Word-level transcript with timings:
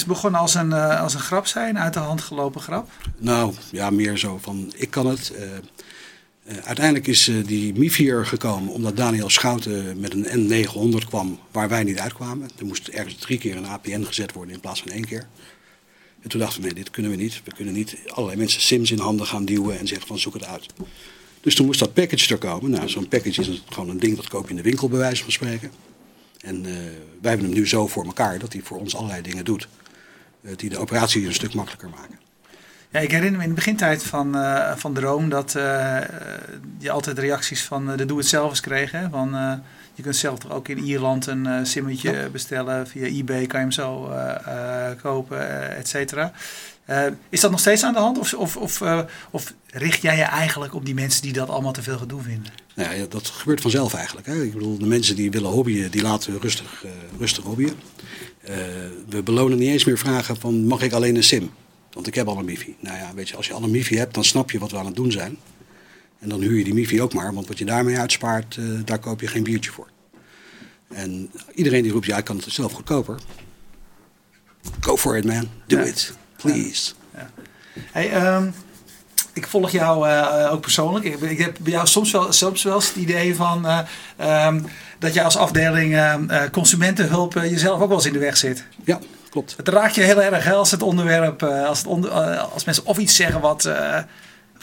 Is 0.00 0.06
begonnen 0.06 0.40
als 0.40 0.54
een, 0.54 0.70
uh, 0.70 1.00
als 1.00 1.14
een 1.14 1.20
grap 1.20 1.46
zijn, 1.46 1.78
uit 1.78 1.92
de 1.92 1.98
hand 1.98 2.20
gelopen 2.20 2.60
grap? 2.60 2.90
Nou, 3.18 3.54
ja, 3.70 3.90
meer 3.90 4.18
zo 4.18 4.38
van 4.42 4.72
ik 4.76 4.90
kan 4.90 5.06
het. 5.06 5.32
Uh, 5.34 5.42
uh, 5.42 6.58
uiteindelijk 6.64 7.06
is 7.06 7.30
die 7.46 7.74
MIFIR 7.74 8.26
gekomen 8.26 8.72
omdat 8.72 8.96
Daniel 8.96 9.30
Schouten 9.30 10.00
met 10.00 10.14
een 10.14 10.64
N900 10.64 11.08
kwam 11.08 11.38
waar 11.50 11.68
wij 11.68 11.84
niet 11.84 11.98
uitkwamen. 11.98 12.50
Er 12.58 12.66
moest 12.66 12.88
ergens 12.88 13.14
drie 13.14 13.38
keer 13.38 13.56
een 13.56 13.66
APN 13.66 14.02
gezet 14.02 14.32
worden 14.32 14.54
in 14.54 14.60
plaats 14.60 14.82
van 14.82 14.90
één 14.90 15.04
keer. 15.04 15.26
En 16.20 16.28
toen 16.28 16.40
dachten 16.40 16.60
we, 16.60 16.66
nee, 16.66 16.74
dit 16.74 16.90
kunnen 16.90 17.10
we 17.10 17.16
niet. 17.16 17.40
We 17.44 17.54
kunnen 17.54 17.74
niet 17.74 17.96
allerlei 18.06 18.38
mensen 18.38 18.60
sims 18.60 18.90
in 18.90 18.98
handen 18.98 19.26
gaan 19.26 19.44
duwen 19.44 19.78
en 19.78 19.86
zeggen 19.86 20.06
van 20.06 20.18
zoek 20.18 20.34
het 20.34 20.44
uit. 20.44 20.66
Dus 21.40 21.54
toen 21.54 21.66
moest 21.66 21.80
dat 21.80 21.94
package 21.94 22.32
er 22.32 22.38
komen. 22.38 22.70
Nou, 22.70 22.88
zo'n 22.88 23.08
package 23.08 23.40
is 23.40 23.62
gewoon 23.68 23.88
een 23.88 24.00
ding 24.00 24.16
dat 24.16 24.28
koop 24.28 24.44
je 24.44 24.50
in 24.50 24.56
de 24.56 24.62
winkel 24.62 24.88
bij 24.88 24.98
wijze 24.98 25.22
van 25.22 25.32
spreken. 25.32 25.70
En 26.40 26.62
wij 27.20 27.30
hebben 27.30 27.46
hem 27.46 27.54
nu 27.54 27.68
zo 27.68 27.86
voor 27.86 28.04
elkaar 28.04 28.38
dat 28.38 28.52
hij 28.52 28.62
voor 28.62 28.78
ons 28.78 28.96
allerlei 28.96 29.22
dingen 29.22 29.44
doet. 29.44 29.68
Uh, 30.42 30.52
die 30.56 30.70
de 30.70 30.78
operatie 30.78 31.26
een 31.26 31.34
stuk 31.34 31.54
makkelijker 31.54 31.88
maken. 31.88 32.18
Ja, 32.90 33.00
ik 33.00 33.10
herinner 33.10 33.38
me 33.38 33.42
in 33.42 33.48
de 33.48 33.54
begintijd 33.54 34.02
van, 34.02 34.36
uh, 34.36 34.76
van 34.76 34.94
Droom 34.94 35.28
dat 35.28 35.52
je 36.78 36.90
altijd 36.90 37.18
reacties 37.18 37.62
van 37.62 37.96
de 37.96 38.04
doe-het-zelfers 38.04 38.60
kreeg. 38.60 38.90
Hè? 38.90 39.08
Van, 39.08 39.60
je 39.94 40.02
kunt 40.02 40.16
zelf 40.16 40.38
toch 40.38 40.52
ook 40.52 40.68
in 40.68 40.78
Ierland 40.78 41.26
een 41.26 41.66
simmetje 41.66 42.28
bestellen. 42.32 42.88
Via 42.88 43.06
eBay 43.06 43.46
kan 43.46 43.60
je 43.60 43.66
hem 43.66 43.72
zo 43.72 44.12
kopen, 45.02 45.76
et 45.76 45.88
cetera. 45.88 46.32
Is 47.28 47.40
dat 47.40 47.50
nog 47.50 47.60
steeds 47.60 47.84
aan 47.84 47.92
de 47.92 47.98
hand? 47.98 48.18
Of, 48.18 48.34
of, 48.34 48.56
of, 48.56 48.82
of 49.30 49.54
richt 49.66 50.02
jij 50.02 50.16
je 50.16 50.22
eigenlijk 50.22 50.74
op 50.74 50.84
die 50.84 50.94
mensen 50.94 51.22
die 51.22 51.32
dat 51.32 51.48
allemaal 51.48 51.72
te 51.72 51.82
veel 51.82 51.98
gedoe 51.98 52.22
vinden? 52.22 52.52
Nou 52.74 52.96
ja, 52.96 53.06
dat 53.06 53.26
gebeurt 53.26 53.60
vanzelf 53.60 53.94
eigenlijk. 53.94 54.26
Hè. 54.26 54.42
Ik 54.42 54.52
bedoel, 54.52 54.78
de 54.78 54.86
mensen 54.86 55.16
die 55.16 55.30
willen 55.30 55.50
hobbyen, 55.50 55.90
die 55.90 56.02
laten 56.02 56.40
rustig, 56.40 56.84
uh, 56.84 56.90
rustig 57.18 57.44
hobbyen. 57.44 57.74
We 59.08 59.22
belonen 59.22 59.58
niet 59.58 59.68
eens 59.68 59.84
meer 59.84 59.98
vragen 59.98 60.36
van, 60.36 60.66
mag 60.66 60.82
ik 60.82 60.92
alleen 60.92 61.16
een 61.16 61.24
sim? 61.24 61.50
Want 61.92 62.06
ik 62.06 62.14
heb 62.14 62.26
al 62.26 62.38
een 62.38 62.44
MIFI. 62.44 62.76
Nou 62.80 62.96
ja, 62.96 63.14
weet 63.14 63.28
je, 63.28 63.36
als 63.36 63.46
je 63.46 63.52
al 63.52 63.62
een 63.62 63.70
MIFI 63.70 63.96
hebt, 63.96 64.14
dan 64.14 64.24
snap 64.24 64.50
je 64.50 64.58
wat 64.58 64.70
we 64.70 64.78
aan 64.78 64.86
het 64.86 64.96
doen 64.96 65.12
zijn. 65.12 65.36
En 66.18 66.28
dan 66.28 66.40
huur 66.40 66.58
je 66.58 66.64
die 66.64 66.74
MIFI 66.74 67.02
ook 67.02 67.14
maar, 67.14 67.34
want 67.34 67.48
wat 67.48 67.58
je 67.58 67.64
daarmee 67.64 67.98
uitspaart, 67.98 68.58
daar 68.84 68.98
koop 68.98 69.20
je 69.20 69.26
geen 69.26 69.42
biertje 69.42 69.70
voor. 69.70 69.88
En 70.88 71.30
iedereen 71.54 71.82
die 71.82 71.92
roept, 71.92 72.06
ja, 72.06 72.16
ik 72.16 72.24
kan 72.24 72.36
het 72.36 72.52
zelf 72.52 72.72
goedkoper. 72.72 73.18
Go 74.80 74.96
for 74.96 75.16
it, 75.16 75.24
man. 75.24 75.48
Do 75.66 75.78
ja. 75.78 75.84
it. 75.84 76.12
Please. 76.40 76.92
Ja. 77.14 77.30
Hey, 77.92 78.34
um 78.34 78.54
ik 79.32 79.46
volg 79.46 79.70
jou 79.70 80.08
uh, 80.08 80.48
ook 80.52 80.60
persoonlijk. 80.60 81.04
Ik, 81.04 81.20
ik, 81.20 81.38
heb 81.38 81.56
bij 81.60 81.72
jou 81.72 81.86
soms 81.86 82.10
wel, 82.10 82.32
soms 82.32 82.62
wel 82.62 82.74
eens 82.74 82.86
het 82.88 82.96
idee 82.96 83.34
van 83.36 83.66
uh, 83.66 84.46
um, 84.46 84.66
dat 84.98 85.14
jij 85.14 85.24
als 85.24 85.36
afdeling 85.36 85.94
uh, 85.94 86.14
consumentenhulp 86.52 87.34
jezelf 87.34 87.80
ook 87.80 87.88
wel 87.88 87.96
eens 87.96 88.06
in 88.06 88.12
de 88.12 88.18
weg 88.18 88.36
zit. 88.36 88.64
Ja, 88.84 88.98
klopt. 89.30 89.54
Het 89.56 89.68
raakt 89.68 89.94
je 89.94 90.02
heel 90.02 90.22
erg 90.22 90.44
hè, 90.44 90.52
als 90.52 90.70
het 90.70 90.82
onderwerp, 90.82 91.42
als, 91.42 91.78
het 91.78 91.86
onder, 91.86 92.10
als 92.38 92.64
mensen 92.64 92.86
of 92.86 92.98
iets 92.98 93.16
zeggen 93.16 93.40
wat 93.40 93.70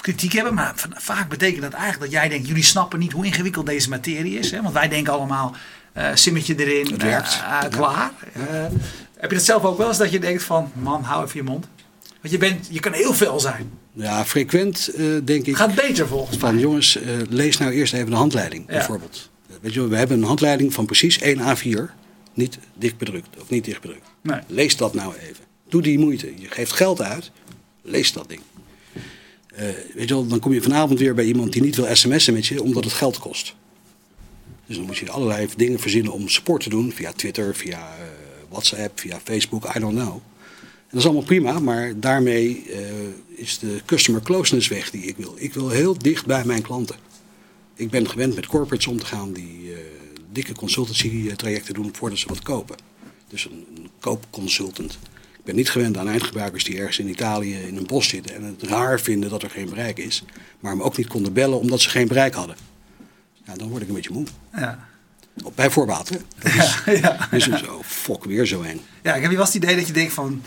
kritiek 0.02 0.34
hebben, 0.34 0.54
maar 0.54 0.74
vaak 0.94 1.30
betekent 1.30 1.62
dat 1.62 1.74
eigenlijk 1.74 2.12
dat 2.12 2.22
jij 2.22 2.30
denkt, 2.30 2.48
jullie 2.48 2.64
snappen 2.64 3.00
niet 3.00 3.12
hoe 3.12 3.26
ingewikkeld 3.26 3.66
deze 3.66 3.90
materie 3.90 4.40
is. 4.40 4.52
Hè? 4.52 4.62
Want 4.62 4.74
wij 4.74 4.88
denken 4.88 5.14
allemaal, 5.14 5.56
simmetje 6.14 6.56
erin, 6.56 6.92
het 6.92 7.04
werkt. 7.04 7.44
klaar. 7.70 8.12
Heb 9.18 9.30
je 9.30 9.36
dat 9.36 9.46
zelf 9.46 9.64
ook 9.64 9.78
wel 9.78 9.88
eens 9.88 9.98
dat 9.98 10.12
je 10.12 10.20
denkt 10.20 10.44
van, 10.44 10.72
man, 10.74 11.04
hou 11.04 11.26
even 11.26 11.38
je 11.38 11.44
mond. 11.44 11.68
Want 12.22 12.34
je, 12.34 12.38
bent, 12.38 12.68
je 12.72 12.80
kan 12.80 12.94
heel 12.94 13.14
veel 13.14 13.40
zijn. 13.40 13.72
Ja, 13.94 14.26
frequent 14.26 14.90
uh, 14.96 15.18
denk 15.24 15.46
ik. 15.46 15.56
Gaat 15.56 15.76
beter 15.76 16.08
volgens 16.08 16.38
mij. 16.38 16.50
Van 16.50 16.60
jongens, 16.60 16.98
uh, 16.98 17.04
lees 17.30 17.58
nou 17.58 17.72
eerst 17.72 17.94
even 17.94 18.10
de 18.10 18.16
handleiding, 18.16 18.64
ja. 18.68 18.74
bijvoorbeeld. 18.74 19.30
Weet 19.62 19.74
je, 19.74 19.88
we 19.88 19.96
hebben 19.96 20.18
een 20.18 20.24
handleiding 20.24 20.74
van 20.74 20.86
precies 20.86 21.20
1 21.20 21.40
A4, 21.40 21.92
niet 22.34 22.58
dicht 22.74 22.98
bedrukt 22.98 23.42
of 23.42 23.50
niet 23.50 23.66
dicht 23.66 23.82
bedrukt. 23.82 24.08
Nee. 24.22 24.40
Lees 24.48 24.78
dat 24.78 24.94
nou 24.94 25.14
even. 25.16 25.44
Doe 25.70 25.82
die 25.82 26.00
moeite. 26.00 26.34
Je 26.36 26.48
geeft 26.50 26.72
geld 26.72 27.02
uit, 27.02 27.32
lees 27.82 28.14
dat 28.14 28.30
ding. 28.30 28.42
Uh, 29.54 29.60
weet 29.94 30.08
je 30.08 30.14
wel, 30.14 30.28
dan 30.28 30.40
kom 30.40 30.54
je 30.54 30.62
vanavond 30.62 31.00
weer 31.00 31.14
bij 31.14 31.26
iemand 31.26 31.54
die 31.54 31.62
niet 31.62 31.76
wil 31.76 31.96
sms'en 31.96 32.34
met 32.34 32.46
je, 32.46 32.64
omdat 32.64 32.84
het 32.84 32.94
geld 32.94 33.20
kost. 33.20 33.56
Dus 34.66 34.76
dan 34.76 34.86
moet 34.86 34.98
je 34.98 35.12
allerlei 35.12 35.48
dingen 35.56 35.80
verzinnen 35.80 36.14
om 36.14 36.28
support 36.28 36.64
te 36.64 36.70
doen 36.70 36.92
via 36.92 37.12
Twitter, 37.12 37.56
via 37.56 37.96
WhatsApp, 38.50 39.00
via 39.00 39.20
Facebook, 39.24 39.76
I 39.76 39.80
don't 39.80 39.96
know. 39.96 40.22
Dat 40.90 41.00
is 41.00 41.06
allemaal 41.06 41.24
prima, 41.24 41.60
maar 41.60 42.00
daarmee 42.00 42.66
uh, 42.70 42.78
is 43.28 43.60
de 43.60 43.82
customer 43.86 44.22
closeness 44.22 44.68
weg 44.68 44.90
die 44.90 45.04
ik 45.04 45.18
wil. 45.18 45.34
Ik 45.36 45.54
wil 45.54 45.70
heel 45.70 45.98
dicht 45.98 46.26
bij 46.26 46.46
mijn 46.46 46.62
klanten. 46.62 46.96
Ik 47.76 47.90
ben 47.90 48.10
gewend 48.10 48.36
met 48.36 48.48
corporates 48.48 48.88
om 48.88 49.00
te 49.00 49.06
gaan 49.06 49.34
die 49.34 49.70
uh, 49.70 49.78
dikke 50.32 50.54
consultancy 50.54 51.36
trajecten 51.36 51.74
doen 51.74 51.90
voordat 51.94 52.20
ze 52.20 52.28
wat 52.28 52.42
kopen. 52.42 52.76
Dus 53.28 53.46
een, 53.46 53.66
een 53.76 53.90
koopconsultant. 54.00 54.98
Ik 55.38 55.44
ben 55.44 55.56
niet 55.56 55.70
gewend 55.70 55.98
aan 55.98 56.08
eindgebruikers 56.08 56.64
die 56.64 56.78
ergens 56.78 57.00
in 57.00 57.10
Italië 57.10 57.56
in 57.56 57.78
een 57.78 57.86
bos 57.86 58.08
zitten 58.08 58.36
en 58.36 58.44
het 58.44 58.64
raar 58.64 59.00
vinden 59.00 59.30
dat 59.30 59.44
er 59.44 59.50
geen 59.50 59.70
bereik 59.70 59.98
is. 59.98 60.24
Maar 60.60 60.78
me 60.78 60.84
ook 60.84 60.98
niet 60.98 61.08
konden 61.08 61.34
bellen 61.34 61.60
omdat 61.60 61.82
ze 61.82 61.90
geen 61.90 62.08
bereik 62.08 62.34
hadden. 62.34 62.56
Ja, 63.46 63.56
dan 63.56 63.70
word 63.70 63.82
ik 63.82 63.88
een 63.88 63.94
beetje 63.94 64.14
moe. 64.14 64.26
Ja. 64.56 64.88
Bij 65.56 65.70
voorbaat, 65.70 66.10
hè? 66.10 66.18
Dat 66.40 66.54
is, 66.54 66.82
ja, 66.86 66.92
ja, 66.92 67.32
is 67.32 67.46
ja. 67.46 67.58
zo, 67.58 67.82
fok, 67.86 68.26
weer 68.26 68.46
zo 68.46 68.62
een. 68.62 68.82
Ja, 69.02 69.16
ik 69.16 69.22
heb 69.22 69.32
je 69.32 69.38
wel 69.38 69.46
het 69.46 69.56
idee 69.56 69.76
dat 69.76 69.88
je 69.88 69.94
denkt 69.94 70.14
van... 70.14 70.44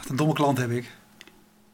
Wat 0.00 0.08
een 0.08 0.16
domme 0.16 0.34
klant 0.34 0.58
heb 0.58 0.70
ik. 0.70 0.86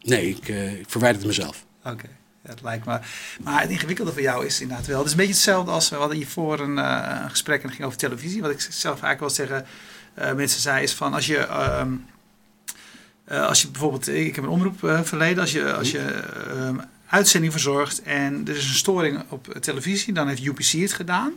Nee, 0.00 0.28
ik, 0.28 0.48
uh, 0.48 0.80
ik 0.80 0.90
verwijder 0.90 1.18
het 1.18 1.28
mezelf. 1.28 1.64
Oké, 1.78 1.90
okay. 1.90 2.10
het 2.42 2.62
lijkt 2.62 2.86
me. 2.86 2.98
Maar 3.40 3.60
het 3.60 3.70
ingewikkelde 3.70 4.12
voor 4.12 4.22
jou 4.22 4.46
is 4.46 4.60
inderdaad 4.60 4.86
wel. 4.86 4.96
Het 4.96 5.06
is 5.06 5.12
een 5.12 5.18
beetje 5.18 5.32
hetzelfde 5.32 5.70
als 5.70 5.88
we 5.88 5.96
hadden 5.96 6.16
hiervoor 6.16 6.60
een, 6.60 6.76
uh, 6.78 7.18
een 7.22 7.30
gesprek 7.30 7.58
en 7.58 7.66
het 7.66 7.74
ging 7.74 7.86
over 7.86 7.98
televisie. 7.98 8.40
Wat 8.42 8.50
ik 8.50 8.60
zelf 8.60 9.02
eigenlijk 9.02 9.20
wil 9.20 9.30
zeggen, 9.46 9.66
uh, 10.18 10.32
mensen 10.32 10.60
zei 10.60 10.82
is 10.82 10.92
van 10.92 11.14
als 11.14 11.26
je. 11.26 11.46
Uh, 13.30 13.46
als 13.46 13.62
je 13.62 13.68
bijvoorbeeld, 13.68 14.08
ik 14.08 14.34
heb 14.34 14.44
een 14.44 14.50
omroep 14.50 14.78
verleden, 15.02 15.40
als 15.40 15.52
je, 15.52 15.74
als 15.74 15.90
je 15.90 16.00
ehm, 16.00 16.76
uitzending 17.08 17.52
verzorgt 17.52 18.02
en 18.02 18.42
er 18.46 18.56
is 18.56 18.68
een 18.68 18.74
storing 18.74 19.22
op 19.28 19.54
televisie, 19.60 20.12
dan 20.12 20.28
heeft 20.28 20.44
UPC 20.44 20.72
het 20.72 20.92
gedaan. 20.92 21.32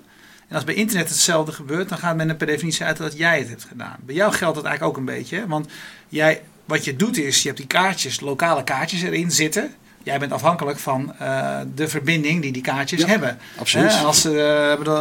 En 0.48 0.56
als 0.56 0.64
bij 0.64 0.76
internet 0.76 1.10
hetzelfde 1.10 1.52
gebeurt, 1.52 1.90
dan 1.90 1.98
gaat 1.98 2.16
men 2.16 2.30
er 2.30 2.36
per 2.36 2.48
definitie 2.48 2.86
uit 2.86 2.98
dat 2.98 3.18
jij 3.18 3.40
het 3.40 3.50
hebt 3.50 3.64
gedaan. 3.64 3.96
Bij 4.00 4.16
jou 4.16 4.34
geldt 4.34 4.56
dat 4.56 4.66
eigenlijk 4.66 4.98
ook 4.98 5.00
een 5.08 5.16
beetje. 5.16 5.48
Want 5.48 5.68
jij, 6.08 6.42
wat 6.66 6.86
je 6.86 6.96
doet 6.96 7.18
is, 7.18 7.42
je 7.42 7.48
hebt 7.48 7.60
die 7.60 7.68
kaartjes, 7.68 8.20
lokale 8.20 8.64
kaartjes 8.64 9.02
erin 9.02 9.32
zitten. 9.32 9.74
Jij 10.04 10.20
bent 10.20 10.32
afhankelijk 10.32 10.80
van 10.80 11.14
uh, 11.22 11.60
de 11.76 11.88
verbinding 11.88 12.42
die 12.42 12.52
die 12.52 12.62
kaartjes 12.62 13.02
ja, 13.02 13.08
hebben. 13.08 13.38
Absoluut. 13.58 14.04
Als, 14.04 14.26
uh, 14.26 14.76
bedoel, 14.78 15.00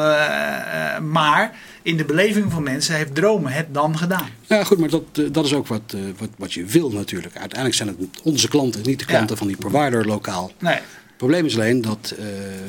maar 1.01 1.57
in 1.83 1.97
de 1.97 2.05
beleving 2.05 2.53
van 2.53 2.63
mensen 2.63 2.95
heeft 2.95 3.15
dromen 3.15 3.53
het 3.53 3.75
dan 3.75 3.99
gedaan. 3.99 4.29
Ja, 4.47 4.65
goed, 4.65 4.79
maar 4.79 4.89
dat, 4.89 5.05
dat 5.33 5.45
is 5.45 5.55
ook 5.55 5.67
wat, 5.67 5.97
wat, 6.19 6.29
wat 6.37 6.53
je 6.53 6.65
wil 6.65 6.91
natuurlijk. 6.91 7.37
Uiteindelijk 7.37 7.75
zijn 7.75 7.89
het 7.89 8.21
onze 8.23 8.49
klanten, 8.49 8.83
niet 8.83 8.99
de 8.99 9.05
klanten 9.05 9.31
ja. 9.31 9.37
van 9.37 9.47
die 9.47 9.57
provider 9.57 10.07
lokaal. 10.07 10.53
Nee. 10.59 10.75
Het 10.75 11.17
probleem 11.17 11.47
is 11.47 11.55
alleen 11.55 11.83
dat 11.83 12.15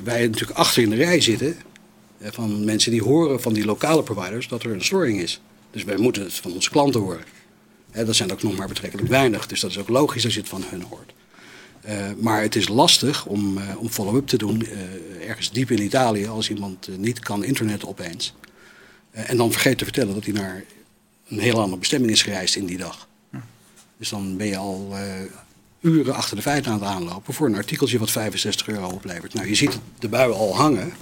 wij 0.03 0.27
natuurlijk 0.27 0.59
achter 0.59 0.83
in 0.83 0.89
de 0.89 0.95
rij 0.95 1.21
zitten 1.21 1.55
van 2.21 2.65
mensen 2.65 2.91
die 2.91 3.03
horen 3.03 3.41
van 3.41 3.53
die 3.53 3.65
lokale 3.65 4.03
providers 4.03 4.47
dat 4.47 4.63
er 4.63 4.71
een 4.71 4.83
storing 4.83 5.21
is. 5.21 5.41
Dus 5.71 5.83
wij 5.83 5.97
moeten 5.97 6.23
het 6.23 6.33
van 6.33 6.53
onze 6.53 6.69
klanten 6.69 7.01
horen. 7.01 7.23
Hè, 7.91 8.05
dat 8.05 8.15
zijn 8.15 8.31
ook 8.31 8.43
nog 8.43 8.57
maar 8.57 8.67
betrekkelijk 8.67 9.09
weinig, 9.09 9.47
dus 9.47 9.59
dat 9.59 9.69
is 9.69 9.77
ook 9.77 9.89
logisch 9.89 10.23
als 10.23 10.33
je 10.33 10.39
het 10.39 10.49
van 10.49 10.63
hun 10.69 10.81
hoort. 10.81 11.13
Uh, 11.85 11.93
maar 12.17 12.41
het 12.41 12.55
is 12.55 12.67
lastig 12.67 13.25
om, 13.25 13.57
uh, 13.57 13.63
om 13.77 13.89
follow-up 13.89 14.27
te 14.27 14.37
doen 14.37 14.61
uh, 14.61 15.29
ergens 15.29 15.51
diep 15.51 15.71
in 15.71 15.81
Italië 15.81 16.27
als 16.27 16.49
iemand 16.49 16.87
niet 16.97 17.19
kan 17.19 17.43
internetten 17.43 17.87
opeens. 17.87 18.33
En 19.11 19.37
dan 19.37 19.51
vergeet 19.51 19.77
te 19.77 19.83
vertellen 19.83 20.13
dat 20.13 20.25
hij 20.25 20.33
naar 20.33 20.63
een 21.27 21.39
heel 21.39 21.59
andere 21.59 21.77
bestemming 21.77 22.11
is 22.11 22.21
gereisd 22.21 22.55
in 22.55 22.65
die 22.65 22.77
dag. 22.77 23.07
Hm. 23.29 23.37
Dus 23.97 24.09
dan 24.09 24.37
ben 24.37 24.47
je 24.47 24.57
al 24.57 24.95
uren 25.81 26.15
achter 26.15 26.35
de 26.35 26.41
feiten 26.41 26.71
aan 26.71 26.79
het 26.79 26.87
aanlopen 26.87 27.33
voor 27.33 27.47
een 27.47 27.55
artikeltje 27.55 27.99
wat 27.99 28.11
65 28.11 28.67
euro 28.67 28.87
oplevert. 28.89 29.33
Nou, 29.33 29.47
je 29.47 29.55
ziet 29.55 29.79
de 29.99 30.09
buien 30.09 30.35
al 30.35 30.55
hangen. 30.55 30.93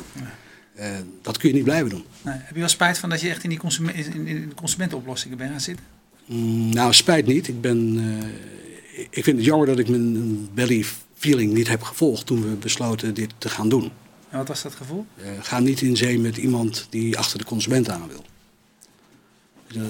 Uh, 0.79 0.85
dat 1.21 1.37
kun 1.37 1.49
je 1.49 1.55
niet 1.55 1.63
blijven 1.63 1.89
doen. 1.89 2.05
Nee. 2.21 2.35
Heb 2.37 2.53
je 2.53 2.59
wel 2.59 2.69
spijt 2.69 2.97
van 2.97 3.09
dat 3.09 3.21
je 3.21 3.29
echt 3.29 3.43
in, 3.43 3.49
die 3.49 3.59
consument, 3.59 3.95
in, 3.95 4.27
in 4.27 4.49
de 4.49 4.55
consumentenoplossingen 4.55 5.37
bent 5.37 5.51
gaan 5.51 5.61
zitten? 5.61 5.85
Mm, 6.25 6.69
nou, 6.69 6.93
spijt 6.93 7.25
niet. 7.25 7.47
Ik, 7.47 7.61
ben, 7.61 7.95
uh, 7.97 9.07
ik 9.09 9.23
vind 9.23 9.37
het 9.37 9.45
jammer 9.45 9.67
dat 9.67 9.79
ik 9.79 9.89
mijn 9.89 10.49
belly 10.53 10.85
feeling 11.17 11.53
niet 11.53 11.67
heb 11.67 11.81
gevolgd 11.81 12.25
toen 12.25 12.41
we 12.41 12.55
besloten 12.55 13.13
dit 13.13 13.33
te 13.37 13.49
gaan 13.49 13.69
doen. 13.69 13.91
En 14.29 14.37
wat 14.37 14.47
was 14.47 14.61
dat 14.61 14.75
gevoel? 14.75 15.05
Uh, 15.17 15.25
ga 15.41 15.59
niet 15.59 15.81
in 15.81 15.97
zee 15.97 16.19
met 16.19 16.37
iemand 16.37 16.87
die 16.89 17.17
achter 17.17 17.37
de 17.37 17.45
consument 17.45 17.89
aan 17.89 18.07
wil. 18.07 18.23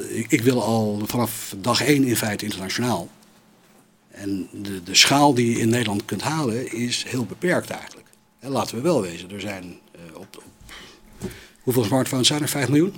Ik, 0.07 0.31
ik 0.31 0.41
wil 0.41 0.63
al 0.63 1.01
vanaf 1.05 1.55
dag 1.57 1.81
één 1.81 2.03
in 2.03 2.17
feite 2.17 2.45
internationaal. 2.45 3.09
En 4.11 4.47
de, 4.51 4.83
de 4.83 4.95
schaal 4.95 5.33
die 5.33 5.51
je 5.51 5.59
in 5.59 5.69
Nederland 5.69 6.05
kunt 6.05 6.21
halen 6.21 6.71
is 6.71 7.03
heel 7.07 7.25
beperkt 7.25 7.69
eigenlijk. 7.69 8.07
En 8.39 8.49
laten 8.49 8.75
we 8.75 8.81
wel 8.81 9.01
wezen, 9.01 9.31
er 9.31 9.41
zijn 9.41 9.79
op, 10.13 10.43
op 10.43 10.43
Hoeveel 11.69 11.83
smartphones 11.83 12.27
zijn 12.27 12.41
er? 12.41 12.49
5 12.49 12.67
miljoen? 12.67 12.93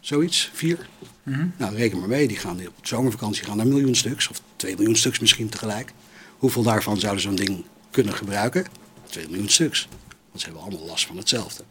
Zoiets? 0.00 0.50
4? 0.52 0.88
Mm 1.22 1.34
-hmm. 1.34 1.52
Nou, 1.56 1.74
reken 1.74 1.98
maar 1.98 2.08
mee. 2.08 2.28
Die 2.28 2.36
gaan 2.36 2.60
op 2.66 2.86
zomervakantie 2.86 3.44
gaan 3.44 3.56
naar 3.56 3.66
een 3.66 3.72
miljoen 3.72 3.94
stuks. 3.94 4.28
Of 4.28 4.40
2 4.56 4.76
miljoen 4.76 4.96
stuks 4.96 5.18
misschien 5.18 5.48
tegelijk. 5.48 5.92
Hoeveel 6.38 6.62
daarvan 6.62 6.98
zouden 6.98 7.22
zo'n 7.22 7.34
ding 7.34 7.64
kunnen 7.90 8.14
gebruiken? 8.14 8.66
2 9.06 9.28
miljoen 9.28 9.48
stuks. 9.48 9.88
Want 10.28 10.40
ze 10.40 10.44
hebben 10.44 10.62
allemaal 10.62 10.86
last 10.86 11.06
van 11.06 11.16
hetzelfde. 11.16 11.62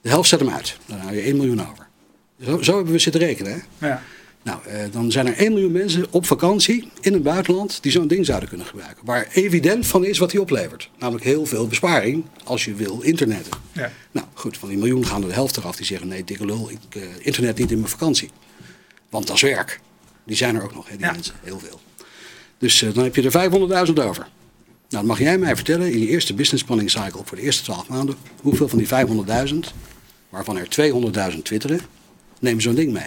De 0.00 0.08
helft 0.08 0.28
zet 0.28 0.40
hem 0.40 0.50
uit. 0.50 0.76
Dan 0.86 0.98
hou 0.98 1.14
je 1.14 1.20
1 1.22 1.36
miljoen 1.36 1.60
over. 1.70 1.86
Zo, 2.44 2.62
zo 2.62 2.74
hebben 2.74 2.92
we 2.92 2.98
zitten 2.98 3.20
rekenen. 3.20 3.52
Hè? 3.78 3.86
Ja. 3.88 4.02
Nou, 4.42 4.66
eh, 4.66 4.80
dan 4.92 5.10
zijn 5.12 5.26
er 5.26 5.38
1 5.38 5.52
miljoen 5.52 5.72
mensen 5.72 6.06
op 6.10 6.26
vakantie 6.26 6.88
in 7.00 7.12
het 7.12 7.22
buitenland 7.22 7.82
die 7.82 7.92
zo'n 7.92 8.06
ding 8.08 8.26
zouden 8.26 8.48
kunnen 8.48 8.66
gebruiken. 8.66 9.04
Waar 9.06 9.28
evident 9.32 9.86
van 9.86 10.04
is 10.04 10.18
wat 10.18 10.30
die 10.30 10.40
oplevert. 10.40 10.90
Namelijk 10.98 11.24
heel 11.24 11.46
veel 11.46 11.66
besparing 11.66 12.24
als 12.44 12.64
je 12.64 12.74
wil 12.74 13.00
internetten. 13.00 13.52
Ja. 13.72 13.92
Nou 14.10 14.26
goed, 14.32 14.58
van 14.58 14.68
die 14.68 14.78
miljoen 14.78 15.06
gaan 15.06 15.22
er 15.22 15.28
de 15.28 15.34
helft 15.34 15.56
eraf 15.56 15.76
die 15.76 15.86
zeggen 15.86 16.08
nee, 16.08 16.24
dikke 16.24 16.44
lul, 16.44 16.70
ik 16.70 16.94
eh, 16.94 17.02
internet 17.18 17.58
niet 17.58 17.70
in 17.70 17.78
mijn 17.78 17.90
vakantie. 17.90 18.30
Want 19.10 19.26
dat 19.26 19.36
is 19.36 19.42
werk. 19.42 19.80
Die 20.24 20.36
zijn 20.36 20.56
er 20.56 20.62
ook 20.62 20.74
nog, 20.74 20.88
hè, 20.88 20.96
die 20.96 21.06
Ja. 21.06 21.12
mensen, 21.12 21.34
heel 21.42 21.58
veel. 21.58 21.80
Dus 22.58 22.82
eh, 22.82 22.94
dan 22.94 23.04
heb 23.04 23.14
je 23.16 23.22
er 23.22 23.86
500.000 23.88 23.92
over. 24.04 24.26
Nou, 24.88 25.06
dan 25.06 25.06
mag 25.06 25.18
jij 25.18 25.38
mij 25.38 25.54
vertellen 25.56 25.92
in 25.92 25.98
die 25.98 26.08
eerste 26.08 26.34
business 26.34 26.64
planning 26.64 26.90
cycle 26.90 27.20
voor 27.24 27.36
de 27.36 27.42
eerste 27.42 27.62
12 27.62 27.88
maanden, 27.88 28.14
hoeveel 28.40 28.68
van 28.68 28.78
die 28.78 28.88
500.000, 28.88 29.54
waarvan 30.28 30.56
er 30.56 30.68
200.000 31.34 31.42
twitteren, 31.42 31.80
nemen 32.40 32.62
zo'n 32.62 32.74
ding 32.74 32.92
mee. 32.92 33.06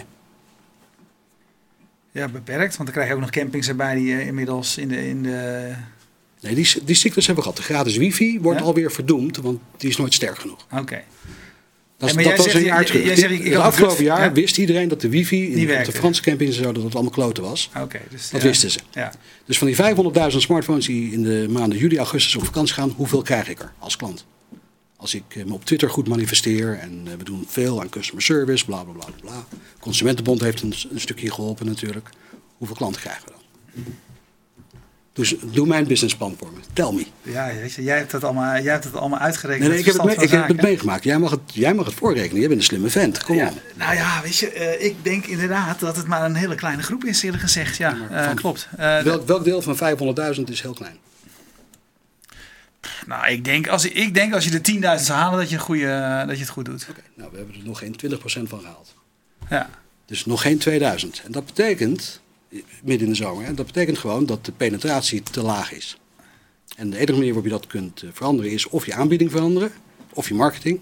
ja, 2.12 2.28
beperkt. 2.28 2.76
Want 2.76 2.84
dan 2.88 2.92
krijg 2.92 3.08
je 3.08 3.14
ook 3.14 3.20
nog 3.20 3.30
campings 3.30 3.68
erbij 3.68 3.94
die 3.94 4.14
eh, 4.14 4.26
inmiddels 4.26 4.78
in 4.78 4.88
de... 4.88 5.08
In 5.08 5.22
de... 5.22 5.72
Nee, 6.40 6.54
die, 6.54 6.84
die 6.84 6.94
cyclus 6.94 7.26
hebben 7.26 7.44
we 7.44 7.50
gehad. 7.50 7.66
De 7.66 7.72
gratis 7.74 7.96
wifi 7.96 8.40
wordt 8.40 8.58
Ja? 8.58 8.64
alweer 8.64 8.92
verdoemd, 8.92 9.36
want 9.36 9.60
die 9.76 9.88
is 9.90 9.96
nooit 9.96 10.14
sterk 10.14 10.38
genoeg. 10.38 10.66
Oké. 10.72 11.02
Dat, 12.00 12.14
dat 12.14 12.36
was 12.36 12.54
een 12.54 12.62
jaar 12.62 12.84
terug. 12.84 13.04
jij 13.04 13.16
zegt, 13.16 13.32
ik- 13.32 13.40
ik 13.44 13.52
het 13.52 13.60
afgelopen 13.60 14.04
jaar 14.04 14.24
ja. 14.24 14.32
wist 14.32 14.58
iedereen 14.58 14.88
dat 14.88 15.00
de 15.00 15.08
wifi 15.08 15.52
in 15.52 15.78
op 15.78 15.84
de 15.84 15.92
Franse 15.92 16.22
campings 16.22 16.56
en 16.56 16.64
zo, 16.64 16.72
dat 16.72 16.82
het 16.82 16.94
allemaal 16.94 17.12
kloten 17.12 17.42
was. 17.42 17.70
Dus, 18.10 18.30
Dat 18.30 18.42
ja. 18.42 18.46
wisten 18.48 18.70
ze. 18.70 18.78
Ja. 18.90 19.12
Dus 19.44 19.58
van 19.58 19.66
die 19.66 19.76
500.000 19.76 20.36
smartphones 20.36 20.86
die 20.86 21.12
in 21.12 21.22
de 21.22 21.46
maanden 21.50 21.78
juli, 21.78 21.96
augustus 21.98 22.36
op 22.36 22.44
vakantie 22.44 22.74
gaan, 22.74 22.92
hoeveel 22.96 23.22
krijg 23.22 23.48
ik 23.48 23.58
er 23.60 23.72
als 23.78 23.96
klant? 23.96 24.24
Als 24.96 25.14
ik 25.14 25.22
eh, 25.28 25.44
me 25.44 25.52
op 25.52 25.64
Twitter 25.64 25.90
goed 25.90 26.08
manifesteer 26.08 26.78
en 26.78 27.02
eh, 27.06 27.12
we 27.18 27.24
doen 27.24 27.44
veel 27.48 27.80
aan 27.80 27.88
customer 27.88 28.22
service, 28.22 28.64
bla 28.64 28.82
bla 28.84 28.92
bla 28.92 29.04
bla. 29.20 29.44
Consumentenbond 29.80 30.40
heeft 30.40 30.62
een, 30.62 30.74
een 30.92 31.00
stukje 31.00 31.30
geholpen 31.32 31.66
natuurlijk. 31.66 32.08
Hoeveel 32.56 32.76
klanten 32.76 33.00
krijgen 33.00 33.22
we 33.24 33.30
dan? 33.32 33.84
Dus 35.12 35.34
doe 35.52 35.66
mijn 35.66 35.86
businessplan 35.86 36.34
voor 36.38 36.52
me. 36.52 36.58
Tell 36.72 36.92
me. 36.92 37.06
Ja, 37.22 37.46
weet 37.60 37.72
je, 37.72 37.82
jij 37.82 37.96
hebt 37.96 38.12
het 38.12 38.24
allemaal, 38.24 38.52
jij 38.62 38.72
hebt 38.72 38.84
het 38.84 38.94
allemaal 38.96 39.18
uitgerekend. 39.18 39.60
Nee, 39.62 39.70
nee, 39.70 39.78
ik 39.78 39.84
heb 39.92 40.02
het, 40.08 40.22
ik 40.22 40.30
heb 40.30 40.48
het 40.48 40.62
meegemaakt. 40.62 41.04
Jij 41.04 41.18
mag 41.18 41.30
het, 41.30 41.40
jij 41.52 41.74
mag 41.74 41.86
het 41.86 41.94
voorrekenen. 41.94 42.38
Jij 42.38 42.48
bent 42.48 42.60
een 42.60 42.66
slimme 42.66 42.88
vent. 42.90 43.22
Kom 43.24 43.36
Ja, 43.36 43.48
op. 43.48 43.60
nou 43.74 43.94
ja, 43.94 44.20
weet 44.22 44.36
je, 44.36 44.50
eh, 44.50 44.84
ik 44.86 44.96
denk 45.04 45.26
inderdaad 45.26 45.80
dat 45.80 45.96
het 45.96 46.06
maar 46.06 46.24
een 46.24 46.34
hele 46.34 46.54
kleine 46.54 46.82
groep 46.82 47.04
is, 47.04 47.22
eerlijk 47.22 47.42
gezegd. 47.42 47.76
Ja, 47.76 47.94
maar 47.94 48.10
eh, 48.20 48.24
van- 48.26 48.34
klopt. 48.34 48.68
Eh, 48.76 49.02
Welk, 49.02 49.26
welk 49.26 49.44
deel 49.44 49.62
van 49.62 49.76
500.000 49.76 50.50
is 50.50 50.60
heel 50.62 50.74
klein? 50.74 50.96
nou, 53.06 53.26
ik 53.28 53.44
denk, 53.44 53.68
als, 53.68 53.84
ik 53.84 54.14
denk 54.14 54.34
als 54.34 54.44
je 54.44 54.50
de 54.50 54.60
10.000 54.60 55.06
zou 55.06 55.18
halen, 55.18 55.38
dat 55.38 55.48
je, 55.48 55.54
een 55.54 55.60
goede, 55.62 55.86
eh, 55.86 56.26
dat 56.26 56.34
je 56.36 56.42
het 56.42 56.48
goed 56.52 56.64
doet. 56.64 56.86
Oké, 56.90 57.00
nou, 57.14 57.30
we 57.30 57.36
hebben 57.36 57.54
er 57.56 57.64
nog 57.64 57.78
geen 57.78 57.96
20% 57.96 58.48
van 58.48 58.60
gehaald. 58.60 58.94
Ja, 59.50 59.70
Dus 60.06 60.24
nog 60.26 60.42
geen 60.42 60.58
2000. 60.58 61.22
En 61.24 61.32
dat 61.32 61.46
betekent, 61.46 62.20
midden 62.82 63.06
in 63.06 63.12
de 63.12 63.14
zomer, 63.14 63.46
hè, 63.46 63.54
dat 63.54 63.66
betekent 63.66 63.98
gewoon 63.98 64.26
dat 64.26 64.44
de 64.44 64.52
penetratie 64.52 65.22
te 65.22 65.42
laag 65.42 65.72
is. 65.72 65.98
En 66.76 66.90
de 66.90 66.96
enige 66.96 67.12
manier 67.12 67.26
waarop 67.26 67.44
je 67.44 67.50
dat 67.50 67.66
kunt 67.66 68.02
eh, 68.02 68.10
veranderen 68.12 68.52
is 68.52 68.68
of 68.68 68.86
je 68.86 68.94
aanbieding 68.94 69.30
veranderen, 69.30 69.72
of 70.12 70.28
je 70.28 70.34
marketing, 70.34 70.80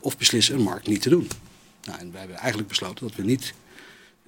of 0.00 0.18
beslissen 0.18 0.54
een 0.54 0.62
markt 0.62 0.86
niet 0.86 1.02
te 1.02 1.08
doen. 1.08 1.28
Nou, 1.84 1.98
en 1.98 2.10
wij 2.10 2.20
hebben 2.20 2.38
eigenlijk 2.38 2.68
besloten 2.68 3.06
dat 3.06 3.16
we 3.16 3.22
niet 3.22 3.54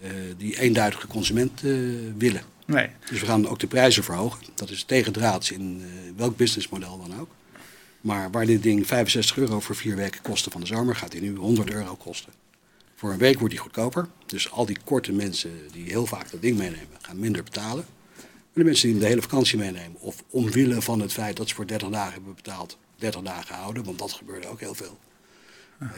eh, 0.00 0.10
die 0.36 0.60
eenduidige 0.60 1.06
consument 1.06 1.62
eh, 1.64 1.70
willen. 2.16 2.42
nee. 2.66 2.88
Dus 3.10 3.20
we 3.20 3.26
gaan 3.26 3.48
ook 3.48 3.58
de 3.58 3.66
prijzen 3.66 4.04
verhogen. 4.04 4.46
Dat 4.54 4.70
is 4.70 4.84
tegendraads 4.84 5.50
in 5.50 5.82
welk 6.16 6.36
businessmodel 6.36 7.02
dan 7.06 7.20
ook. 7.20 7.28
Maar 8.00 8.30
waar 8.30 8.46
dit 8.46 8.62
ding 8.62 8.86
65 8.86 9.36
euro 9.36 9.60
voor 9.60 9.76
vier 9.76 9.96
weken 9.96 10.22
kostte 10.22 10.50
van 10.50 10.60
de 10.60 10.66
zomer, 10.66 10.96
gaat 10.96 11.12
hij 11.12 11.20
nu 11.20 11.34
100 11.36 11.70
euro 11.70 11.94
kosten. 11.94 12.32
Voor 12.94 13.12
een 13.12 13.18
week 13.18 13.38
wordt 13.38 13.54
hij 13.54 13.62
goedkoper. 13.62 14.06
Dus 14.26 14.50
al 14.50 14.66
die 14.66 14.78
korte 14.84 15.12
mensen 15.12 15.50
die 15.72 15.84
heel 15.88 16.06
vaak 16.06 16.30
dat 16.30 16.40
ding 16.42 16.58
meenemen, 16.58 16.88
gaan 17.02 17.18
minder 17.18 17.42
betalen. 17.42 17.84
Maar 18.16 18.62
de 18.64 18.64
mensen 18.64 18.82
die 18.86 18.92
hem 18.92 19.00
de 19.02 19.08
hele 19.08 19.22
vakantie 19.22 19.58
meenemen, 19.58 20.00
of 20.00 20.22
omwille 20.30 20.82
van 20.82 21.00
het 21.00 21.12
feit 21.12 21.36
dat 21.36 21.48
ze 21.48 21.54
voor 21.54 21.66
30 21.66 21.88
dagen 21.88 22.12
hebben 22.12 22.34
betaald, 22.34 22.78
30 22.96 23.20
dagen 23.20 23.54
houden, 23.54 23.84
want 23.84 23.98
dat 23.98 24.12
gebeurde 24.12 24.48
ook 24.48 24.60
heel 24.60 24.74
veel. 24.74 24.98
Eh, 25.78 25.88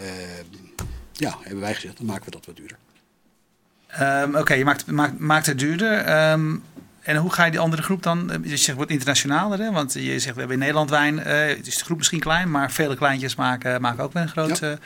ja, 1.12 1.37
hebben 1.40 1.60
wij 1.60 1.75
gezegd, 1.75 1.96
dan 1.96 2.06
maken 2.06 2.25
we 2.25 2.31
dat 2.31 2.46
wat 2.46 2.56
duurder. 2.56 2.76
Ehm, 3.87 4.34
Oké, 4.37 4.54
je 4.54 4.64
maakt, 4.64 4.87
maakt, 4.87 5.19
maakt 5.19 5.46
het 5.46 5.58
duurder. 5.58 5.98
Ehm, 5.98 6.56
en 7.02 7.16
hoe 7.16 7.32
ga 7.32 7.44
je 7.44 7.50
die 7.50 7.60
andere 7.60 7.82
groep 7.82 8.02
dan? 8.02 8.31
eh, 8.31 8.38
Je 8.50 8.56
zegt 8.56 8.78
wat 8.78 8.90
internationaler, 8.90 9.58
hè? 9.58 9.70
Want 9.72 9.93
je 9.93 10.19
zegt 10.19 10.25
we 10.34 10.38
hebben 10.40 10.50
in 10.52 10.58
Nederland 10.58 10.90
wijn. 10.90 11.19
eh 11.19 11.50
is 11.50 11.78
de 11.78 11.84
groep 11.84 11.96
misschien 11.98 12.20
klein, 12.20 12.50
maar 12.50 12.70
vele 12.72 12.96
kleintjes 12.96 13.34
maken, 13.34 13.81
maken 13.81 14.04
ook 14.04 14.12
wel 14.12 14.22
een 14.22 14.28
grote, 14.28 14.78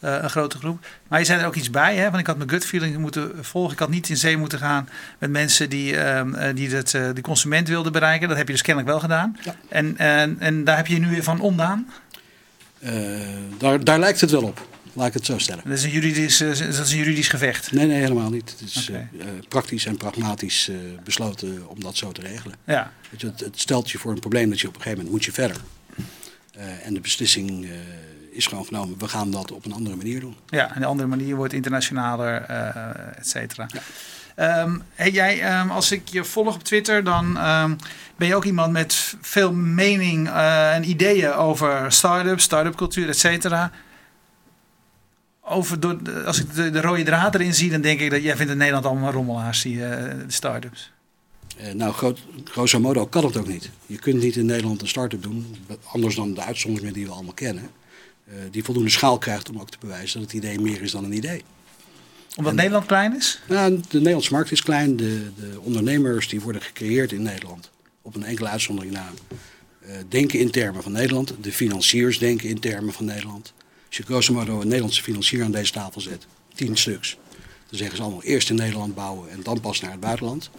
eh, 0.00 0.18
een 0.20 0.30
grote 0.30 0.58
groep. 0.58 0.86
Maar 1.08 1.18
je 1.18 1.24
zei 1.24 1.40
er 1.40 1.46
ook 1.46 1.54
iets 1.54 1.70
bij, 1.70 1.96
hè? 1.96 2.04
Want 2.04 2.18
ik 2.18 2.26
had 2.26 2.36
mijn 2.36 2.50
gut 2.50 2.66
feeling 2.66 2.98
moeten 2.98 3.32
volgen. 3.40 3.72
Ik 3.72 3.78
had 3.78 3.88
niet 3.88 4.08
in 4.08 4.16
zee 4.16 4.36
moeten 4.36 4.58
gaan 4.58 4.88
met 5.18 5.30
mensen 5.30 5.70
die, 5.70 5.96
ehm, 5.96 6.34
eh, 6.34 6.54
die 6.54 6.70
het, 6.70 6.94
eh, 6.94 7.08
de 7.14 7.20
consument 7.20 7.68
wilden 7.68 7.92
bereiken. 7.92 8.28
Dat 8.28 8.36
heb 8.36 8.46
je 8.46 8.52
dus 8.52 8.62
kennelijk 8.62 8.92
wel 8.92 9.00
gedaan. 9.00 9.36
Ja. 9.44 9.54
En, 9.68 9.98
en, 9.98 10.36
en 10.38 10.64
daar 10.64 10.76
heb 10.76 10.86
je 10.86 10.98
nu 10.98 11.08
weer 11.08 11.22
van 11.22 11.40
ondaan. 11.40 11.88
Eh, 12.78 12.92
daar, 13.58 13.84
daar 13.84 13.98
lijkt 13.98 14.20
het 14.20 14.30
wel 14.30 14.42
op, 14.42 14.66
laat 14.92 15.06
ik 15.06 15.12
het 15.12 15.24
zo 15.26 15.38
stellen. 15.38 15.64
Dat 15.64 15.78
is 15.78 15.84
een 15.84 15.90
juridisch, 15.90 16.38
dat 16.38 16.58
is 16.58 16.90
een 16.90 16.98
juridisch 16.98 17.28
gevecht. 17.28 17.72
Nee, 17.72 17.86
nee, 17.86 18.00
helemaal 18.00 18.30
niet. 18.30 18.50
Het 18.50 18.60
is 18.60 18.90
praktisch 19.48 19.86
en 19.86 19.96
pragmatisch 19.96 20.68
eh, 20.68 20.76
besloten 21.04 21.68
om 21.68 21.80
dat 21.80 21.96
zo 21.96 22.12
te 22.12 22.20
regelen. 22.20 22.56
Ja, 22.64 22.92
Weet 23.10 23.20
je, 23.20 23.26
het, 23.26 23.40
het 23.40 23.60
stelt 23.60 23.90
je 23.90 23.98
voor 23.98 24.12
een 24.12 24.20
probleem 24.20 24.50
dat 24.50 24.60
je 24.60 24.68
op 24.68 24.74
een 24.74 24.82
gegeven 24.82 25.04
moment 25.04 25.16
moet 25.16 25.24
je 25.24 25.32
verder. 25.32 25.56
Eh, 26.54 26.86
en 26.86 26.94
de 26.94 27.00
beslissing 27.00 27.64
eh, 27.64 27.70
is 28.40 28.46
gewoon 28.46 28.64
genomen, 28.64 28.98
we 28.98 29.08
gaan 29.08 29.30
dat 29.30 29.52
op 29.52 29.64
een 29.64 29.72
andere 29.72 29.96
manier 29.96 30.20
doen. 30.20 30.36
Ja, 30.46 30.74
en 30.74 30.80
de 30.80 30.86
andere 30.86 31.08
manier 31.08 31.36
wordt 31.36 31.52
internationaler, 31.52 32.42
eh 32.42 33.18
et 33.18 33.28
cetera. 33.28 33.66
Ehm, 34.34 34.78
hey, 34.94 35.10
jij, 35.10 35.40
ehm, 35.40 35.70
als 35.70 35.92
ik 35.92 36.08
je 36.08 36.24
volg 36.24 36.54
op 36.54 36.62
Twitter, 36.62 37.04
dan 37.04 37.36
ehm, 37.36 37.74
ben 38.16 38.28
je 38.28 38.34
ook 38.34 38.44
iemand 38.44 38.72
met 38.72 39.16
veel 39.20 39.52
mening 39.52 40.28
eh, 40.28 40.74
en 40.74 40.88
ideeën 40.88 41.32
over 41.32 41.92
start-ups, 41.92 42.42
start-up 42.42 42.74
cultuur, 42.74 43.08
et 43.08 43.18
cetera. 43.18 43.70
Over, 45.40 45.80
door, 45.80 46.24
als 46.24 46.40
ik 46.40 46.54
de, 46.54 46.70
de 46.70 46.80
rode 46.80 47.02
draad 47.02 47.34
erin 47.34 47.54
zie, 47.54 47.70
dan 47.70 47.80
denk 47.80 48.00
ik 48.00 48.10
dat 48.10 48.22
jij 48.22 48.36
vindt 48.36 48.52
in 48.52 48.58
Nederland 48.58 48.86
allemaal 48.86 49.12
rommelaars, 49.12 49.62
die 49.62 49.76
de 49.76 50.24
start-ups. 50.26 50.92
Nou, 51.74 51.92
groot, 51.92 52.18
grosso 52.44 52.80
modo 52.80 53.06
kan 53.06 53.24
het 53.24 53.36
ook 53.36 53.46
niet. 53.46 53.70
Je 53.86 53.98
kunt 53.98 54.22
niet 54.22 54.36
in 54.36 54.46
Nederland 54.46 54.82
een 54.82 54.88
start-up 54.88 55.22
doen, 55.22 55.56
anders 55.92 56.14
dan 56.14 56.34
de 56.34 56.42
uitzonderingen 56.42 56.94
die 56.94 57.06
we 57.06 57.12
allemaal 57.12 57.34
kennen. 57.34 57.70
Eh, 58.30 58.36
die 58.50 58.64
voldoende 58.64 58.90
schaal 58.90 59.18
krijgt 59.18 59.48
om 59.50 59.58
ook 59.60 59.70
te 59.70 59.78
bewijzen 59.80 60.20
dat 60.20 60.32
het 60.32 60.42
idee 60.42 60.60
meer 60.60 60.82
is 60.82 60.90
dan 60.90 61.04
een 61.04 61.12
idee. 61.12 61.42
Omdat 62.36 62.52
En- 62.52 62.58
Nederland 62.58 62.86
klein 62.86 63.16
is? 63.16 63.40
Nou, 63.48 63.80
de 63.88 63.98
Nederlandse 63.98 64.32
markt 64.32 64.52
is 64.52 64.62
klein. 64.62 64.96
De, 64.96 65.30
de 65.36 65.60
ondernemers 65.60 66.28
die 66.28 66.40
worden 66.40 66.62
gecreëerd 66.62 67.12
in 67.12 67.22
Nederland, 67.22 67.70
op 68.02 68.14
een 68.14 68.24
enkele 68.24 68.48
uitzondering 68.48 68.92
na, 68.94 69.10
eh, 69.80 69.94
denken 70.08 70.38
in 70.38 70.50
termen 70.50 70.82
van 70.82 70.92
Nederland. 70.92 71.34
De 71.40 71.52
financiers 71.52 72.18
denken 72.18 72.48
in 72.48 72.58
termen 72.60 72.92
van 72.92 73.04
Nederland. 73.04 73.52
Als 73.86 73.96
je 73.96 74.02
grosso 74.02 74.32
modo 74.32 74.60
een 74.60 74.66
Nederlandse 74.66 75.02
financier 75.02 75.44
aan 75.44 75.52
deze 75.52 75.72
tafel 75.72 76.00
zet, 76.00 76.26
tien 76.54 76.76
stuks, 76.76 77.16
dan 77.68 77.78
zeggen 77.78 77.96
ze 77.96 78.02
allemaal 78.02 78.22
eerst 78.22 78.50
in 78.50 78.56
Nederland 78.56 78.94
bouwen 78.94 79.30
en 79.30 79.40
dan 79.42 79.60
pas 79.60 79.80
naar 79.80 79.90
het 79.90 80.00
buitenland. 80.00 80.50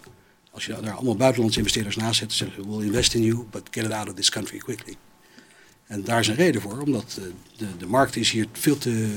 Als 0.51 0.65
je 0.65 0.77
daar 0.81 0.93
allemaal 0.93 1.15
buitenlandse 1.15 1.57
investeerders 1.59 1.95
naast 1.95 2.19
zet, 2.19 2.27
dan 2.27 2.37
zeggen 2.37 2.63
ze, 2.63 2.69
we'll 2.69 2.85
invest 2.85 3.13
in 3.13 3.21
you, 3.23 3.45
but 3.51 3.61
get 3.71 3.85
it 3.85 3.91
out 3.91 4.09
of 4.09 4.13
this 4.13 4.29
country 4.29 4.57
quickly. 4.57 4.95
En 5.91 6.03
daar 6.03 6.19
is 6.19 6.27
een 6.27 6.35
reden 6.35 6.61
voor, 6.61 6.81
omdat 6.81 7.19
eh, 7.19 7.23
de, 7.57 7.77
de 7.77 7.85
markt 7.85 8.15
is 8.15 8.31
hier 8.31 8.47
veel 8.51 8.77
te, 8.77 9.07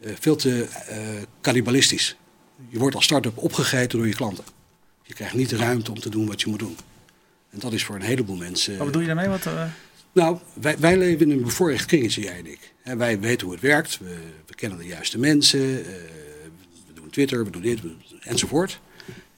eh, 0.00 0.12
veel 0.20 0.36
te 0.36 0.64
eh, 0.88 0.98
cannibalistisch. 1.40 2.16
Je 2.68 2.78
wordt 2.78 2.94
als 2.94 3.04
start-up 3.04 3.38
opgegeten 3.38 3.98
door 3.98 4.06
je 4.06 4.14
klanten. 4.14 4.44
Je 5.02 5.14
krijgt 5.14 5.34
niet 5.34 5.48
de 5.48 5.56
ruimte 5.56 5.90
om 5.90 6.00
te 6.00 6.10
doen 6.10 6.26
wat 6.26 6.40
je 6.40 6.48
moet 6.50 6.58
doen. 6.58 6.76
En 7.50 7.58
dat 7.58 7.72
is 7.72 7.84
voor 7.84 7.94
een 7.94 8.02
heleboel 8.02 8.36
mensen. 8.36 8.76
Wat 8.76 8.86
bedoel 8.86 9.00
je 9.00 9.06
daarmee? 9.06 9.28
Wat, 9.28 9.46
Nou, 10.12 10.38
wij, 10.60 10.78
wij 10.78 10.98
leven 10.98 11.30
in 11.30 11.36
een 11.36 11.42
bevoorrecht 11.42 11.86
kringetje, 11.86 12.22
jij 12.22 12.38
en 12.38 12.46
ik. 12.46 12.72
En 12.82 12.98
wij 12.98 13.20
weten 13.20 13.44
hoe 13.46 13.54
het 13.54 13.62
werkt. 13.64 13.98
We, 13.98 14.16
we 14.46 14.54
kennen 14.54 14.78
de 14.78 14.86
juiste 14.86 15.18
mensen. 15.18 15.60
we 15.60 16.92
doen 16.94 17.10
Twitter, 17.10 17.44
we 17.44 17.50
doen 17.50 17.62
dit, 17.62 17.80
we 17.80 17.88
doen- 17.88 18.20
enzovoort. 18.20 18.80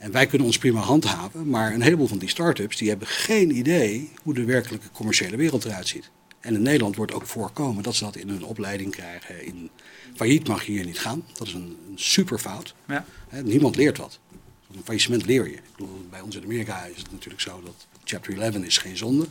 En 0.04 0.10
wij 0.10 0.26
kunnen 0.26 0.46
ons 0.46 0.58
prima 0.58 0.80
handhaven. 0.80 1.48
Maar 1.48 1.72
een 1.72 1.82
heleboel 1.82 2.06
van 2.06 2.18
die 2.18 2.28
start-ups 2.28 2.76
die 2.76 2.88
hebben 2.88 3.08
geen 3.08 3.56
idee 3.56 4.10
hoe 4.22 4.34
de 4.34 4.44
werkelijke 4.44 4.90
commerciële 4.92 5.36
wereld 5.36 5.64
eruit 5.64 5.88
ziet. 5.88 6.10
En 6.40 6.54
in 6.54 6.62
Nederland 6.62 6.96
wordt 6.96 7.12
ook 7.12 7.26
voorkomen 7.26 7.82
dat 7.82 7.94
ze 7.94 8.04
dat 8.04 8.16
in 8.16 8.28
hun 8.28 8.44
opleiding 8.44 8.90
krijgen. 8.90 9.44
In 9.44 9.70
failliet 10.14 10.48
mag 10.48 10.64
je 10.64 10.72
hier 10.72 10.84
niet 10.84 10.98
gaan. 10.98 11.24
Dat 11.32 11.46
is 11.46 11.52
een, 11.52 11.76
een 11.90 11.98
superfout. 11.98 12.74
ja. 12.88 13.04
Niemand 13.42 13.76
leert 13.76 13.98
wat. 13.98 14.18
Een 14.74 14.82
faillissement 14.84 15.26
leer 15.26 15.44
je. 15.44 15.54
Ik 15.54 15.62
bedoel, 15.76 16.06
bij 16.10 16.20
ons 16.20 16.36
in 16.36 16.42
Amerika 16.42 16.84
is 16.84 16.98
het 16.98 17.12
natuurlijk 17.12 17.42
zo 17.42 17.62
dat 17.64 17.86
chapter 18.04 18.40
11 18.40 18.54
is 18.54 18.78
geen 18.78 18.96
zonde. 18.96 19.26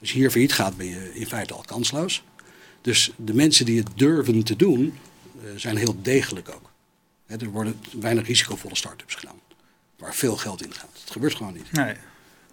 Als 0.00 0.12
je 0.12 0.18
hier 0.18 0.30
failliet 0.30 0.52
gaat 0.52 0.76
ben 0.76 0.86
je 0.86 1.10
in 1.14 1.26
feite 1.26 1.54
al 1.54 1.64
kansloos. 1.66 2.22
Dus 2.80 3.12
de 3.16 3.34
mensen 3.34 3.64
die 3.64 3.78
het 3.78 3.88
durven 3.94 4.44
te 4.44 4.56
doen 4.56 4.94
eh, 5.44 5.50
zijn 5.56 5.76
heel 5.76 5.96
degelijk 6.02 6.48
ook. 6.48 6.70
Er 7.26 7.50
worden 7.50 7.80
weinig 8.00 8.26
risicovolle 8.26 8.76
start-ups 8.76 9.14
gedaan. 9.14 9.38
Waar 10.00 10.14
veel 10.14 10.36
geld 10.36 10.62
in 10.64 10.72
gaat. 10.74 10.90
Het 11.00 11.10
gebeurt 11.10 11.34
gewoon 11.34 11.52
niet. 11.52 11.72
Nee. 11.72 11.94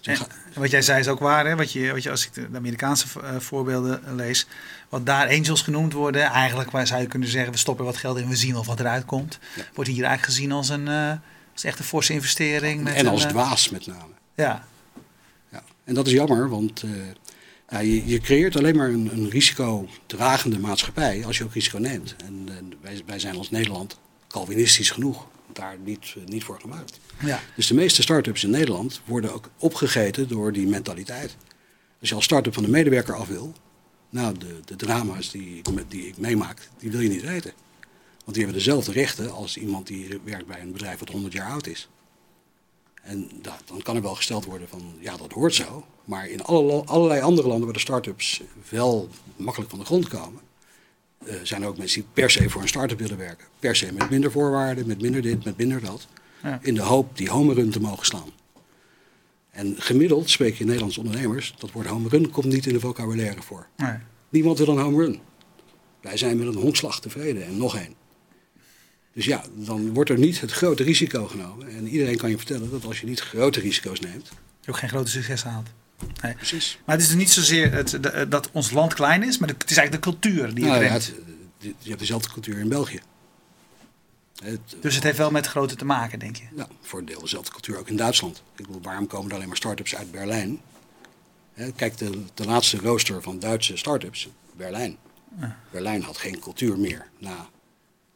Dus 0.01 0.20
En, 0.20 0.27
wat 0.62 0.72
jij 0.72 0.82
zei 0.82 1.00
is 1.00 1.08
ook 1.08 1.20
waar, 1.20 1.46
hè? 1.48 1.56
Wat 1.56 1.72
je, 1.72 1.92
wat 1.92 2.04
je, 2.04 2.10
als 2.10 2.25
ik 2.25 2.34
de 2.34 2.58
Amerikaanse 2.58 3.08
eh, 3.22 3.36
voorbeelden 3.39 4.16
lees, 4.16 4.48
wat 4.89 5.06
daar 5.06 5.27
angels 5.30 5.62
genoemd 5.62 5.94
worden, 5.94 6.22
eigenlijk 6.24 6.72
waar 6.72 6.88
zou 6.88 7.01
je 7.01 7.08
kunnen 7.08 7.30
zeggen, 7.30 7.51
we 7.51 7.58
stoppen 7.58 7.86
wat 7.86 7.98
geld 7.98 8.18
in, 8.18 8.27
we 8.27 8.36
zien 8.36 8.54
wel 8.54 8.66
wat 8.66 8.80
eruit 8.80 9.06
komt, 9.06 9.39
Ja. 9.56 9.63
wordt 9.74 9.89
hier 9.89 10.04
eigenlijk 10.04 10.34
gezien 10.36 10.51
als 10.51 10.70
een, 10.70 10.88
eh, 10.88 11.12
is 11.56 11.63
echt 11.63 11.80
een 11.80 11.86
forse 11.86 12.13
investering. 12.13 12.84
Met 12.84 12.94
en 12.94 13.08
als 13.08 13.22
een, 13.22 13.27
eh, 13.30 13.34
dwaas 13.34 13.70
met 13.70 13.88
name. 13.88 14.13
Ja, 14.36 14.66
Ja. 15.51 15.63
En 15.84 15.94
dat 15.94 16.08
is 16.08 16.13
jammer, 16.13 16.50
want 16.50 16.84
ja, 17.70 17.80
je, 17.80 18.08
je 18.08 18.20
creëert 18.20 18.56
alleen 18.56 18.75
maar 18.75 18.89
een, 18.89 19.10
een 19.13 19.30
risicodragende 19.30 20.60
maatschappij 20.60 21.25
als 21.25 21.38
je 21.38 21.44
ook 21.44 21.54
risico 21.54 21.77
neemt. 21.77 22.16
En, 22.25 22.48
en 22.58 22.74
wij, 22.82 23.01
wij 23.06 23.20
zijn 23.20 23.38
als 23.38 23.50
Nederland 23.50 24.00
Calvinistisch 24.27 24.89
genoeg 24.92 25.27
daar 25.57 25.77
niet, 25.83 26.13
eh, 26.17 26.23
niet 26.25 26.43
voor 26.43 26.59
gemaakt. 26.59 26.99
ja. 27.19 27.39
Dus 27.55 27.67
de 27.67 27.73
meeste 27.73 28.01
start-ups 28.01 28.43
in 28.43 28.49
Nederland 28.49 29.01
worden 29.05 29.33
ook 29.33 29.49
opgegeten 29.59 30.27
door 30.27 30.51
die 30.51 30.67
mentaliteit. 30.67 31.35
Als 31.99 32.09
je 32.09 32.15
als 32.15 32.23
start-up 32.23 32.53
van 32.53 32.63
de 32.63 32.69
medewerker 32.69 33.15
af 33.15 33.27
wil, 33.27 33.53
nou, 34.09 34.37
de, 34.37 34.59
de 34.65 34.75
drama's 34.75 35.31
die 35.31 35.61
die 35.87 36.07
ik 36.07 36.17
meemaak, 36.17 36.69
die 36.79 36.91
wil 36.91 36.99
je 36.99 37.09
niet 37.09 37.21
weten. 37.21 37.51
Want 38.23 38.33
die 38.39 38.43
hebben 38.45 38.63
dezelfde 38.63 38.91
rechten 38.91 39.31
als 39.31 39.57
iemand 39.57 39.87
die 39.87 40.19
werkt 40.23 40.47
bij 40.47 40.61
een 40.61 40.71
bedrijf 40.71 40.99
dat 40.99 41.09
100 41.09 41.33
jaar 41.33 41.49
oud 41.51 41.67
is. 41.67 41.89
En 43.03 43.29
da- 43.41 43.59
dan 43.65 43.81
kan 43.81 43.95
er 43.95 44.01
wel 44.01 44.15
gesteld 44.15 44.45
worden 44.45 44.67
van, 44.67 44.93
ja, 44.99 45.17
dat 45.17 45.31
hoort 45.31 45.53
zo. 45.55 45.85
Maar 46.05 46.27
in 46.29 46.43
alle, 46.43 46.83
allerlei 46.85 47.21
andere 47.21 47.47
landen 47.47 47.65
waar 47.65 47.73
de 47.73 47.79
start-ups 47.79 48.41
wel 48.69 49.09
makkelijk 49.35 49.69
van 49.69 49.79
de 49.79 49.85
grond 49.85 50.07
komen, 50.07 50.41
eh, 51.25 51.36
zijn 51.43 51.65
ook 51.65 51.77
mensen 51.77 52.01
die 52.01 52.09
per 52.13 52.29
se 52.29 52.50
voor 52.50 52.62
een 52.62 52.67
start-up 52.67 53.00
willen 53.00 53.17
werken. 53.17 53.47
Per 53.59 53.75
se 53.75 53.93
met 53.93 54.09
minder 54.09 54.31
voorwaarden, 54.31 54.88
met 54.88 55.01
minder 55.01 55.21
dit, 55.21 55.45
met 55.45 55.57
minder 55.57 55.81
dat. 55.81 56.07
Ja. 56.43 56.59
In 56.62 56.74
de 56.74 56.81
hoop 56.81 57.17
die 57.17 57.29
home 57.29 57.53
run 57.53 57.69
te 57.69 57.79
mogen 57.79 58.05
slaan. 58.05 58.31
En 59.50 59.75
gemiddeld 59.77 60.29
spreek 60.29 60.55
je 60.55 60.65
Nederlandse 60.65 61.00
ondernemers, 61.00 61.55
dat 61.57 61.71
woord 61.71 61.88
home 61.88 62.09
run 62.09 62.29
komt 62.29 62.45
niet 62.45 62.65
in 62.65 62.74
de 62.74 62.79
vocabulaire 62.79 63.41
voor. 63.41 63.67
Nee. 63.77 63.95
Niemand 64.29 64.57
wil 64.57 64.67
een 64.67 64.77
home 64.77 65.03
run. 65.03 65.19
Wij 66.01 66.17
zijn 66.17 66.38
met 66.38 66.47
een 66.47 66.62
honkslag 66.62 67.00
tevreden 67.00 67.45
en 67.45 67.57
nog 67.57 67.75
één. 67.75 67.93
Dus 69.13 69.25
ja, 69.25 69.43
dan 69.53 69.93
wordt 69.93 70.09
er 70.09 70.17
niet 70.17 70.41
het 70.41 70.51
grote 70.51 70.83
risico 70.83 71.27
genomen. 71.27 71.67
En 71.67 71.88
iedereen 71.88 72.17
kan 72.17 72.29
je 72.29 72.38
vertellen 72.38 72.71
dat 72.71 72.86
als 72.86 73.00
je 73.00 73.05
niet 73.05 73.19
grote 73.19 73.59
risico's 73.59 74.00
neemt. 74.00 74.29
Ook 74.69 74.77
geen 74.77 74.89
grote 74.89 75.12
succes 75.12 75.43
haalt. 75.43 75.69
Nee. 76.22 76.34
Precies. 76.34 76.80
Maar 76.86 76.96
het 76.96 77.04
is 77.04 77.10
dus 77.12 77.18
niet 77.20 77.30
zozeer 77.32 77.72
het, 77.74 77.89
de- 78.04 78.25
dat 78.30 78.50
ons 78.51 78.72
land 78.72 78.94
klein 78.94 79.24
is, 79.24 79.38
maar 79.38 79.50
het 79.50 79.70
is 79.72 79.77
eigenlijk 79.77 80.06
de 80.06 80.12
cultuur 80.12 80.54
die 80.54 80.66
Nou, 80.66 80.84
ja, 80.84 80.89
remt. 80.89 81.13
je 81.60 81.74
hebt 81.84 82.00
dezelfde 82.00 82.30
cultuur 82.32 82.58
in 82.60 82.70
België. 82.70 83.00
Het, 84.44 84.60
Dus 84.82 84.96
het 84.96 85.04
heeft 85.04 85.18
wel 85.18 85.32
met 85.32 85.48
grootte 85.48 85.75
te 85.75 85.86
maken, 85.86 86.20
denk 86.20 86.36
je. 86.36 86.44
Ja, 86.56 86.68
voor 86.82 87.00
een 87.00 87.06
deel 87.06 87.20
dezelfde 87.22 87.51
cultuur 87.51 87.77
ook 87.77 87.88
in 87.88 87.96
Duitsland. 87.96 88.44
Ik 88.56 88.66
bedoel, 88.66 88.82
waarom 88.82 89.08
komen 89.08 89.30
er 89.30 89.36
alleen 89.36 89.48
maar 89.48 89.58
start-ups 89.58 89.96
uit 89.96 90.12
Berlijn? 90.12 90.60
Hè, 91.54 91.72
Kijk, 91.72 91.98
de, 91.98 92.22
de 92.34 92.46
laatste 92.46 92.77
rooster 92.77 93.22
van 93.22 93.39
Duitse 93.39 93.77
start-ups, 93.77 94.30
Berlijn. 94.56 94.98
Berlijn 95.72 96.01
had 96.04 96.18
geen 96.18 96.39
cultuur 96.39 96.77
meer 96.77 97.06
na 97.20 97.50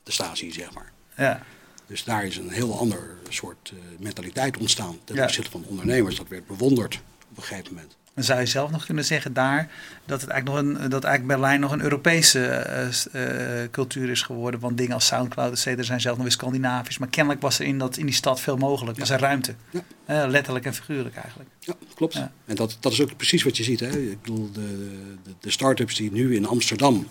de 0.04 0.12
Stasi, 0.12 0.52
zeg 0.52 0.74
maar. 0.74 0.92
Ja. 1.18 1.44
Dus 1.88 2.04
daar 2.04 2.26
is 2.26 2.38
een 2.38 2.50
heel 2.50 2.80
ander 2.80 3.16
soort 3.30 3.72
eh, 3.74 3.80
mentaliteit 4.00 4.58
ontstaan 4.58 4.98
ten 5.04 5.16
Ja. 5.16 5.24
opzichte 5.24 5.52
van 5.52 5.64
ondernemers. 5.68 6.16
Dat 6.16 6.28
werd 6.28 6.48
bewonderd 6.48 7.00
een 7.38 7.44
gegeven 7.44 7.74
moment. 7.74 7.96
Dan 8.14 8.24
zou 8.24 8.40
je 8.40 8.46
zelf 8.46 8.72
nog 8.72 8.86
kunnen 8.86 9.06
zeggen 9.06 9.34
daar 9.34 9.72
dat, 10.06 10.22
het 10.22 10.30
eigenlijk 10.30 10.66
nog 10.66 10.76
een, 10.82 10.90
dat 10.90 11.04
eigenlijk 11.04 11.40
Berlijn 11.40 11.60
nog 11.60 11.72
een 11.72 11.82
Europese 11.82 12.46
eh, 12.46 13.64
eh, 13.64 13.72
cultuur 13.72 14.10
is 14.10 14.22
geworden. 14.22 14.60
Want 14.60 14.78
dingen 14.78 14.94
als 14.94 15.06
Soundcloud, 15.06 15.52
et 15.52 15.60
cetera, 15.60 15.84
zijn 15.84 16.02
zelf 16.02 16.16
nog 16.16 16.24
weer 16.24 16.34
Scandinavisch. 16.34 16.98
Maar 16.98 17.08
kennelijk 17.08 17.42
was 17.42 17.60
er 17.60 17.66
in, 17.66 17.78
dat, 17.78 17.98
in 17.98 18.06
die 18.06 18.16
stad 18.16 18.40
veel 18.40 18.58
mogelijk. 18.58 19.00
Was 19.00 19.10
er 19.10 19.20
ruimte. 19.20 19.56
Ja. 19.70 19.84
Eh, 20.06 20.30
letterlijk 20.30 20.66
en 20.66 20.74
figuurlijk 20.74 21.16
eigenlijk. 21.16 21.50
Ja, 21.60 21.74
klopt. 21.96 22.14
Ja. 22.14 22.32
En 22.46 22.56
dat, 22.56 22.78
dat 22.80 22.92
is 22.92 23.02
ook 23.02 23.18
precies 23.18 23.44
wat 23.44 23.58
je 23.58 23.64
ziet. 23.64 23.80
Hè. 23.80 24.00
Ik 24.00 24.22
bedoel, 24.22 24.52
de, 24.52 24.98
de, 25.24 25.34
de 25.40 25.52
start-ups 25.52 25.96
die 25.96 26.12
nu 26.12 26.36
in 26.36 26.46
Amsterdam 26.46 27.08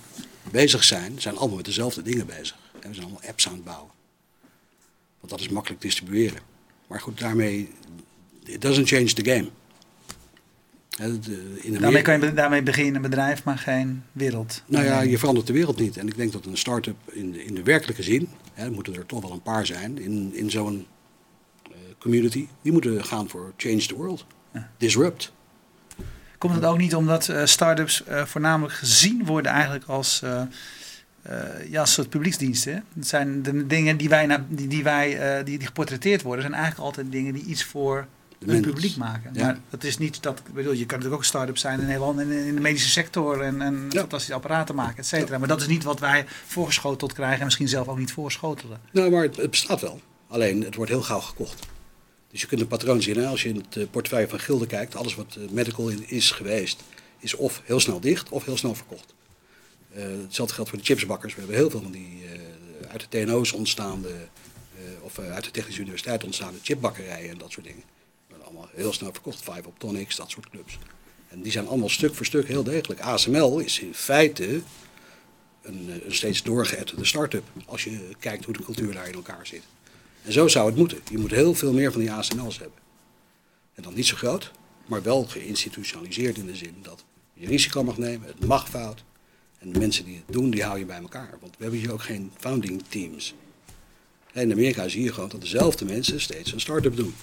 bezig 0.51 0.85
zijn, 0.85 1.21
zijn 1.21 1.37
allemaal 1.37 1.57
met 1.57 1.65
dezelfde 1.65 2.03
dingen 2.03 2.27
bezig. 2.27 2.57
En 2.81 2.89
we 2.89 2.95
zijn 2.95 3.07
allemaal 3.07 3.29
apps 3.29 3.49
aan 3.49 3.55
het 3.55 3.65
bouwen. 3.65 3.91
Want 5.21 5.33
dat 5.33 5.41
is 5.41 5.49
makkelijk 5.49 5.83
distribueren. 5.83 6.41
Maar 6.87 7.01
goed, 7.01 7.19
daarmee, 7.19 7.73
it 8.45 8.61
doesn't 8.61 8.89
change 8.89 9.13
the 9.13 9.25
game. 9.25 9.49
In 11.01 11.77
Daarmee, 11.81 12.03
kan 12.03 12.21
je, 12.21 12.35
daarmee 12.35 12.63
begin 12.63 12.85
je 12.85 12.93
een 12.93 13.03
bedrijf, 13.03 13.45
maar 13.45 13.59
geen 13.59 14.03
wereld. 14.13 14.63
Nou 14.67 14.85
ja, 14.85 15.01
je 15.01 15.19
verandert 15.19 15.47
de 15.47 15.53
wereld 15.53 15.79
niet. 15.79 15.97
En 15.97 16.09
ik 16.09 16.17
denk 16.17 16.33
dat 16.33 16.47
een 16.47 16.57
start-up 16.57 16.97
in 17.13 17.33
de, 17.33 17.45
in 17.45 17.55
de 17.55 17.63
werkelijke 17.63 18.03
zin, 18.03 18.29
hè, 18.53 18.71
moeten 18.71 18.95
er 18.95 19.07
toch 19.07 19.23
wel 19.23 19.33
een 19.33 19.43
paar 19.43 19.67
zijn 19.67 19.99
in, 19.99 20.31
in 20.35 20.51
zo'n 20.51 20.87
eh, 21.63 21.73
community, 21.99 22.47
die 22.63 22.73
moeten 22.73 23.05
gaan 23.05 23.29
voor 23.29 23.53
change 23.57 23.87
the 23.87 23.95
world. 23.95 24.27
Ja. 24.53 24.71
Disrupt. 24.77 25.33
Komt 26.39 26.55
het 26.55 26.65
ook 26.65 26.79
niet 26.79 26.95
omdat 26.95 27.29
eh 27.29 27.45
start-ups 27.45 28.05
eh, 28.05 28.25
voornamelijk 28.25 28.75
gezien 28.75 29.25
worden 29.25 29.53
eigenlijk 29.53 29.85
als 29.85 30.23
ja, 31.69 31.85
soort 31.85 32.09
publieksdiensten? 32.09 32.73
hè? 32.73 32.81
Het 32.95 33.07
zijn 33.07 33.43
de 33.43 33.67
dingen 33.67 33.97
die 33.97 34.09
wij, 34.09 34.45
die, 34.49 34.69
die, 34.69 34.83
wij 34.83 35.43
die, 35.45 35.59
die 35.59 35.67
geportretteerd 35.67 36.23
worden, 36.23 36.43
zijn 36.43 36.55
eigenlijk 36.55 36.85
altijd 36.85 37.13
dingen 37.13 37.35
die 37.35 37.45
iets 37.45 37.65
voor 37.65 38.07
Mensen. 38.47 38.65
publiek 38.65 38.97
maken. 38.97 39.31
Ja. 39.35 39.45
Maar 39.45 39.59
dat 39.71 39.85
is 39.85 39.99
niet 39.99 40.23
dat, 40.23 40.43
bedoel, 40.55 40.73
je 40.73 40.79
kan 40.87 40.87
natuurlijk 40.99 41.15
ook 41.15 41.21
een 41.21 41.25
start-up 41.27 41.59
zijn 41.59 41.81
in 41.81 41.87
Nederland 41.87 42.19
en 42.19 42.31
in 42.31 42.55
de 42.55 42.61
medische 42.61 42.89
sector 42.91 43.41
en, 43.41 43.63
en 43.63 43.87
Ja. 43.91 44.01
fantastische 44.01 44.35
apparaten 44.35 44.75
maken, 44.75 44.97
et 44.99 45.07
cetera. 45.07 45.39
Maar 45.39 45.49
dat 45.49 45.61
is 45.61 45.67
niet 45.67 45.85
wat 45.85 46.01
wij 46.01 46.25
voorgeschoteld 46.47 47.13
krijgen 47.13 47.39
en 47.39 47.45
misschien 47.45 47.69
zelf 47.69 47.89
ook 47.89 47.99
niet 47.99 48.13
voorschotelen. 48.13 48.81
Nou, 48.93 49.11
maar 49.11 49.23
het, 49.23 49.37
het 49.37 49.51
bestaat 49.51 49.81
wel. 49.81 50.01
Alleen, 50.29 50.65
het 50.65 50.75
wordt 50.75 50.91
heel 50.91 51.03
gauw 51.03 51.21
gekocht. 51.21 51.67
Dus 52.31 52.41
je 52.41 52.47
kunt 52.47 52.61
een 52.61 52.67
patroon 52.67 53.03
zien. 53.03 53.17
Hè? 53.17 53.27
Als 53.27 53.43
je 53.43 53.49
in 53.49 53.57
het 53.57 53.77
eh, 53.77 53.85
portefeuille 53.91 54.29
van 54.29 54.41
Gilde 54.41 54.67
kijkt, 54.67 54.97
alles 54.97 55.15
wat 55.15 55.37
eh, 55.39 55.49
medical 55.51 55.89
in- 55.89 56.09
is 56.09 56.31
geweest, 56.31 56.83
is 57.19 57.35
of 57.35 57.63
heel 57.65 57.81
snel 57.81 58.01
dicht 58.01 58.29
of 58.29 58.45
heel 58.45 58.57
snel 58.57 58.75
verkocht. 58.75 59.15
Eh, 59.95 60.03
hetzelfde 60.23 60.55
geldt 60.55 60.71
voor 60.71 60.79
de 60.79 60.85
chipsbakkers. 60.85 61.33
We 61.35 61.39
hebben 61.41 61.59
heel 61.59 61.71
veel 61.71 61.83
van 61.83 61.93
die 61.93 62.23
uit 62.91 63.07
de 63.11 63.25
TNO's 63.25 63.53
ontstaande, 63.53 64.09
of 65.01 65.19
uit 65.19 65.45
de 65.45 65.51
Technische 65.51 65.81
Universiteit 65.81 66.25
ontstaande 66.25 66.59
chipbakkerijen 66.63 67.31
en 67.31 67.39
dat 67.39 67.51
soort 67.53 67.67
dingen. 67.67 67.83
Allemaal 68.51 68.69
heel 68.75 68.93
snel 68.93 69.13
verkocht. 69.13 69.43
Five 69.43 69.63
Optonics, 69.67 70.17
dat 70.17 70.31
soort 70.31 70.51
clubs. 70.51 70.79
En 71.29 71.43
die 71.43 71.53
zijn 71.53 71.67
allemaal 71.67 71.89
stuk 71.89 72.15
voor 72.15 72.27
stuk 72.27 72.49
heel 72.49 72.63
degelijk. 72.63 73.01
ASML 73.01 73.59
is 73.59 73.81
in 73.81 73.95
feite 73.95 74.61
een, 75.63 75.91
eh, 75.91 76.13
steeds 76.13 76.43
doorgeëtterde 76.43 77.05
start-up. 77.05 77.45
Als 77.67 77.85
je 77.85 78.09
kijkt 78.19 78.45
hoe 78.45 78.55
de 78.55 78.63
cultuur 78.63 78.93
daar 78.93 79.09
in 79.09 79.15
elkaar 79.15 79.47
zit. 79.47 79.63
En 80.25 80.33
zo 80.33 80.49
zou 80.49 80.67
het 80.67 80.77
moeten. 80.77 80.99
Je 81.11 81.19
moet 81.19 81.31
heel 81.31 81.55
veel 81.55 81.73
meer 81.73 81.93
van 81.93 82.01
die 82.01 82.13
ASML's 82.13 82.59
hebben. 82.59 82.79
En 83.75 83.83
dan 83.83 83.95
niet 83.95 84.07
zo 84.07 84.17
groot, 84.17 84.51
maar 84.87 85.03
wel 85.03 85.25
geïnstitutionaliseerd 85.25 86.37
in 86.37 86.47
de 86.47 86.57
zin 86.57 86.77
dat 86.83 87.05
je 87.35 87.47
risico 87.47 87.85
mag 87.85 87.99
nemen, 87.99 88.27
het 88.27 88.47
mag 88.47 88.69
fout. 88.69 89.05
En 89.59 89.73
de 89.73 89.79
mensen 89.79 90.05
die 90.05 90.17
het 90.17 90.35
doen, 90.35 90.51
die 90.51 90.65
hou 90.65 90.79
je 90.79 90.85
bij 90.85 91.01
elkaar. 91.01 91.39
Want 91.41 91.57
we 91.57 91.63
hebben 91.63 91.81
hier 91.81 91.93
ook 91.93 92.03
geen 92.03 92.33
founding 92.37 92.83
teams. 92.89 93.35
In 94.33 94.53
Amerika 94.53 94.89
zie 94.89 95.03
je 95.03 95.13
gewoon 95.13 95.29
dat 95.29 95.41
dezelfde 95.41 95.85
mensen 95.85 96.21
steeds 96.21 96.53
een 96.53 96.61
start-up 96.61 96.97
doen. 96.97 97.15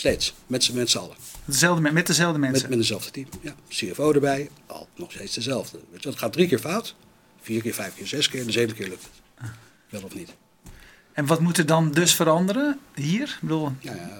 Steeds, 0.00 0.34
met 0.46 0.64
z'n 0.64 0.74
met 0.74 0.90
z'n 0.90 0.98
allen. 0.98 1.16
Dezelfde, 1.44 1.90
met 1.92 2.06
dezelfde 2.06 2.38
mensen. 2.38 2.60
Met, 2.60 2.70
met 2.70 2.78
dezelfde 2.78 3.10
team. 3.10 3.26
Ja, 3.40 3.54
CFO 3.68 4.12
erbij, 4.12 4.50
al 4.66 4.88
nog 4.96 5.12
steeds 5.12 5.34
dezelfde. 5.34 5.80
Het 6.00 6.18
gaat 6.18 6.32
drie 6.32 6.48
keer 6.48 6.58
fout, 6.58 6.94
vier 7.40 7.62
keer, 7.62 7.74
vijf 7.74 7.94
keer, 7.94 8.06
zes 8.06 8.28
keer, 8.28 8.44
de 8.46 8.52
zevende 8.52 8.74
keer 8.74 8.88
lukt 8.88 9.02
het. 9.02 9.50
Wel 9.88 10.02
of 10.02 10.14
niet? 10.14 10.30
En 11.12 11.26
wat 11.26 11.40
moet 11.40 11.58
er 11.58 11.66
dan 11.66 11.92
dus 11.92 12.14
veranderen 12.14 12.78
hier? 12.94 13.22
Ik 13.28 13.38
bedoel, 13.40 13.72
ja, 13.80 13.92
eh, 13.92 14.18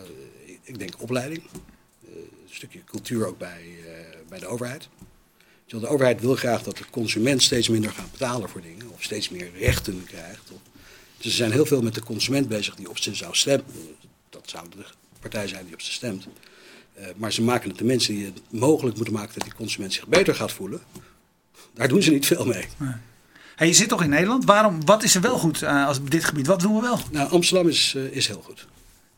ik 0.62 0.78
denk 0.78 1.02
opleiding. 1.02 1.42
Eh, 1.42 2.14
Een 2.14 2.56
stukje 2.56 2.84
cultuur 2.84 3.26
ook 3.26 3.38
bij, 3.38 3.62
eh, 3.86 3.92
bij 4.28 4.38
de 4.38 4.46
overheid. 4.46 4.88
De 5.66 5.86
overheid 5.88 6.20
wil 6.20 6.36
graag 6.36 6.62
dat 6.62 6.76
de 6.76 6.84
consument 6.90 7.42
steeds 7.42 7.68
minder 7.68 7.90
gaat 7.90 8.10
betalen 8.12 8.48
voor 8.48 8.62
dingen. 8.62 8.90
Of 8.90 9.02
steeds 9.02 9.28
meer 9.28 9.50
rechten 9.58 10.04
krijgt. 10.04 10.50
Of- 10.50 10.60
Dus 11.16 11.26
er 11.26 11.32
zijn 11.32 11.52
heel 11.52 11.66
veel 11.66 11.82
met 11.82 11.94
de 11.94 12.02
consument 12.02 12.48
bezig 12.48 12.74
die 12.74 12.88
op 12.90 12.98
ze 12.98 13.14
zou 13.14 13.34
stemmen. 13.34 13.66
Dat 14.30 14.50
zou 14.50 14.68
de 14.68 14.84
partij 15.20 15.48
zijn 15.48 15.64
die 15.64 15.74
op 15.74 15.80
ze 15.80 15.92
stemt. 15.92 16.26
Eh, 16.94 17.06
maar 17.16 17.32
ze 17.32 17.42
maken 17.42 17.68
het 17.68 17.78
de 17.78 17.84
mensen 17.84 18.14
die 18.14 18.24
het 18.24 18.40
mogelijk 18.50 18.96
moeten 18.96 19.14
maken 19.14 19.34
dat 19.34 19.42
die 19.42 19.54
consument 19.54 19.92
zich 19.92 20.06
beter 20.06 20.34
gaat 20.34 20.52
voelen. 20.52 20.80
Daar 21.74 21.88
doen 21.88 22.02
ze 22.02 22.10
niet 22.10 22.26
veel 22.26 22.46
mee. 22.46 22.66
hey, 23.56 23.66
je 23.66 23.72
zit 23.72 23.88
toch 23.88 24.02
in 24.02 24.10
Nederland? 24.10 24.44
Waarom, 24.44 24.84
wat 24.84 25.02
is 25.02 25.14
er 25.14 25.20
wel 25.20 25.38
goed 25.38 25.62
eh, 25.62 25.86
als 25.86 25.98
op 25.98 26.10
dit 26.10 26.24
gebied? 26.24 26.46
Wat 26.46 26.60
doen 26.60 26.74
we 26.74 26.80
wel? 26.80 26.98
Nou, 27.10 27.30
Amsterdam 27.30 27.68
is, 27.68 27.94
eh, 27.96 28.04
is 28.04 28.26
heel 28.26 28.42
goed. 28.44 28.66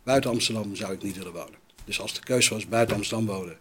Buiten 0.02 0.30
Amsterdam 0.30 0.76
zou 0.76 0.92
ik 0.92 1.02
niet 1.02 1.16
willen 1.16 1.32
wonen. 1.32 1.60
Dus 1.84 2.00
als 2.00 2.14
de 2.14 2.20
keuze 2.20 2.54
was 2.54 2.66
buiten 2.66 2.96
Amsterdam 2.96 3.26
wonen 3.26 3.56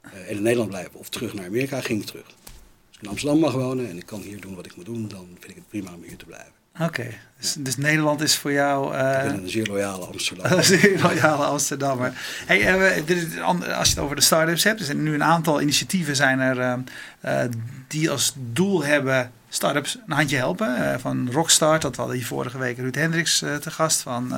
en 0.00 0.36
in 0.36 0.42
Nederland 0.42 0.70
blijven 0.70 0.94
of 0.94 1.08
terug 1.08 1.34
naar 1.34 1.46
Amerika, 1.46 1.80
ging 1.80 2.00
ik 2.00 2.06
terug. 2.06 2.26
Als 2.26 2.96
ik 2.96 3.02
in 3.02 3.08
Amsterdam 3.08 3.38
mag 3.38 3.52
wonen 3.52 3.88
en 3.88 3.96
ik 3.96 4.06
kan 4.06 4.20
hier 4.20 4.40
doen 4.40 4.54
wat 4.54 4.66
ik 4.66 4.76
moet 4.76 4.84
doen, 4.84 5.08
dan 5.08 5.26
vind 5.38 5.50
ik 5.50 5.54
het 5.54 5.68
prima 5.68 5.94
om 5.94 6.02
hier 6.02 6.16
te 6.16 6.24
blijven. 6.24 6.55
Oké, 6.80 7.06
dus, 7.40 7.54
dus 7.58 7.76
Nederland 7.76 8.20
is 8.20 8.36
voor 8.36 8.52
jou... 8.52 8.86
Ik 8.94 9.00
eh 9.00 9.22
ben 9.22 9.34
een 9.42 9.48
zeer 9.48 9.66
loyale 9.66 10.04
Amsterdam. 10.04 10.62
Zeer 10.72 11.00
loyale 11.02 11.44
Amsterdammer. 11.44 12.12
Hey, 12.46 12.88
eh, 12.90 13.06
dit 13.06 13.16
is- 13.16 13.40
als 13.40 13.88
je 13.88 13.94
het 13.94 13.98
over 13.98 14.16
de 14.16 14.22
start-ups 14.22 14.64
hebt, 14.64 14.80
er 14.80 14.86
zijn 14.86 15.02
nu 15.02 15.14
een 15.14 15.24
aantal 15.24 15.60
initiatieven 15.60 16.16
zijn 16.16 16.40
er, 16.40 16.60
eh, 16.60 17.42
eh, 17.42 17.50
die 17.88 18.10
als 18.10 18.32
doel 18.36 18.84
hebben 18.84 19.30
start-ups 19.48 19.98
een 20.06 20.12
handje 20.12 20.36
helpen. 20.36 21.00
Van 21.00 21.28
Rockstart, 21.32 21.82
dat 21.82 21.90
we 21.90 22.00
hadden 22.00 22.16
hier 22.16 22.26
vorige 22.26 22.58
week 22.58 22.76
Ruud 22.78 22.94
Hendricks 22.94 23.38
te 23.38 23.70
gast 23.70 24.00
van 24.00 24.34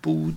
Boot, 0.00 0.34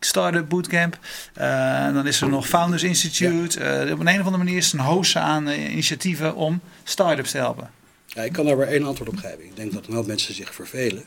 Startup 0.00 0.48
Bootcamp. 0.48 0.98
En 1.34 1.94
dan 1.94 2.06
is 2.06 2.20
er 2.20 2.28
nog 2.28 2.48
Founders 2.48 2.82
Institute. 2.82 3.88
Op 3.92 3.98
een, 4.00 4.08
een 4.08 4.20
of 4.20 4.26
andere 4.26 4.36
manier 4.44 4.56
is 4.56 4.64
het 4.64 4.80
een 4.80 4.86
host 4.86 5.16
aan 5.16 5.48
initiatieven 5.48 6.34
om 6.34 6.60
start-ups 6.84 7.30
te 7.30 7.36
helpen. 7.36 7.70
Ja, 8.14 8.22
ik 8.22 8.32
kan 8.32 8.46
daar 8.46 8.56
maar 8.56 8.66
één 8.66 8.84
antwoord 8.84 9.10
op 9.10 9.16
geven. 9.16 9.44
Ik 9.44 9.56
denk 9.56 9.72
dat 9.72 9.86
een 9.86 9.94
hoop 9.94 10.06
mensen 10.06 10.34
zich 10.34 10.54
vervelen. 10.54 11.04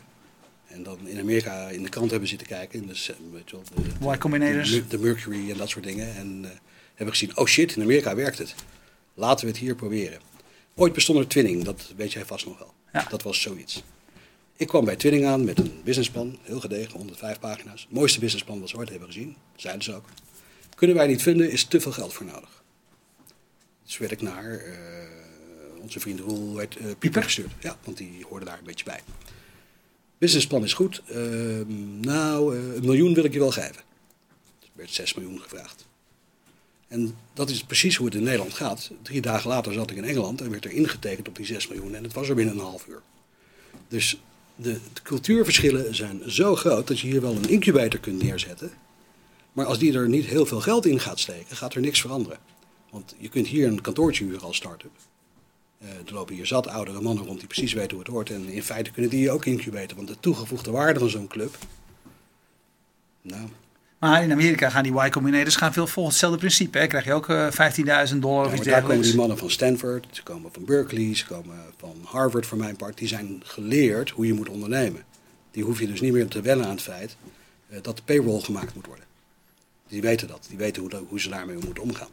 En 0.68 0.84
dan 0.84 1.08
in 1.08 1.20
Amerika 1.20 1.70
in 1.70 1.84
de 1.84 1.90
krant 1.90 2.12
hebben 2.12 2.30
zitten 2.30 2.48
kijken. 2.48 2.82
In 2.82 2.88
de, 2.88 3.16
weet 3.32 3.50
je 3.50 3.58
wel, 4.00 4.12
de, 4.14 4.16
Y 4.16 4.18
Combinators. 4.18 4.70
de, 4.70 4.88
de 4.88 4.98
Mercury 4.98 5.52
en 5.52 5.58
dat 5.58 5.70
soort 5.70 5.84
dingen. 5.84 6.16
En 6.16 6.40
eh, 6.44 6.52
hebben 6.96 7.16
gezien, 7.16 7.38
oh 7.38 7.46
shit, 7.46 7.76
in 7.76 7.82
Amerika 7.82 8.16
werkt 8.16 8.38
het. 8.38 8.56
Laten 9.14 9.46
we 9.46 9.52
het 9.52 9.60
hier 9.60 9.76
proberen. 9.76 10.20
Ooit 10.76 10.94
bestond 10.94 11.20
er 11.20 11.28
Twinning, 11.28 11.64
dat 11.64 11.94
weet 11.96 12.14
jij 12.14 12.26
vast 12.26 12.46
nog 12.46 12.58
wel. 12.60 12.74
Ja. 12.94 13.06
Dat 13.10 13.24
was 13.24 13.42
zoiets. 13.42 13.84
Ik 14.56 14.68
kwam 14.68 14.86
bij 14.86 14.96
Twinning 14.96 15.26
aan 15.26 15.44
met 15.44 15.60
een 15.60 15.82
businessplan, 15.84 16.38
heel 16.42 16.60
gedegen, 16.60 16.98
105 16.98 17.40
pagina's. 17.40 17.82
Het 17.82 17.92
mooiste 17.92 18.20
businessplan 18.20 18.60
wat 18.60 18.70
ze 18.70 18.78
ooit 18.78 18.90
hebben 18.90 19.08
gezien, 19.08 19.36
zeiden 19.56 19.84
ze 19.84 19.94
ook. 19.96 20.06
Kunnen 20.76 20.96
wij 20.96 21.08
niet 21.08 21.22
vinden, 21.22 21.52
is 21.52 21.64
te 21.64 21.82
veel 21.82 21.92
geld 21.92 22.14
voor 22.14 22.26
nodig. 22.26 22.64
Dus 23.86 23.98
werd 23.98 24.12
ik 24.12 24.22
naar 24.22 24.58
eh, 24.58 24.74
onze 25.84 26.00
vriend 26.00 26.20
Roel 26.20 26.56
werd, 26.56 26.76
eh, 26.76 26.82
Pieper 26.82 26.98
Pieper? 26.98 27.24
gestuurd. 27.24 27.52
Ja, 27.60 27.78
want 27.84 27.98
die 27.98 28.26
hoorde 28.30 28.46
daar 28.46 28.58
een 28.58 28.64
beetje 28.64 28.86
bij. 28.86 29.00
Businessplan 30.18 30.64
is 30.64 30.74
goed. 30.74 31.02
Ehm, 31.08 32.00
nou, 32.00 32.58
eh, 32.58 32.76
een 32.76 32.86
miljoen 32.86 33.14
wil 33.14 33.24
ik 33.24 33.34
je 33.34 33.40
wel 33.40 33.52
geven. 33.52 33.82
Er 34.62 34.70
werd 34.74 34.92
6 34.92 35.14
miljoen 35.14 35.40
gevraagd. 35.42 35.86
En 36.88 37.16
dat 37.34 37.50
is 37.50 37.64
precies 37.64 37.96
hoe 37.96 38.06
het 38.06 38.16
in 38.16 38.24
Nederland 38.24 38.54
gaat. 38.54 38.92
Drie 39.02 39.22
dagen 39.22 39.50
later 39.50 39.74
zat 39.74 39.92
ik 39.92 39.98
in 39.98 40.04
Engeland 40.04 40.42
en 40.42 40.50
werd 40.50 40.66
er 40.66 40.72
ingetekend 40.72 41.28
op 41.28 41.36
die 41.36 41.46
6 41.46 41.68
miljoen. 41.68 41.96
En 41.96 42.04
het 42.04 42.14
was 42.14 42.30
er 42.30 42.36
binnen 42.36 42.56
een 42.56 42.62
half 42.62 42.88
uur. 42.88 43.02
Dus 43.88 44.18
de, 44.56 44.80
de 44.94 45.02
cultuurverschillen 45.02 45.96
zijn 45.96 46.22
zo 46.28 46.56
groot 46.56 46.88
dat 46.88 47.00
je 47.00 47.08
hier 47.08 47.22
wel 47.22 47.36
een 47.36 47.50
incubator 47.50 48.00
kunt 48.00 48.24
neerzetten. 48.24 48.72
Maar 49.54 49.66
als 49.66 49.80
die 49.80 49.94
er 49.94 50.10
niet 50.10 50.26
heel 50.26 50.46
veel 50.46 50.62
geld 50.62 50.86
in 50.86 51.00
gaat 51.00 51.20
steken, 51.20 51.56
gaat 51.56 51.74
er 51.74 51.82
niks 51.82 52.02
veranderen. 52.02 52.38
Want 52.90 53.16
je 53.18 53.30
kunt 53.30 53.48
hier 53.48 53.68
een 53.68 53.82
kantoortje 53.82 54.26
huren 54.26 54.42
als 54.42 54.58
start-up. 54.58 54.92
Eh, 55.84 55.90
er 56.08 56.14
lopen 56.14 56.36
hier 56.36 56.46
zat 56.46 56.68
oudere 56.68 57.02
mannen 57.02 57.26
rond 57.26 57.40
die 57.40 57.48
precies 57.48 57.74
weten 57.74 57.92
hoe 57.92 58.00
het 58.00 58.08
hoort. 58.08 58.30
En 58.30 58.48
in 58.50 58.64
feite 58.64 58.92
kunnen 58.92 59.12
die 59.12 59.22
je 59.22 59.32
ook 59.32 59.46
incubaten. 59.46 59.96
Want 59.96 60.08
de 60.08 60.20
toegevoegde 60.20 60.72
waarde 60.72 61.00
van 61.00 61.10
zo'n 61.10 61.28
club. 61.28 61.58
Nou, 63.22 63.48
Maar 64.00 64.24
in 64.24 64.32
Amerika 64.32 64.70
gaan 64.70 64.84
die 64.84 65.06
Y 65.06 65.10
Combinators 65.10 65.56
gaan 65.56 65.74
veel 65.74 65.88
volgens 65.88 66.16
hetzelfde 66.16 66.40
principe. 66.40 66.78
Hè? 66.78 66.88
Krijg 66.88 67.06
je 67.06 67.14
ook 67.14 67.30
eh, 67.30 67.52
15.000 68.12 68.20
dollar 68.20 68.46
Ja, 68.46 68.52
of 68.52 68.54
iets 68.54 68.66
daar 68.66 68.74
komen 68.74 68.74
dergelijks. 68.74 69.08
die 69.08 69.16
mannen 69.16 69.38
van 69.38 69.50
Stanford, 69.50 70.08
ze 70.12 70.24
komen 70.24 70.52
van 70.54 70.66
Berkeley, 70.66 71.16
ze 71.16 71.26
komen 71.26 71.56
van 71.78 71.96
Harvard 72.04 72.46
voor 72.46 72.58
mijn 72.58 72.76
part. 72.76 72.98
Die 72.98 73.08
zijn 73.08 73.42
geleerd 73.44 74.10
hoe 74.10 74.26
je 74.26 74.34
moet 74.34 74.50
ondernemen. 74.50 75.04
Die 75.52 75.64
hoef 75.64 75.80
je 75.80 75.88
dus 75.88 76.02
niet 76.02 76.14
meer 76.14 76.28
te 76.28 76.42
wennen 76.42 76.66
aan 76.66 76.72
het 76.72 76.82
feit 76.82 77.16
eh, 77.70 77.78
dat 77.82 77.98
de 77.98 78.04
payroll 78.04 78.40
gemaakt 78.42 78.76
moet 78.76 78.86
worden. 78.86 79.06
Die 79.88 80.02
weten 80.02 80.28
dat, 80.28 80.46
die 80.50 80.58
weten 80.58 80.82
hoe, 80.82 80.92
hoe 81.08 81.20
ze 81.20 81.30
daarmee 81.30 81.58
moeten 81.66 81.84
omgaan. 81.84 82.10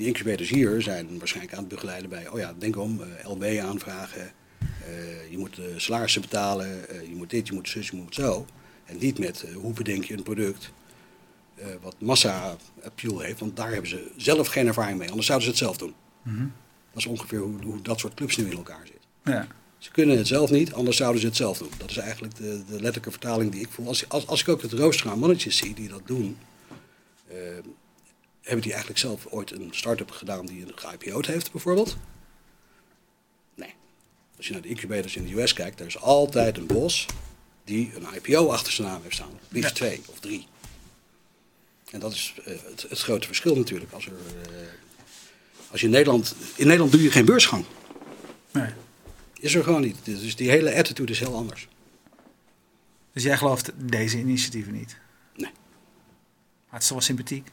Die 0.00 0.08
incubators 0.08 0.48
hier 0.48 0.82
zijn 0.82 1.18
waarschijnlijk 1.18 1.54
aan 1.54 1.64
het 1.64 1.74
begeleiden 1.74 2.10
bij, 2.10 2.28
oh 2.28 2.38
ja, 2.38 2.54
denk 2.58 2.76
om, 2.76 3.00
eh, 3.02 3.30
LB 3.30 3.58
aanvragen, 3.58 4.32
eh, 4.60 5.30
je 5.30 5.38
moet 5.38 5.58
eh, 5.58 5.64
salarissen 5.76 6.20
betalen, 6.20 6.68
je 7.08 7.14
moet 7.14 7.30
dit, 7.30 7.46
je 7.46 7.52
moet 7.52 7.68
zus, 7.68 7.88
je 7.88 7.96
moet 7.96 8.14
zo. 8.14 8.46
En 8.84 8.96
niet 8.98 9.18
met 9.18 9.44
hoe 9.54 9.72
bedenk 9.72 10.04
je 10.04 10.16
een 10.16 10.22
product 10.22 10.70
wat 11.80 11.94
massa-appeal 11.98 13.20
heeft, 13.20 13.40
want 13.40 13.56
daar 13.56 13.72
hebben 13.72 13.90
ze 13.90 14.10
zelf 14.16 14.48
geen 14.48 14.66
ervaring 14.66 14.98
mee, 14.98 15.08
anders 15.08 15.26
zouden 15.26 15.46
ze 15.46 15.52
het 15.52 15.64
zelf 15.64 15.76
doen. 15.76 15.94
Mhm. 16.22 16.46
Dat 16.92 16.98
is 16.98 17.06
ongeveer 17.06 17.38
hoe, 17.38 17.62
hoe 17.62 17.82
dat 17.82 18.00
soort 18.00 18.14
clubs 18.14 18.36
nu 18.36 18.44
in 18.44 18.56
elkaar 18.56 18.86
zitten. 18.86 19.08
Ja. 19.24 19.46
Ze 19.78 19.90
kunnen 19.90 20.16
het 20.16 20.26
zelf 20.26 20.50
niet, 20.50 20.72
anders 20.72 20.96
zouden 20.96 21.20
ze 21.20 21.26
het 21.26 21.36
zelf 21.36 21.58
doen. 21.58 21.70
Dat 21.78 21.90
is 21.90 21.96
eigenlijk 21.96 22.34
de, 22.34 22.62
de 22.66 22.72
letterlijke 22.72 23.10
vertaling 23.10 23.52
die 23.52 23.60
ik 23.60 23.70
voel. 23.70 23.86
Als, 23.86 24.08
als, 24.08 24.26
als 24.26 24.40
ik 24.40 24.48
ook 24.48 24.62
het 24.62 24.72
rooster 24.72 25.10
aan 25.10 25.18
mannetjes 25.18 25.56
zie 25.56 25.74
die 25.74 25.88
dat 25.88 26.02
doen, 26.04 26.36
hebben 28.40 28.60
die 28.62 28.70
eigenlijk 28.70 29.00
zelf 29.00 29.26
ooit 29.26 29.50
een 29.52 29.68
start-up 29.70 30.10
gedaan 30.10 30.46
die 30.46 30.62
een 30.66 30.72
ge-IPO'd 30.74 31.26
heeft 31.26 31.52
bijvoorbeeld? 31.52 31.96
Nee. 33.54 33.74
Als 34.36 34.46
je 34.46 34.52
naar 34.52 34.62
de 34.62 34.68
incubators 34.68 35.16
in 35.16 35.26
de 35.26 35.40
US 35.40 35.52
kijkt, 35.52 35.78
daar 35.78 35.86
is 35.86 35.98
altijd 35.98 36.56
een 36.56 36.66
bos 36.66 37.06
die 37.64 37.92
een 37.94 38.06
IPO 38.14 38.48
achter 38.50 38.72
zijn 38.72 38.88
naam 38.88 39.02
heeft 39.02 39.14
staan. 39.14 39.38
Liefst 39.48 39.68
Ja. 39.70 39.74
twee 39.74 40.02
of 40.06 40.20
drie. 40.20 40.46
En 41.90 42.00
dat 42.00 42.12
is 42.12 42.34
eh, 42.44 42.54
het, 42.64 42.82
het 42.88 42.98
grote 42.98 43.26
verschil 43.26 43.56
natuurlijk. 43.56 43.92
Als, 43.92 44.06
er, 44.06 44.12
eh, 44.12 44.56
als 45.70 45.80
je 45.80 45.86
in 45.86 45.92
Nederland... 45.92 46.34
In 46.56 46.64
Nederland 46.66 46.92
doe 46.92 47.02
je 47.02 47.10
geen 47.10 47.24
beursgang. 47.24 47.64
Nee. 48.50 48.70
Is 49.38 49.54
er 49.54 49.64
gewoon 49.64 49.80
niet. 49.80 49.96
Dus 50.04 50.36
die 50.36 50.50
hele 50.50 50.74
attitude 50.74 51.12
is 51.12 51.18
heel 51.18 51.34
anders. 51.34 51.68
Dus 53.12 53.22
jij 53.22 53.36
gelooft 53.36 53.70
deze 53.76 54.18
initiatieven 54.18 54.72
niet? 54.72 54.96
Nee. 55.36 55.50
Maar 55.50 56.70
het 56.70 56.82
is 56.82 56.86
toch 56.88 56.96
wel 56.96 57.06
sympathiek? 57.06 57.48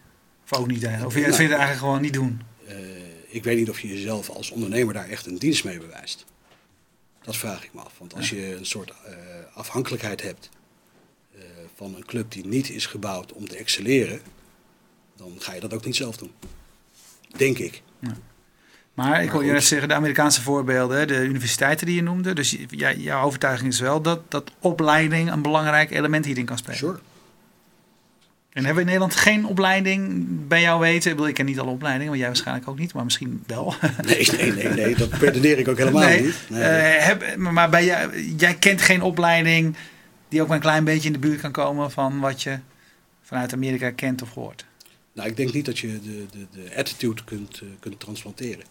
Of 0.52 0.58
ook 0.58 0.68
niet 0.68 0.84
eigenlijk? 0.84 1.16
Of 1.16 1.22
je 1.22 1.28
Nou. 1.28 1.34
vindt 1.36 1.52
het 1.52 1.60
eigenlijk 1.62 1.80
gewoon 1.80 2.02
niet 2.02 2.14
doen? 2.14 2.42
Eh, 2.68 2.76
ik 3.28 3.44
weet 3.44 3.58
niet 3.58 3.70
of 3.70 3.80
je 3.80 3.88
jezelf 3.88 4.30
als 4.30 4.50
ondernemer 4.52 4.94
daar 4.94 5.10
echt 5.10 5.26
een 5.26 5.38
dienst 5.38 5.64
mee 5.64 5.80
bewijst. 5.80 6.26
Dat 7.22 7.38
vraag 7.38 7.64
ik 7.64 7.74
me 7.74 7.82
af. 7.82 7.94
Want 7.98 8.16
als 8.16 8.30
je 8.30 8.56
een 8.56 8.66
soort 8.66 8.90
eh, 8.90 9.14
afhankelijkheid 9.54 10.22
hebt 10.22 10.50
eh, 11.36 11.42
van 11.76 11.96
een 11.96 12.06
club 12.06 12.32
die 12.32 12.46
niet 12.46 12.70
is 12.70 12.86
gebouwd 12.86 13.34
om 13.34 13.48
te 13.48 13.58
excelleren, 13.58 14.20
dan 15.16 15.36
ga 15.40 15.54
je 15.54 15.60
dat 15.60 15.74
ook 15.74 15.86
niet 15.86 15.96
zelf 15.96 16.18
doen. 16.18 16.32
Denk 17.38 17.58
ik. 17.58 17.82
Maar 18.94 19.18
ik 19.24 19.32
je 19.32 19.38
goed. 19.38 19.46
net 19.46 19.64
zeggen, 19.64 19.88
de 19.88 19.94
Amerikaanse 19.94 20.42
voorbeelden, 20.42 21.08
de 21.08 21.24
universiteiten 21.24 21.86
die 21.86 21.96
je 21.96 22.02
noemde. 22.04 22.34
Dus 22.34 22.58
jij- 22.70 22.98
jouw 22.98 23.24
overtuiging 23.26 23.72
is 23.72 23.80
wel 23.80 24.02
dat, 24.02 24.32
dat 24.32 24.52
opleiding 24.60 25.32
een 25.32 25.42
belangrijk 25.42 25.92
element 25.92 26.26
hierin 26.26 26.46
kan 26.46 26.58
spelen. 26.58 26.78
Sure. 26.78 27.00
En 28.58 28.66
hebben 28.66 28.84
we 28.84 28.92
in 28.92 28.98
Nederland 28.98 29.22
geen 29.22 29.46
opleiding 29.46 30.26
bij 30.48 30.62
jou 30.62 30.80
weten? 30.80 31.10
Ik 31.10 31.16
bedoel, 31.16 31.28
ik 31.28 31.34
ken 31.34 31.46
niet 31.46 31.60
alle 31.60 31.72
opleidingen, 31.72 32.10
maar 32.10 32.18
jij 32.18 32.28
waarschijnlijk 32.28 32.68
ook 32.68 32.80
niet, 32.80 32.94
maar 32.94 33.04
misschien 33.04 33.44
wel. 33.48 33.74
Nee, 34.06 34.28
nee, 34.38 34.52
nee, 34.52 34.70
nee, 34.70 34.96
dat 34.96 35.10
pretendeer 35.10 35.58
ik 35.58 35.68
ook 35.68 35.78
helemaal 35.78 36.08
Nee, 36.08 36.22
niet. 36.22 36.36
Nee, 36.50 36.62
eh, 36.62 37.06
heb, 37.06 37.36
maar 37.36 37.70
bij 37.70 37.86
jou, 37.86 38.22
jij 38.38 38.56
kent 38.56 38.82
geen 38.82 39.02
opleiding 39.02 39.76
die 40.30 40.42
ook 40.42 40.48
maar 40.48 40.56
een 40.56 40.62
klein 40.62 40.84
beetje 40.84 41.08
in 41.08 41.14
de 41.14 41.20
buurt 41.20 41.42
kan 41.42 41.52
komen 41.52 41.92
van 41.92 42.20
wat 42.20 42.44
je 42.44 42.60
vanuit 43.22 43.54
Amerika 43.54 43.92
kent 43.92 44.22
of 44.22 44.34
hoort. 44.34 44.66
nou, 45.14 45.30
ik 45.30 45.38
denk 45.38 45.54
niet 45.54 45.66
dat 45.66 45.80
je 45.80 45.88
de, 45.88 46.26
de, 46.32 46.48
de 46.52 46.76
attitude 46.76 47.24
kunt, 47.24 47.60
eh, 47.62 47.68
kunt 47.80 48.00
transplanteren. 48.00 48.64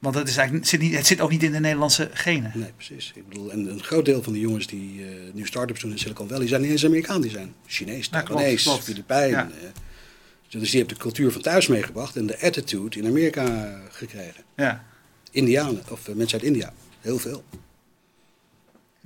Want 0.00 0.14
het, 0.14 0.28
is 0.28 0.36
eigenlijk, 0.36 0.64
het, 0.64 0.74
zit 0.74 0.80
niet, 0.88 0.96
het 0.96 1.06
zit 1.06 1.20
ook 1.20 1.30
niet 1.30 1.42
in 1.42 1.52
de 1.52 1.60
Nederlandse 1.60 2.10
genen. 2.12 2.52
Nee, 2.54 2.72
precies. 2.76 3.12
Ik 3.14 3.28
bedoel, 3.28 3.52
en 3.52 3.70
een 3.70 3.82
groot 3.82 4.04
deel 4.04 4.22
van 4.22 4.32
de 4.32 4.40
jongens 4.40 4.66
die 4.66 5.04
eh, 5.04 5.10
nu 5.32 5.46
start-ups 5.46 5.80
doen 5.80 5.90
in 5.90 5.98
Silicon 5.98 6.28
Valley 6.28 6.48
zijn 6.48 6.60
niet 6.60 6.70
eens 6.70 6.84
Amerikaan, 6.84 7.20
die 7.20 7.30
zijn 7.30 7.54
Chinees, 7.66 8.08
Ja, 8.10 8.22
Taiwanese, 8.22 8.64
klopt. 8.68 8.84
Filipijn. 8.84 9.30
Ja. 9.30 9.50
eh. 9.50 10.60
dus 10.60 10.70
die 10.70 10.78
hebben 10.78 10.96
de 10.96 11.02
cultuur 11.02 11.32
van 11.32 11.42
thuis 11.42 11.66
meegebracht 11.66 12.16
en 12.16 12.26
de 12.26 12.40
attitude 12.40 12.98
in 12.98 13.06
Amerika 13.06 13.76
gekregen. 13.90 14.42
Ja. 14.56 14.84
Indianen, 15.30 15.82
of 15.88 16.08
eh, 16.08 16.14
mensen 16.14 16.38
uit 16.38 16.46
India, 16.48 16.72
heel 17.00 17.18
veel. 17.18 17.44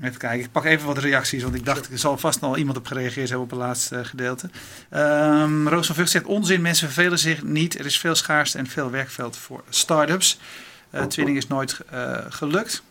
Even 0.03 0.19
kijken, 0.19 0.45
ik 0.45 0.53
pak 0.53 0.65
even 0.65 0.87
wat 0.87 0.99
reacties, 0.99 1.43
want 1.43 1.55
ik 1.55 1.65
dacht, 1.65 1.91
er 1.91 1.99
zal 1.99 2.19
vast 2.19 2.43
al 2.43 2.57
iemand 2.57 2.77
op 2.77 2.87
gereageerd 2.87 3.29
hebben 3.29 3.45
op 3.47 3.51
het 3.51 3.61
laatste 3.61 4.05
gedeelte. 4.05 4.51
Ehm 4.91 5.69
Roos 5.69 5.87
van 5.87 5.95
Vught 5.95 6.11
zegt, 6.11 6.25
onzin, 6.25 6.61
mensen 6.61 6.87
vervelen 6.91 7.19
zich 7.19 7.43
niet. 7.43 7.79
Er 7.79 7.87
is 7.87 7.99
veel 7.99 8.15
schaarste 8.15 8.59
en 8.59 8.67
veel 8.67 8.91
werkveld 8.91 9.37
voor 9.37 9.65
start-ups. 9.69 10.39
Eh 10.95 11.03
twinning 11.03 11.37
is 11.37 11.47
nooit 11.47 11.81
eh, 11.91 12.17
gelukt. 12.29 12.83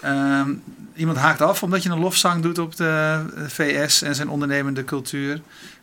Ehm, 0.00 0.54
iemand 0.94 1.18
haakt 1.18 1.40
af 1.40 1.62
omdat 1.62 1.82
je 1.82 1.90
een 1.90 1.98
lofzang 1.98 2.42
doet 2.42 2.58
op 2.58 2.76
de 2.76 3.20
eh, 3.36 3.44
VS 3.46 4.02
en 4.02 4.14
zijn 4.14 4.28
ondernemende 4.28 4.84
cultuur. 4.84 5.40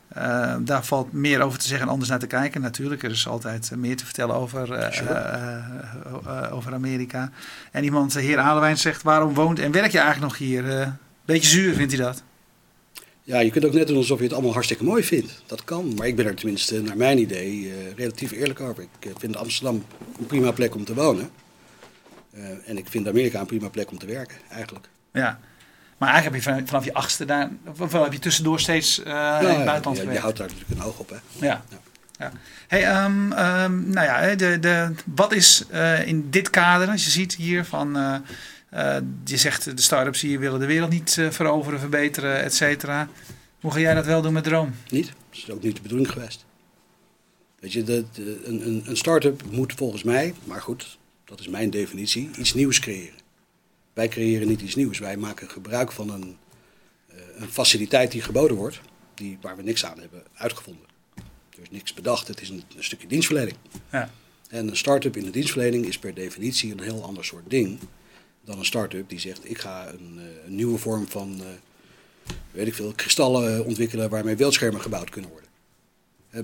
Eh, 0.08 0.56
daar 0.60 0.84
valt 0.86 1.14
meer 1.14 1.42
over 1.42 1.60
te 1.60 1.68
zeggen 1.68 1.86
en 1.86 1.92
anders 1.92 2.10
naar 2.10 2.20
te 2.20 2.28
kijken. 2.28 2.62
Natuurlijk, 2.62 3.04
er 3.04 3.12
is 3.12 3.28
altijd 3.28 3.72
meer 3.76 3.98
te 3.98 4.06
vertellen 4.06 4.36
over, 4.36 4.88
Sure. 4.94 5.64
over 6.52 6.74
Amerika. 6.74 7.30
En 7.72 7.84
iemand, 7.84 8.14
de 8.14 8.22
heer 8.22 8.40
Alewijn, 8.40 8.78
zegt: 8.78 9.02
waarom 9.02 9.34
woont 9.34 9.60
en 9.60 9.72
werk 9.72 9.92
je 9.92 10.00
eigenlijk 10.00 10.32
nog 10.32 10.38
hier? 10.48 10.94
Beetje 11.26 11.50
zuur 11.50 11.74
vindt 11.74 11.94
hij 11.94 12.02
dat. 12.02 12.24
Ja, 13.26 13.40
je 13.40 13.52
kunt 13.52 13.66
ook 13.66 13.74
net 13.74 13.88
doen 13.88 13.98
alsof 13.98 14.18
je 14.18 14.24
het 14.24 14.34
allemaal 14.34 14.54
hartstikke 14.54 14.84
mooi 14.84 15.04
vindt. 15.04 15.42
Dat 15.46 15.64
kan, 15.64 15.94
maar 15.96 16.08
ik 16.08 16.16
ben 16.16 16.26
er 16.26 16.36
tenminste, 16.36 16.82
naar 16.82 16.98
mijn 16.98 17.18
idee, 17.18 17.70
eh, 17.72 17.94
relatief 17.96 18.32
eerlijk 18.32 18.60
over. 18.60 18.84
Ik 18.84 19.06
eh, 19.06 19.12
vind 19.18 19.36
Amsterdam 19.38 19.86
een 20.20 20.26
prima 20.26 20.52
plek 20.52 20.76
om 20.76 20.86
te 20.86 20.94
wonen. 20.94 21.30
Eh, 22.32 22.44
en 22.66 22.78
ik 22.78 22.86
vind 22.90 23.08
Amerika 23.08 23.40
een 23.40 23.46
prima 23.46 23.70
plek 23.70 23.92
om 23.92 23.98
te 23.98 24.06
werken, 24.06 24.38
eigenlijk. 24.52 24.88
Ja. 25.14 25.40
Maar 25.98 26.10
eigenlijk 26.10 26.44
heb 26.46 26.54
je 26.54 26.60
van- 26.60 26.68
vanaf 26.68 26.86
je 26.86 26.94
achtste 26.94 27.26
daar, 27.26 27.50
of 27.80 27.92
heb 27.92 28.14
je 28.14 28.20
tussendoor 28.20 28.60
steeds 28.60 29.04
eh, 29.04 29.38
in 29.42 29.48
het 29.48 29.66
buitenland 29.66 29.98
ja, 29.98 30.12
je 30.12 30.20
houdt 30.20 30.38
daar 30.38 30.48
natuurlijk 30.48 30.80
een 30.80 30.86
oog 30.88 31.00
op, 31.00 31.10
hè. 31.10 31.16
Ja. 31.46 31.64
Ja. 31.70 31.80
ja. 32.20 32.32
Hey, 32.68 32.84
ehm, 32.84 33.32
ehm, 33.32 33.90
nou 33.90 34.06
ja, 34.08 34.36
de, 34.36 34.60
de, 34.60 34.92
wat 35.16 35.34
is 35.34 35.66
in 36.06 36.30
dit 36.30 36.50
kader, 36.50 36.88
als 36.90 37.04
je 37.06 37.12
ziet 37.12 37.36
hier 37.36 37.66
van, 37.66 37.98
eh, 38.74 38.98
je 39.26 39.38
zegt 39.38 39.78
de 39.78 39.82
start-ups 39.82 40.22
hier 40.22 40.40
willen 40.40 40.60
de 40.60 40.66
wereld 40.66 40.90
niet 40.90 41.18
eh, 41.18 41.30
veroveren, 41.30 41.80
verbeteren, 41.80 42.44
et 42.44 42.54
cetera. 42.54 43.10
Hoe 43.62 43.72
ga 43.72 43.80
jij 43.80 43.94
dat 43.94 44.06
wel 44.06 44.22
doen 44.22 44.34
met 44.34 44.44
Droom? 44.44 44.74
Niet? 44.90 45.06
Dat 45.06 45.16
is 45.32 45.50
ook 45.50 45.64
niet 45.64 45.76
de 45.76 45.82
bedoeling 45.82 46.12
geweest. 46.12 46.46
Weet 47.60 47.74
je, 47.74 47.84
de, 47.84 48.06
de- 48.14 48.42
een, 48.44 48.68
een, 48.68 48.84
een 48.86 48.98
start-up 48.98 49.44
moet 49.52 49.74
volgens 49.74 50.04
mij, 50.04 50.34
maar 50.44 50.62
goed, 50.62 50.98
dat 51.26 51.40
is 51.40 51.48
mijn 51.48 51.70
definitie, 51.70 52.30
iets 52.38 52.54
nieuws 52.54 52.80
creëren. 52.80 53.22
Wij 53.94 54.08
creëren 54.08 54.48
niet 54.48 54.62
iets 54.62 54.76
nieuws. 54.76 55.00
Wij 55.00 55.18
maken 55.18 55.50
gebruik 55.50 55.92
van 55.92 56.10
een, 56.10 56.38
eh, 57.08 57.18
een 57.36 57.50
faciliteit 57.50 58.12
die 58.12 58.22
geboden 58.22 58.58
wordt, 58.58 58.82
die, 59.14 59.38
waar 59.42 59.56
we 59.56 59.64
niks 59.64 59.86
aan 59.86 60.00
hebben 60.00 60.24
uitgevonden. 60.34 60.86
Er 61.50 61.62
is 61.62 61.70
niks 61.70 61.94
bedacht, 61.94 62.28
het 62.28 62.42
is 62.42 62.50
een, 62.50 62.64
een 62.78 62.84
stukje 62.84 63.08
dienstverlening. 63.08 63.58
Ja. 63.92 64.10
En 64.50 64.68
een 64.68 64.78
start-up 64.78 65.18
in 65.18 65.24
de 65.24 65.30
dienstverlening 65.30 65.86
is 65.86 65.98
per 66.00 66.14
definitie 66.14 66.72
een 66.72 66.82
heel 66.82 67.04
ander 67.04 67.26
soort 67.26 67.50
ding 67.50 67.80
dan 68.46 68.60
een 68.60 68.66
start-up 68.66 69.10
die 69.10 69.20
zegt: 69.20 69.50
ik 69.50 69.58
ga 69.58 69.88
een, 69.88 70.16
eh, 70.18 70.46
een 70.46 70.56
nieuwe 70.56 70.78
vorm 70.78 71.08
van, 71.08 71.42
eh, 71.42 72.34
weet 72.52 72.68
ik 72.68 72.74
veel, 72.74 72.94
kristallen 72.96 73.66
ontwikkelen 73.66 74.10
waarmee 74.10 74.36
beeldschermen 74.36 74.82
gebouwd 74.82 75.10
kunnen 75.10 75.30
worden. 75.30 75.50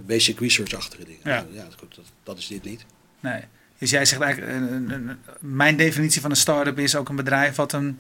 Basic 0.06 0.40
research-achtige 0.40 1.06
dingen. 1.06 1.22
Ja. 1.24 1.46
ja 1.52 1.68
goed, 1.78 1.96
dat, 1.96 2.06
dat 2.24 2.38
is 2.38 2.48
dit 2.48 2.64
niet. 2.64 2.86
Nee. 3.20 3.42
Dus 3.78 3.90
jij 3.90 4.06
zegt 4.06 4.22
eigenlijk, 4.22 5.18
mijn 5.40 5.78
definitie 5.78 6.22
van 6.22 6.30
een 6.30 6.36
start-up 6.36 6.80
is 6.80 6.96
ook 6.96 7.10
een 7.10 7.16
bedrijf 7.16 7.56
wat 7.56 7.74
een, 7.74 8.00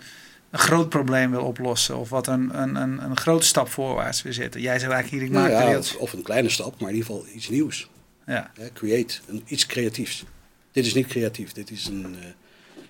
een 0.49 0.59
groot 0.59 0.89
probleem 0.89 1.31
wil 1.31 1.43
oplossen. 1.43 1.97
Of 1.97 2.09
wat 2.09 2.27
een, 2.27 2.61
een, 2.61 2.75
een, 2.75 3.03
een 3.03 3.17
grote 3.17 3.45
stap 3.45 3.69
voorwaarts 3.69 4.21
wil 4.21 4.33
zetten. 4.33 4.61
Jij 4.61 4.79
zegt 4.79 4.91
eigenlijk 4.91 5.23
hier, 5.23 5.31
ik 5.31 5.35
maak 5.41 5.51
Nou 5.51 5.63
er 5.63 5.71
ja, 5.71 5.77
of, 5.77 5.95
of 5.95 6.13
een 6.13 6.21
kleine 6.21 6.49
stap, 6.49 6.79
maar 6.79 6.89
in 6.89 6.95
ieder 6.95 7.11
geval 7.11 7.27
iets 7.33 7.49
nieuws. 7.49 7.89
Ja. 8.25 8.51
Create, 8.73 9.19
een, 9.27 9.43
iets 9.47 9.65
creatiefs. 9.65 10.23
Dit 10.71 10.85
is 10.85 10.93
niet 10.93 11.07
creatief, 11.07 11.51
dit 11.51 11.71
is 11.71 11.85
een, 11.85 12.15
eh, 12.19 12.25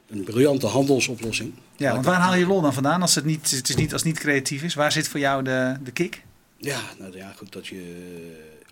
een 0.09 0.23
briljante 0.23 0.67
handelsoplossing. 0.67 1.53
ja, 1.77 1.91
want 1.91 2.05
waar 2.05 2.19
haal 2.19 2.35
je 2.35 2.47
lol 2.47 2.61
dan 2.61 2.73
vandaan 2.73 3.01
als 3.01 3.15
het 3.15 3.25
niet, 3.25 3.51
het 3.51 3.69
is 3.69 3.75
niet, 3.75 3.93
als 3.93 4.03
het 4.03 4.11
niet 4.11 4.19
creatief 4.19 4.63
is? 4.63 4.73
Waar 4.73 4.91
zit 4.91 5.07
voor 5.07 5.19
jou 5.19 5.43
de, 5.43 5.77
de 5.83 5.91
kick? 5.91 6.23
Ja, 6.57 6.81
nou 6.99 7.17
ja, 7.17 7.33
goed, 7.37 7.53
dat 7.53 7.67
je 7.67 7.83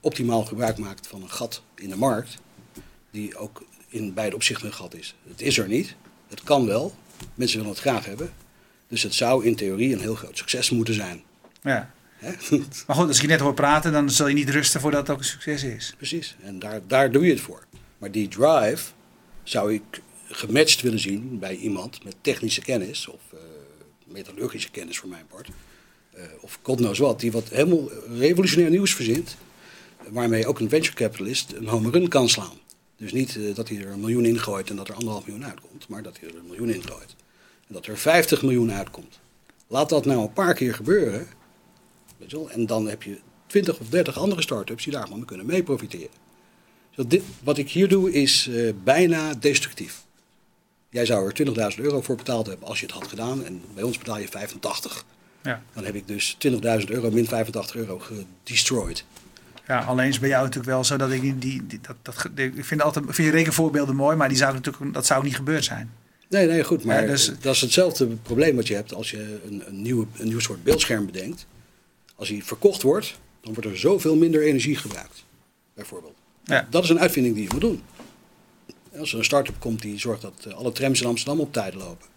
optimaal 0.01 0.45
gebruik 0.45 0.77
maakt 0.77 1.07
van 1.07 1.21
een 1.21 1.31
gat 1.31 1.63
in 1.75 1.89
de 1.89 1.95
markt, 1.95 2.37
die 3.11 3.37
ook 3.37 3.65
in 3.87 4.13
beide 4.13 4.35
opzichten 4.35 4.67
een 4.67 4.73
gat 4.73 4.95
is. 4.95 5.15
Het 5.29 5.41
is 5.41 5.57
er 5.57 5.67
niet, 5.67 5.95
het 6.27 6.43
kan 6.43 6.65
wel, 6.65 6.95
mensen 7.35 7.57
willen 7.57 7.73
het 7.73 7.81
graag 7.81 8.05
hebben, 8.05 8.33
dus 8.87 9.03
het 9.03 9.13
zou 9.13 9.45
in 9.45 9.55
theorie 9.55 9.93
een 9.93 10.01
heel 10.01 10.15
groot 10.15 10.37
succes 10.37 10.69
moeten 10.69 10.93
zijn. 10.93 11.21
Ja. 11.61 11.91
Maar 12.87 12.95
goed, 12.95 13.07
als 13.07 13.15
ik 13.15 13.21
je 13.21 13.27
net 13.27 13.39
hoor 13.39 13.53
praten, 13.53 13.91
dan 13.91 14.09
zul 14.09 14.27
je 14.27 14.33
niet 14.33 14.49
rusten 14.49 14.81
voordat 14.81 14.99
het 14.99 15.09
ook 15.09 15.17
een 15.17 15.25
succes 15.25 15.63
is. 15.63 15.93
Precies, 15.97 16.35
en 16.41 16.59
daar, 16.59 16.81
daar 16.87 17.11
doe 17.11 17.25
je 17.25 17.31
het 17.31 17.41
voor. 17.41 17.65
Maar 17.97 18.11
die 18.11 18.27
drive 18.27 18.91
zou 19.43 19.73
ik 19.73 20.01
gematcht 20.29 20.81
willen 20.81 20.99
zien 20.99 21.39
bij 21.39 21.55
iemand 21.55 22.03
met 22.03 22.15
technische 22.21 22.61
kennis 22.61 23.07
of 23.07 23.21
eh, 23.33 23.39
metallurgische 24.05 24.71
kennis 24.71 24.97
voor 24.97 25.09
mijn 25.09 25.27
part. 25.27 25.49
Eh, 26.11 26.23
of 26.41 26.59
god 26.61 26.77
knows 26.77 26.99
wat, 26.99 27.19
die 27.19 27.31
wat 27.31 27.49
helemaal 27.49 27.91
revolutionair 28.17 28.69
nieuws 28.69 28.93
verzint. 28.93 29.37
Waarmee 30.09 30.47
ook 30.47 30.59
een 30.59 30.69
venture 30.69 30.95
capitalist 30.95 31.51
een 31.51 31.67
home 31.67 31.89
run 31.89 32.07
kan 32.07 32.29
slaan. 32.29 32.57
Dus 32.95 33.11
niet 33.11 33.35
eh, 33.35 33.55
dat 33.55 33.69
hij 33.69 33.77
er 33.77 33.91
een 33.91 33.99
miljoen 33.99 34.25
ingooit 34.25 34.69
en 34.69 34.75
dat 34.75 34.87
er 34.87 34.95
anderhalf 34.95 35.25
miljoen 35.25 35.45
uitkomt, 35.45 35.87
maar 35.87 36.03
dat 36.03 36.19
hij 36.19 36.29
er 36.29 36.35
een 36.35 36.47
miljoen 36.47 36.69
ingooit. 36.69 37.15
En 37.67 37.73
dat 37.73 37.85
er 37.85 37.97
50 37.97 38.41
miljoen 38.41 38.71
uitkomt. 38.71 39.19
Laat 39.67 39.89
dat 39.89 40.05
nou 40.05 40.21
een 40.21 40.33
paar 40.33 40.53
keer 40.53 40.73
gebeuren. 40.73 41.27
En 42.47 42.65
dan 42.65 42.87
heb 42.87 43.03
je 43.03 43.19
20 43.47 43.79
of 43.79 43.89
30 43.89 44.17
andere 44.17 44.41
start-ups 44.41 44.83
die 44.83 44.93
daarvan 44.93 45.25
kunnen 45.25 45.45
mee 45.45 45.63
profiteren. 45.63 46.15
Zo, 46.91 47.07
dit, 47.07 47.23
wat 47.43 47.57
ik 47.57 47.69
hier 47.69 47.87
doe 47.87 48.11
is 48.11 48.49
bijna 48.83 49.33
destructief. 49.33 50.06
Jij 50.89 51.05
zou 51.05 51.31
er 51.31 51.73
20.000 51.77 51.83
euro 51.83 52.01
voor 52.01 52.15
betaald 52.15 52.47
hebben 52.47 52.67
als 52.67 52.79
je 52.79 52.85
het 52.85 52.95
had 52.95 53.07
gedaan. 53.07 53.45
En 53.45 53.61
bij 53.73 53.83
ons 53.83 53.97
betaal 53.97 54.17
je 54.19 54.27
85. 54.27 55.05
Ja. 55.43 55.61
Dan 55.73 55.85
heb 55.85 55.95
ik 55.95 56.07
dus 56.07 56.37
20.000 56.47 56.57
euro 56.85 57.11
min 57.11 57.27
85 57.27 57.75
euro 57.75 57.99
gedestroyed. 57.99 59.05
Ja, 59.67 59.79
alleen 59.79 60.07
is 60.07 60.19
bij 60.19 60.29
jou 60.29 60.43
natuurlijk 60.43 60.69
wel 60.73 60.83
zo 60.83 60.97
dat 60.97 61.11
ik 61.11 61.41
die, 61.41 61.65
dat, 61.81 61.95
dat, 62.01 62.29
ik 62.35 62.65
vind 62.65 62.81
altijd 62.81 63.05
vind 63.05 63.27
je 63.27 63.33
rekenvoorbeelden 63.33 63.95
mooi, 63.95 64.15
maar 64.15 64.27
die 64.27 64.37
zou 64.37 64.53
natuurlijk, 64.53 64.93
dat 64.93 65.05
zou 65.05 65.23
niet 65.23 65.35
gebeurd 65.35 65.63
zijn. 65.63 65.91
Nee, 66.29 66.47
nee, 66.47 66.63
goed. 66.63 66.83
Maar 66.83 67.01
Ja, 67.01 67.07
dus- 67.07 67.31
dat 67.39 67.55
is 67.55 67.61
hetzelfde 67.61 68.07
probleem 68.07 68.55
wat 68.55 68.67
je 68.67 68.75
hebt 68.75 68.93
als 68.93 69.11
je 69.11 69.39
een, 69.45 69.63
een, 69.67 69.81
nieuwe, 69.81 70.05
een 70.17 70.27
nieuw 70.27 70.39
soort 70.39 70.63
beeldscherm 70.63 71.05
bedenkt. 71.05 71.47
Als 72.15 72.27
die 72.27 72.43
verkocht 72.43 72.81
wordt, 72.81 73.19
dan 73.41 73.53
wordt 73.53 73.69
er 73.69 73.77
zoveel 73.77 74.15
minder 74.15 74.43
energie 74.43 74.75
gebruikt. 74.75 75.25
Bijvoorbeeld. 75.73 76.15
Ja. 76.43 76.67
Dat 76.69 76.83
is 76.83 76.89
een 76.89 76.99
uitvinding 76.99 77.35
die 77.35 77.43
je 77.43 77.49
moet 77.51 77.61
doen. 77.61 77.81
Als 78.99 79.11
er 79.11 79.17
een 79.17 79.25
start-up 79.25 79.59
komt 79.59 79.81
die 79.81 79.99
zorgt 79.99 80.21
dat 80.21 80.45
eh, 80.47 80.53
alle 80.53 80.71
trams 80.71 81.01
in 81.01 81.07
Amsterdam 81.07 81.39
op 81.39 81.53
tijd 81.53 81.73
lopen, 81.73 82.07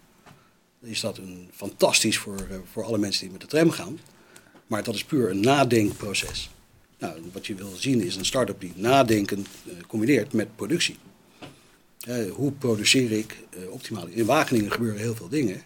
is 0.81 0.99
dat 0.99 1.17
een, 1.17 1.49
fantastisch 1.53 2.17
voor, 2.17 2.47
eh, 2.49 2.57
voor 2.71 2.83
alle 2.83 2.97
mensen 2.97 3.21
die 3.21 3.31
met 3.31 3.41
de 3.41 3.47
tram 3.47 3.69
gaan. 3.69 3.99
Maar 4.67 4.83
dat 4.83 4.95
is 4.95 5.03
puur 5.03 5.29
een 5.29 5.39
nadenkproces. 5.39 6.49
Nou, 6.99 7.21
wat 7.31 7.47
je 7.47 7.55
wil 7.55 7.75
zien 7.75 8.01
is 8.01 8.15
een 8.15 8.25
start-up 8.25 8.59
die 8.59 8.73
nadenken 8.75 9.45
eh, 9.65 9.73
combineert 9.87 10.33
met 10.33 10.55
productie. 10.55 10.97
Hoe 12.31 12.51
produceer 12.51 13.11
ik 13.11 13.37
optimaal? 13.69 14.07
In 14.07 14.25
Wageningen 14.25 14.71
gebeuren 14.71 15.01
heel 15.01 15.15
veel 15.15 15.27
dingen 15.29 15.61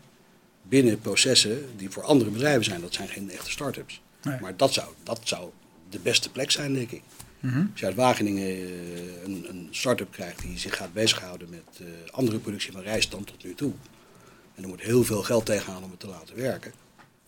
binnen 0.61 0.99
processen 0.99 1.65
die 1.77 1.89
voor 1.89 2.03
andere 2.03 2.29
bedrijven 2.29 2.63
zijn. 2.63 2.81
Dat 2.81 2.93
zijn 2.93 3.07
geen 3.07 3.31
echte 3.31 3.51
start-ups. 3.51 4.01
Nee. 4.23 4.39
Maar 4.41 4.57
dat 4.57 4.73
zou, 4.73 4.87
dat 5.03 5.19
zou 5.23 5.49
de 5.89 5.99
beste 5.99 6.31
plek 6.31 6.51
zijn, 6.51 6.73
denk 6.73 6.91
ik. 6.91 7.01
Mhm. 7.45 7.65
Als 7.71 7.79
je 7.79 7.85
uit 7.85 7.95
Wageningen 7.95 8.47
eh, 8.47 9.23
een, 9.23 9.45
een 9.49 9.67
start-up 9.71 10.11
krijgt 10.11 10.41
die 10.41 10.59
zich 10.59 10.75
gaat 10.75 10.93
bezighouden 10.93 11.49
met 11.49 11.79
eh, 11.79 11.85
andere 12.11 12.37
productie 12.37 12.71
van 12.71 12.81
rijst 12.81 13.11
dan 13.11 13.23
tot 13.23 13.43
nu 13.43 13.55
toe. 13.55 13.71
En 14.55 14.63
er 14.63 14.69
moet 14.69 14.81
heel 14.81 15.03
veel 15.03 15.23
geld 15.23 15.45
tegenaan 15.45 15.83
om 15.83 15.89
het 15.89 15.99
te 15.99 16.07
laten 16.07 16.35
werken. 16.35 16.71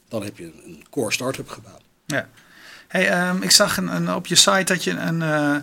Dan 0.08 0.24
heb 0.24 0.38
je 0.38 0.44
een, 0.44 0.62
een 0.66 0.84
core 0.90 1.12
start-up 1.12 1.50
gebouwd. 1.50 1.82
Ja. 2.06 2.30
Hey, 2.88 3.10
ehm, 3.10 3.42
ik 3.42 3.52
zag 3.52 3.78
een, 3.78 3.96
een, 3.96 4.14
op 4.14 4.28
je 4.28 4.36
site 4.36 4.64
dat 4.64 4.84
je 4.84 4.92
een, 4.92 5.22
eh, 5.22 5.56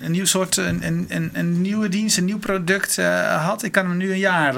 een, 0.00 0.10
nieuw 0.10 0.24
soort, 0.24 0.56
een, 0.56 1.06
een, 1.32 1.60
nieuwe 1.60 1.88
dienst, 1.88 2.16
een 2.16 2.24
nieuw 2.24 2.38
product 2.38 2.96
had. 2.96 3.62
Ik 3.62 3.72
kan 3.72 3.88
hem 3.88 3.96
nu 3.96 4.12
een 4.12 4.18
jaar, 4.18 4.56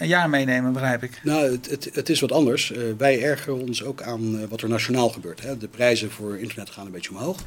een 0.00 0.08
jaar 0.08 0.30
meenemen, 0.30 0.72
begrijp 0.72 1.02
ik. 1.02 1.20
Nou, 1.22 1.52
het, 1.52 1.70
het, 1.70 1.90
het 1.92 2.08
is 2.08 2.20
wat 2.20 2.32
anders. 2.32 2.72
Wij 2.98 3.22
ergeren 3.22 3.60
ons 3.60 3.84
ook 3.84 4.02
aan 4.02 4.48
wat 4.48 4.62
er 4.62 4.68
nationaal 4.68 5.08
gebeurt. 5.08 5.42
Hè. 5.42 5.56
De 5.56 5.68
prijzen 5.68 6.10
voor 6.10 6.38
internet 6.38 6.70
gaan 6.70 6.86
een 6.86 6.92
beetje 6.92 7.10
omhoog. 7.10 7.44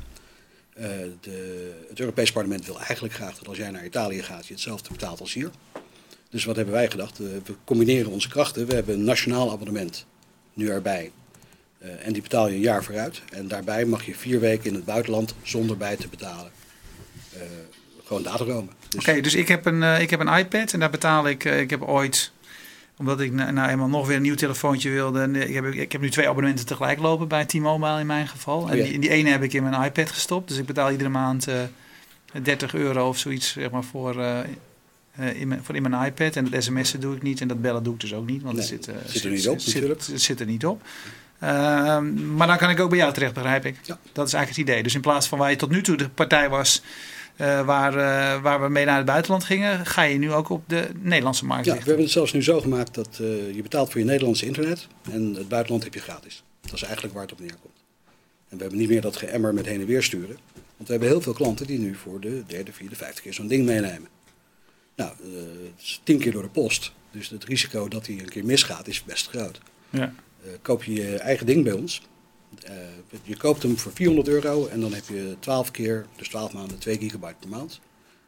Eh, 0.75 0.85
de, 1.21 1.71
het 1.89 1.99
Europees 1.99 2.31
Parlement 2.31 2.65
wil 2.65 2.77
eigenlijk 2.79 3.13
graag 3.13 3.37
dat 3.37 3.47
als 3.47 3.57
jij 3.57 3.71
naar 3.71 3.85
Italië 3.85 4.23
gaat, 4.23 4.47
je 4.47 4.53
hetzelfde 4.53 4.89
betaalt 4.91 5.19
als 5.19 5.33
hier. 5.33 5.49
Dus 6.29 6.45
wat 6.45 6.55
hebben 6.55 6.73
wij 6.73 6.89
gedacht? 6.89 7.17
We 7.17 7.41
combineren 7.63 8.11
onze 8.11 8.29
krachten. 8.29 8.67
We 8.67 8.73
hebben 8.73 8.95
een 8.95 9.03
nationaal 9.03 9.51
abonnement 9.51 10.05
nu 10.53 10.69
erbij. 10.69 11.11
Eh, 11.79 11.89
en 12.07 12.13
die 12.13 12.21
betaal 12.21 12.47
je 12.47 12.53
een 12.55 12.59
jaar 12.59 12.83
vooruit. 12.83 13.21
En 13.31 13.47
daarbij 13.47 13.85
mag 13.85 14.05
je 14.05 14.15
vier 14.15 14.39
weken 14.39 14.69
in 14.69 14.75
het 14.75 14.85
buitenland 14.85 15.35
zonder 15.41 15.77
bij 15.77 15.95
te 15.95 16.07
betalen. 16.07 16.51
eh, 17.33 17.41
gewoon 18.03 18.23
dataromen. 18.23 18.73
Dus, 18.89 19.07
Oké, 19.07 19.21
dus 19.21 19.33
ik 19.35 19.47
heb, 19.47 19.65
een, 19.65 19.83
ik 20.01 20.09
heb 20.09 20.19
een 20.19 20.37
iPad 20.37 20.73
en 20.73 20.79
daar 20.79 20.89
betaal 20.89 21.27
ik. 21.27 21.43
ik 21.43 21.69
heb 21.69 21.81
ooit, 21.81 22.31
omdat 22.97 23.19
ik 23.19 23.31
nou, 23.31 23.69
eenmaal 23.69 23.87
nog 23.87 24.07
weer 24.07 24.15
een 24.15 24.21
nieuw 24.21 24.35
telefoontje 24.35 24.89
wilde. 24.89 25.21
en, 25.21 25.35
eh, 25.35 25.49
Ik 25.49 25.53
heb, 25.53 25.65
ik 25.65 25.91
heb 25.91 26.01
nu 26.01 26.09
twee 26.09 26.27
abonnementen 26.27 26.65
tegelijk 26.65 26.99
lopen 26.99 27.27
bij 27.27 27.45
T-Mobile 27.45 27.99
in 27.99 28.05
mijn 28.05 28.27
geval. 28.27 28.69
En 28.69 28.71
Oh 28.71 28.77
ja. 28.77 28.83
die, 28.83 28.99
die 28.99 29.09
ene 29.09 29.29
heb 29.29 29.43
ik 29.43 29.53
in 29.53 29.63
mijn 29.63 29.83
iPad 29.83 30.11
gestopt. 30.11 30.47
Dus 30.47 30.57
ik 30.57 30.65
betaal 30.65 30.91
iedere 30.91 31.09
maand 31.09 31.47
eh 31.47 31.55
30 32.41 32.73
euro 32.73 33.07
of 33.07 33.17
zoiets 33.17 33.51
zeg 33.51 33.71
maar, 33.71 33.83
voor, 33.83 34.21
eh, 34.21 34.39
eh, 35.15 35.39
in 35.39 35.47
mijn, 35.47 35.63
voor 35.63 35.75
in 35.75 35.89
mijn 35.89 36.05
iPad. 36.05 36.35
En 36.35 36.49
dat 36.49 36.63
sms'en 36.63 36.99
doe 36.99 37.15
ik 37.15 37.21
niet 37.21 37.41
en 37.41 37.47
dat 37.47 37.61
bellen 37.61 37.83
doe 37.83 37.93
ik 37.93 37.99
dus 37.99 38.13
ook 38.13 38.25
niet. 38.25 38.41
Want 38.41 38.55
Nee, 38.57 38.65
het 38.69 38.85
zit, 38.85 38.95
eh, 38.95 39.01
zit 39.05 39.23
er 39.23 39.31
niet 39.31 39.47
op, 39.47 39.59
zit, 39.59 39.73
natuurlijk. 39.73 40.01
zit, 40.01 40.21
zit 40.21 40.39
er 40.39 40.45
niet 40.45 40.65
op. 40.65 40.81
Ehm, 41.39 42.35
maar 42.35 42.47
dan 42.47 42.57
kan 42.57 42.69
ik 42.69 42.79
ook 42.79 42.89
bij 42.89 42.97
jou 42.97 43.13
terecht, 43.13 43.33
begrijp 43.33 43.65
ik. 43.65 43.75
Ja. 43.83 43.99
Dat 44.11 44.27
is 44.27 44.33
eigenlijk 44.33 44.47
het 44.47 44.69
idee. 44.69 44.83
Dus 44.83 44.95
in 44.95 45.01
plaats 45.01 45.27
van 45.27 45.37
waar 45.37 45.49
je 45.49 45.55
tot 45.55 45.69
nu 45.69 45.81
toe 45.81 45.97
de 45.97 46.09
partij 46.09 46.49
was 46.49 46.81
eh, 47.35 47.65
waar, 47.65 47.97
eh, 47.97 48.41
waar 48.41 48.61
we 48.61 48.69
mee 48.69 48.85
naar 48.85 48.97
het 48.97 49.05
buitenland 49.05 49.43
gingen, 49.43 49.85
ga 49.85 50.01
je 50.01 50.17
nu 50.17 50.31
ook 50.31 50.49
op 50.49 50.63
de 50.67 50.89
Nederlandse 50.99 51.45
markt 51.45 51.65
Ja, 51.65 51.73
we 51.73 51.79
hebben 51.83 52.03
het 52.03 52.11
zelfs 52.11 52.33
nu 52.33 52.43
zo 52.43 52.61
gemaakt 52.61 52.93
dat 52.93 53.19
eh, 53.21 53.55
je 53.55 53.61
betaalt 53.61 53.91
voor 53.91 53.99
je 53.99 54.05
Nederlandse 54.05 54.45
internet 54.45 54.87
en 55.11 55.33
het 55.33 55.47
buitenland 55.47 55.83
heb 55.83 55.93
je 55.93 55.99
gratis. 55.99 56.43
Dat 56.61 56.73
is 56.73 56.83
eigenlijk 56.83 57.13
waar 57.13 57.23
het 57.23 57.31
op 57.31 57.39
neerkomt. 57.39 57.83
En 58.49 58.57
we 58.57 58.61
hebben 58.61 58.79
niet 58.79 58.89
meer 58.89 59.01
dat 59.01 59.17
geëmmer 59.17 59.53
met 59.53 59.65
heen 59.65 59.79
en 59.79 59.85
weer 59.85 60.03
sturen. 60.03 60.37
Want 60.53 60.87
we 60.87 60.91
hebben 60.91 61.07
heel 61.07 61.21
veel 61.21 61.33
klanten 61.33 61.67
die 61.67 61.79
nu 61.79 61.95
voor 61.95 62.19
de 62.19 62.43
derde, 62.47 62.73
vierde, 62.73 62.95
vijfde 62.95 63.21
keer 63.21 63.33
zo'n 63.33 63.47
ding 63.47 63.65
meenemen. 63.65 64.09
Nou, 64.95 65.11
het 65.11 65.81
is 65.81 66.01
tien 66.03 66.19
keer 66.19 66.31
door 66.31 66.41
de 66.41 66.49
post. 66.49 66.91
Dus 67.11 67.29
het 67.29 67.43
risico 67.43 67.87
dat 67.87 68.07
hij 68.07 68.19
een 68.19 68.29
keer 68.29 68.45
misgaat 68.45 68.87
is 68.87 69.03
best 69.03 69.29
groot. 69.29 69.59
Ja. 69.89 70.13
Koop 70.61 70.83
je 70.83 70.93
je 70.93 71.17
eigen 71.17 71.45
ding 71.45 71.63
bij 71.63 71.73
ons. 71.73 72.01
Eh, 72.63 72.75
je 73.23 73.37
koopt 73.37 73.63
hem 73.63 73.77
voor 73.77 73.91
400 73.91 74.27
euro 74.27 74.67
en 74.67 74.79
dan 74.79 74.93
heb 74.93 75.07
je 75.07 75.35
12 75.39 75.71
keer, 75.71 76.05
dus 76.15 76.27
12 76.27 76.53
maanden, 76.53 76.77
2 76.77 76.97
gigabyte 76.97 77.35
per 77.39 77.49
maand. 77.49 77.79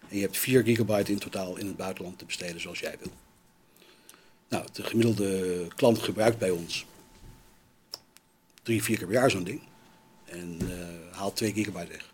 En 0.10 0.16
je 0.16 0.22
hebt 0.22 0.38
4 0.38 0.64
gigabyte 0.64 1.12
in 1.12 1.20
totaal 1.20 1.58
in 1.58 1.68
het 1.68 1.78
buitenland 1.78 2.18
te 2.18 2.26
besteden 2.26 2.62
zoals 2.62 2.80
jij 2.80 2.96
wil. 3.00 3.12
Nou, 4.50 4.66
de 4.74 4.84
gemiddelde 4.84 5.68
klant 5.76 6.00
gebruikt 6.00 6.38
bij 6.38 6.50
ons 6.50 6.86
drie, 8.64 8.84
vier 8.84 8.98
keer 8.98 9.08
per 9.08 9.16
jaar 9.16 9.32
zo'n 9.32 9.44
ding. 9.44 9.62
En 10.26 10.58
eh, 10.62 11.18
haalt 11.18 11.36
2 11.36 11.54
gigabyte 11.54 11.92
weg. 11.92 12.14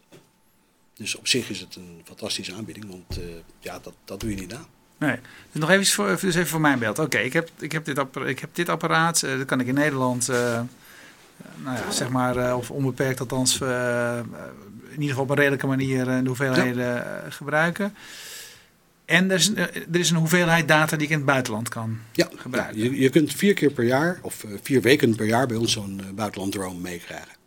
Dus 0.93 1.15
op 1.15 1.27
zich 1.27 1.49
is 1.49 1.59
het 1.59 1.75
een 1.75 2.01
fantastische 2.05 2.53
aanbieding, 2.53 2.85
want 2.87 3.17
eh, 3.17 3.25
ja, 3.59 3.79
dat, 3.79 3.93
dat 4.05 4.19
doe 4.19 4.29
je 4.29 4.35
niet 4.35 4.49
na. 4.51 4.65
Nee. 4.97 5.15
Dus 5.51 5.61
nog 5.61 5.69
even 5.69 5.85
voor, 5.85 6.07
dus 6.07 6.35
even 6.35 6.47
voor 6.47 6.61
mijn 6.61 6.79
beeld. 6.79 6.99
Oké, 6.99 7.17
ik, 7.17 7.33
heb, 7.33 7.49
ik, 7.59 7.71
heb 7.71 7.85
dit 7.85 7.99
appara- 7.99 8.25
ik 8.25 8.39
heb 8.39 8.55
dit 8.55 8.69
apparaat. 8.69 9.19
dat 9.19 9.45
kan 9.45 9.59
ik 9.59 9.67
in 9.67 9.73
Nederland, 9.73 10.29
nou 11.63 11.77
ja, 11.77 11.91
zeg 11.91 12.09
maar, 12.09 12.37
eh, 12.37 12.57
of 12.57 12.71
onbeperkt 12.71 13.19
althans, 13.19 13.61
eh, 13.61 14.19
eh, 14.19 14.25
in 14.83 14.91
ieder 14.91 15.09
geval 15.09 15.23
op 15.23 15.29
een 15.29 15.35
redelijke 15.35 15.67
manier 15.67 16.05
de 16.05 16.21
hoeveelheden 16.25 17.03
gebruiken. 17.29 17.95
En 19.05 19.31
er 19.31 19.37
is, 19.37 19.55
er 19.55 19.99
is 19.99 20.09
een 20.09 20.17
hoeveelheid 20.17 20.67
data 20.67 20.95
die 20.95 21.05
ik 21.05 21.11
in 21.11 21.17
het 21.17 21.25
buitenland 21.25 21.69
kan. 21.69 21.97
Ja, 22.11 22.29
gebruiken. 22.35 22.83
je, 22.83 22.99
je 22.99 23.09
kunt 23.09 23.33
vier 23.33 23.53
keer 23.53 23.71
per 23.71 23.83
jaar 23.83 24.19
of 24.21 24.45
vier 24.61 24.81
weken 24.81 25.15
per 25.15 25.25
jaar 25.25 25.47
bij 25.47 25.57
ons 25.57 25.71
zo'n 25.71 26.01
buitenland 26.15 26.51
drone 26.51 26.79
meekrijgen. 26.79 27.40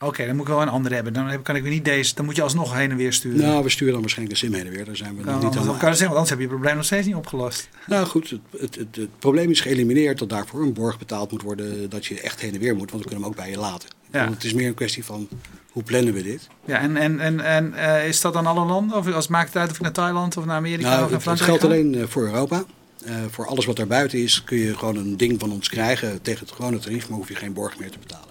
Oké, 0.00 0.26
dan 0.26 0.36
moet 0.36 0.46
ik 0.48 0.52
wel 0.52 0.62
een 0.62 0.68
andere 0.68 0.94
hebben. 0.94 1.12
Dan 1.12 1.42
kan 1.42 1.56
ik 1.56 1.62
weer 1.62 1.72
niet 1.72 1.84
deze. 1.84 2.14
Dan 2.14 2.24
moet 2.24 2.36
je 2.36 2.42
alsnog 2.42 2.74
heen 2.74 2.90
en 2.90 2.96
weer 2.96 3.12
sturen. 3.12 3.40
Nou, 3.40 3.62
we 3.62 3.70
sturen 3.70 3.92
dan 3.92 4.02
waarschijnlijk 4.02 4.40
een 4.40 4.48
sim 4.48 4.56
heen 4.56 4.66
en 4.66 4.72
weer. 4.72 4.84
Daar 4.84 4.96
zijn 4.96 5.16
we 5.16 5.24
nog 5.24 5.42
niet 5.42 5.56
aan 5.56 5.64
kan 5.64 5.78
zeggen, 5.78 5.98
want 5.98 6.10
anders 6.10 6.30
heb 6.30 6.38
je 6.38 6.44
het 6.44 6.54
probleem 6.54 6.76
nog 6.76 6.84
steeds 6.84 7.06
niet 7.06 7.16
opgelost. 7.16 7.68
Nou 7.86 8.06
goed, 8.06 8.30
het, 8.30 8.40
het, 8.60 8.74
het, 8.74 8.96
het 8.96 9.18
probleem 9.18 9.50
is 9.50 9.60
geëlimineerd 9.60 10.18
dat 10.18 10.28
daarvoor 10.28 10.62
een 10.62 10.72
borg 10.72 10.98
betaald 10.98 11.30
moet 11.30 11.42
worden. 11.42 11.90
Dat 11.90 12.06
je 12.06 12.20
echt 12.20 12.40
heen 12.40 12.54
en 12.54 12.60
weer 12.60 12.76
moet, 12.76 12.90
want 12.90 13.02
we 13.02 13.08
kunnen 13.08 13.24
hem 13.24 13.34
ook 13.34 13.36
bij 13.44 13.50
je 13.50 13.58
laten. 13.58 13.88
Ja. 14.12 14.30
Het 14.30 14.44
is 14.44 14.52
meer 14.52 14.66
een 14.66 14.74
kwestie 14.74 15.04
van 15.04 15.28
hoe 15.70 15.82
plannen 15.82 16.14
we 16.14 16.22
dit. 16.22 16.48
Ja, 16.64 16.78
en, 16.80 16.96
en, 16.96 17.20
en, 17.20 17.40
en 17.40 17.74
eh, 17.74 18.08
is 18.08 18.20
dat 18.20 18.32
dan 18.32 18.46
alle 18.46 18.64
landen? 18.64 18.96
Of 18.96 19.12
als 19.12 19.28
maakt 19.28 19.48
het 19.48 19.56
uit 19.56 19.70
of 19.70 19.76
ik 19.76 19.82
naar 19.82 19.92
Thailand 19.92 20.36
of 20.36 20.44
naar 20.44 20.56
Amerika 20.56 20.88
Nou, 20.88 21.04
of 21.04 21.10
het, 21.10 21.24
naar 21.24 21.34
het 21.34 21.42
Frankrijk 21.42 21.60
geldt 21.60 21.74
ga? 21.74 21.80
alleen 21.80 22.02
eh, 22.02 22.08
voor 22.08 22.22
Europa. 22.22 22.64
Eh, 23.04 23.14
voor 23.30 23.46
alles 23.46 23.64
wat 23.64 23.76
daarbuiten 23.76 24.22
is 24.22 24.44
kun 24.44 24.58
je 24.58 24.76
gewoon 24.76 24.96
een 24.96 25.16
ding 25.16 25.40
van 25.40 25.52
ons 25.52 25.68
krijgen 25.68 26.22
tegen 26.22 26.46
het 26.46 26.54
gewone 26.54 26.78
tarief, 26.78 27.08
maar 27.08 27.18
hoef 27.18 27.28
je 27.28 27.34
geen 27.34 27.52
borg 27.52 27.78
meer 27.78 27.90
te 27.90 27.98
betalen. 27.98 28.27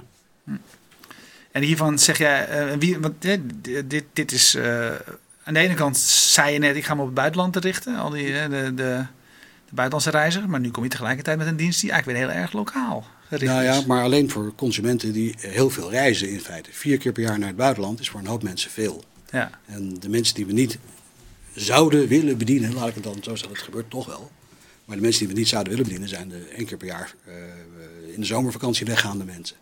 En 1.57 1.63
hiervan 1.63 1.99
zeg 1.99 2.17
jij, 2.17 2.47
eh, 2.47 2.77
wie, 2.79 2.99
want 2.99 3.25
eh, 3.25 3.37
dit, 3.85 4.03
dit 4.13 4.31
is, 4.31 4.55
eh, 4.55 4.85
aan 5.43 5.53
de 5.53 5.59
ene 5.59 5.73
kant 5.73 5.97
zei 5.97 6.53
je 6.53 6.59
net, 6.59 6.75
ik 6.75 6.85
ga 6.85 6.93
me 6.93 6.99
op 6.99 7.05
het 7.05 7.15
buitenland 7.15 7.53
te 7.53 7.59
richten, 7.59 7.95
al 7.97 8.09
die, 8.09 8.25
de, 8.25 8.49
de, 8.49 8.73
de 8.75 9.05
buitenlandse 9.71 10.09
reiziger, 10.09 10.49
maar 10.49 10.59
nu 10.59 10.71
kom 10.71 10.83
je 10.83 10.89
tegelijkertijd 10.89 11.37
met 11.37 11.47
een 11.47 11.55
dienst 11.55 11.81
die 11.81 11.91
eigenlijk 11.91 12.19
weer 12.19 12.29
heel 12.29 12.41
erg 12.41 12.53
lokaal 12.53 13.05
gericht 13.27 13.51
Nou 13.51 13.63
ja, 13.63 13.77
is. 13.77 13.85
maar 13.85 14.03
alleen 14.03 14.29
voor 14.29 14.55
consumenten 14.55 15.11
die 15.11 15.35
heel 15.37 15.69
veel 15.69 15.89
reizen 15.89 16.29
in 16.29 16.39
feite. 16.39 16.69
Vier 16.71 16.97
keer 16.97 17.11
per 17.11 17.23
jaar 17.23 17.39
naar 17.39 17.47
het 17.47 17.57
buitenland 17.57 17.99
is 17.99 18.09
voor 18.09 18.19
een 18.19 18.27
hoop 18.27 18.43
mensen 18.43 18.71
veel. 18.71 19.03
Ja, 19.31 19.51
En 19.65 19.99
de 19.99 20.09
mensen 20.09 20.35
die 20.35 20.45
we 20.45 20.53
niet 20.53 20.77
zouden 21.53 22.07
willen 22.07 22.37
bedienen, 22.37 22.73
laat 22.73 22.87
ik 22.87 22.95
het 22.95 23.03
dan 23.03 23.17
zo 23.21 23.35
zeggen, 23.35 23.49
het 23.49 23.65
gebeurt 23.65 23.89
toch 23.89 24.05
wel. 24.05 24.31
Maar 24.85 24.95
de 24.95 25.01
mensen 25.01 25.25
die 25.25 25.33
we 25.33 25.39
niet 25.39 25.47
zouden 25.47 25.71
willen 25.71 25.87
bedienen 25.87 26.09
zijn 26.09 26.29
de 26.29 26.47
één 26.55 26.65
keer 26.65 26.77
per 26.77 26.87
jaar 26.87 27.15
eh, 27.25 27.33
in 28.13 28.19
de 28.19 28.25
zomervakantie 28.25 28.85
weggaande 28.85 29.23
mensen. 29.23 29.55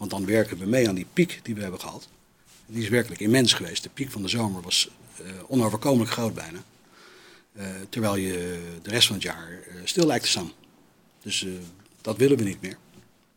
Want 0.00 0.12
dan 0.12 0.26
werken 0.26 0.58
we 0.58 0.66
mee 0.66 0.88
aan 0.88 0.94
die 0.94 1.06
piek 1.12 1.40
die 1.42 1.54
we 1.54 1.60
hebben 1.62 1.80
gehad. 1.80 2.08
Die 2.66 2.82
is 2.82 2.88
werkelijk 2.88 3.20
immens 3.20 3.52
geweest. 3.52 3.82
De 3.82 3.88
piek 3.88 4.10
van 4.10 4.22
de 4.22 4.28
zomer 4.28 4.62
was 4.62 4.90
eh, 5.16 5.24
onoverkomelijk 5.48 6.10
groot 6.10 6.34
bijna. 6.34 6.58
Eh, 7.52 7.66
terwijl 7.88 8.16
je 8.16 8.60
de 8.82 8.90
rest 8.90 9.06
van 9.06 9.14
het 9.16 9.24
jaar 9.24 9.48
eh, 9.50 9.74
stil 9.84 10.06
lijkt 10.06 10.24
te 10.24 10.30
staan. 10.30 10.52
Dus 11.22 11.46
dat 12.00 12.16
willen 12.16 12.36
we 12.36 12.44
niet 12.44 12.60
meer. 12.60 12.76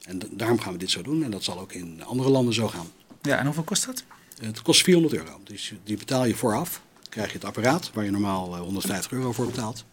En 0.02 0.20
da- 0.20 0.28
daarom 0.32 0.60
gaan 0.60 0.74
we 0.74 0.80
dit 0.80 0.90
zo 0.92 1.02
doen. 1.02 1.24
En 1.24 1.32
dat 1.32 1.44
zal 1.44 1.60
ook 1.60 1.74
in 1.74 2.04
andere 2.04 2.30
landen 2.30 2.54
zo 2.54 2.68
gaan. 2.68 2.88
ja, 3.22 3.38
en 3.38 3.46
hoeveel 3.46 3.64
kost 3.64 3.86
dat? 3.86 4.04
Het 4.42 4.62
kost 4.62 4.82
400 4.84 5.16
euro. 5.16 5.40
Dus 5.44 5.74
die 5.84 5.98
betaal 5.98 6.26
je 6.26 6.36
vooraf. 6.36 6.82
Dan 7.02 7.10
krijg 7.10 7.28
je 7.28 7.34
het 7.34 7.46
apparaat 7.46 7.92
waar 7.94 8.06
je 8.06 8.12
normaal 8.12 8.56
eh, 8.56 8.62
150 8.62 9.12
euro 9.12 9.32
voor 9.32 9.46
betaalt. 9.46 9.86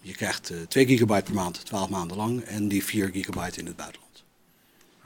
Je 0.00 0.12
krijgt 0.14 0.50
eh 0.50 0.56
2 0.68 0.86
gigabyte 0.86 1.22
per 1.22 1.34
maand, 1.34 1.64
12 1.64 1.88
maanden 1.88 2.16
lang. 2.16 2.40
En 2.40 2.68
die 2.68 2.84
4 2.84 3.08
gigabyte 3.08 3.58
in 3.60 3.66
het 3.66 3.76
buitenland. 3.76 4.08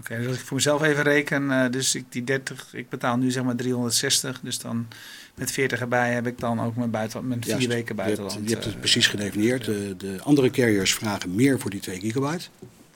Oké, 0.05 0.19
dus 0.19 0.27
als 0.27 0.37
ik 0.37 0.45
voor 0.45 0.57
mezelf 0.57 0.83
even 0.83 1.03
reken, 1.03 1.51
eh, 1.51 1.71
dus 1.71 1.95
ik 1.95 2.05
die 2.09 2.25
30, 2.25 2.75
ik 2.75 2.89
betaal 2.89 3.17
nu 3.17 3.31
zeg 3.31 3.43
maar 3.43 3.57
360, 3.57 4.41
dus 4.41 4.59
dan 4.59 4.87
met 5.35 5.51
40 5.51 5.81
erbij 5.81 6.13
heb 6.13 6.27
ik 6.27 6.39
dan 6.39 6.61
ook 6.61 6.77
mijn, 6.77 6.91
buitenland, 6.91 7.29
mijn 7.29 7.45
vier 7.45 7.69
weken 7.69 7.77
Je 7.77 7.85
hebt, 7.85 7.97
buitenland. 7.97 8.49
je 8.49 8.53
hebt 8.53 8.65
het 8.65 8.75
eh, 8.75 8.81
precies 8.81 9.07
gedefinieerd. 9.07 9.65
De, 9.65 9.95
de 9.97 10.19
andere 10.23 10.51
carriers 10.51 10.95
vragen 10.95 11.35
meer 11.35 11.61
voor 11.61 11.71
die 11.71 11.81
2 11.81 12.01
gigabyte. 12.01 12.49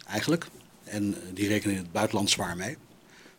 Eigenlijk. 0.07 0.47
En 0.85 1.15
eh, 1.15 1.21
die 1.35 1.49
rekenen 1.49 1.77
in 1.77 1.83
het 1.83 1.93
buitenland 1.93 2.31
zwaar 2.31 2.57
mee. 2.57 2.77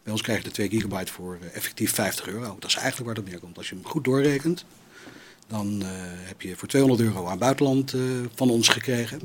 Bij 0.03 0.17
ons 0.17 0.21
krijg 0.27 0.43
je 0.43 0.43
de 0.43 0.51
2 0.53 0.69
gigabyte 0.69 1.11
voor 1.11 1.37
eh, 1.41 1.55
effectief 1.55 1.93
50 1.93 2.27
euro. 2.27 2.57
Dat 2.59 2.69
is 2.69 2.75
eigenlijk 2.75 3.05
waar 3.05 3.15
het 3.15 3.31
neerkomt. 3.31 3.57
Als 3.57 3.69
je 3.69 3.75
hem 3.75 3.85
goed 3.85 4.03
doorrekent, 4.03 4.65
dan 5.47 5.81
eh, 5.81 5.87
heb 6.03 6.41
je 6.41 6.55
voor 6.55 6.67
200 6.67 7.01
euro 7.01 7.27
aan 7.27 7.37
buitenland 7.37 7.93
eh, 7.93 8.01
van 8.35 8.49
ons 8.49 8.67
gekregen. 8.67 9.19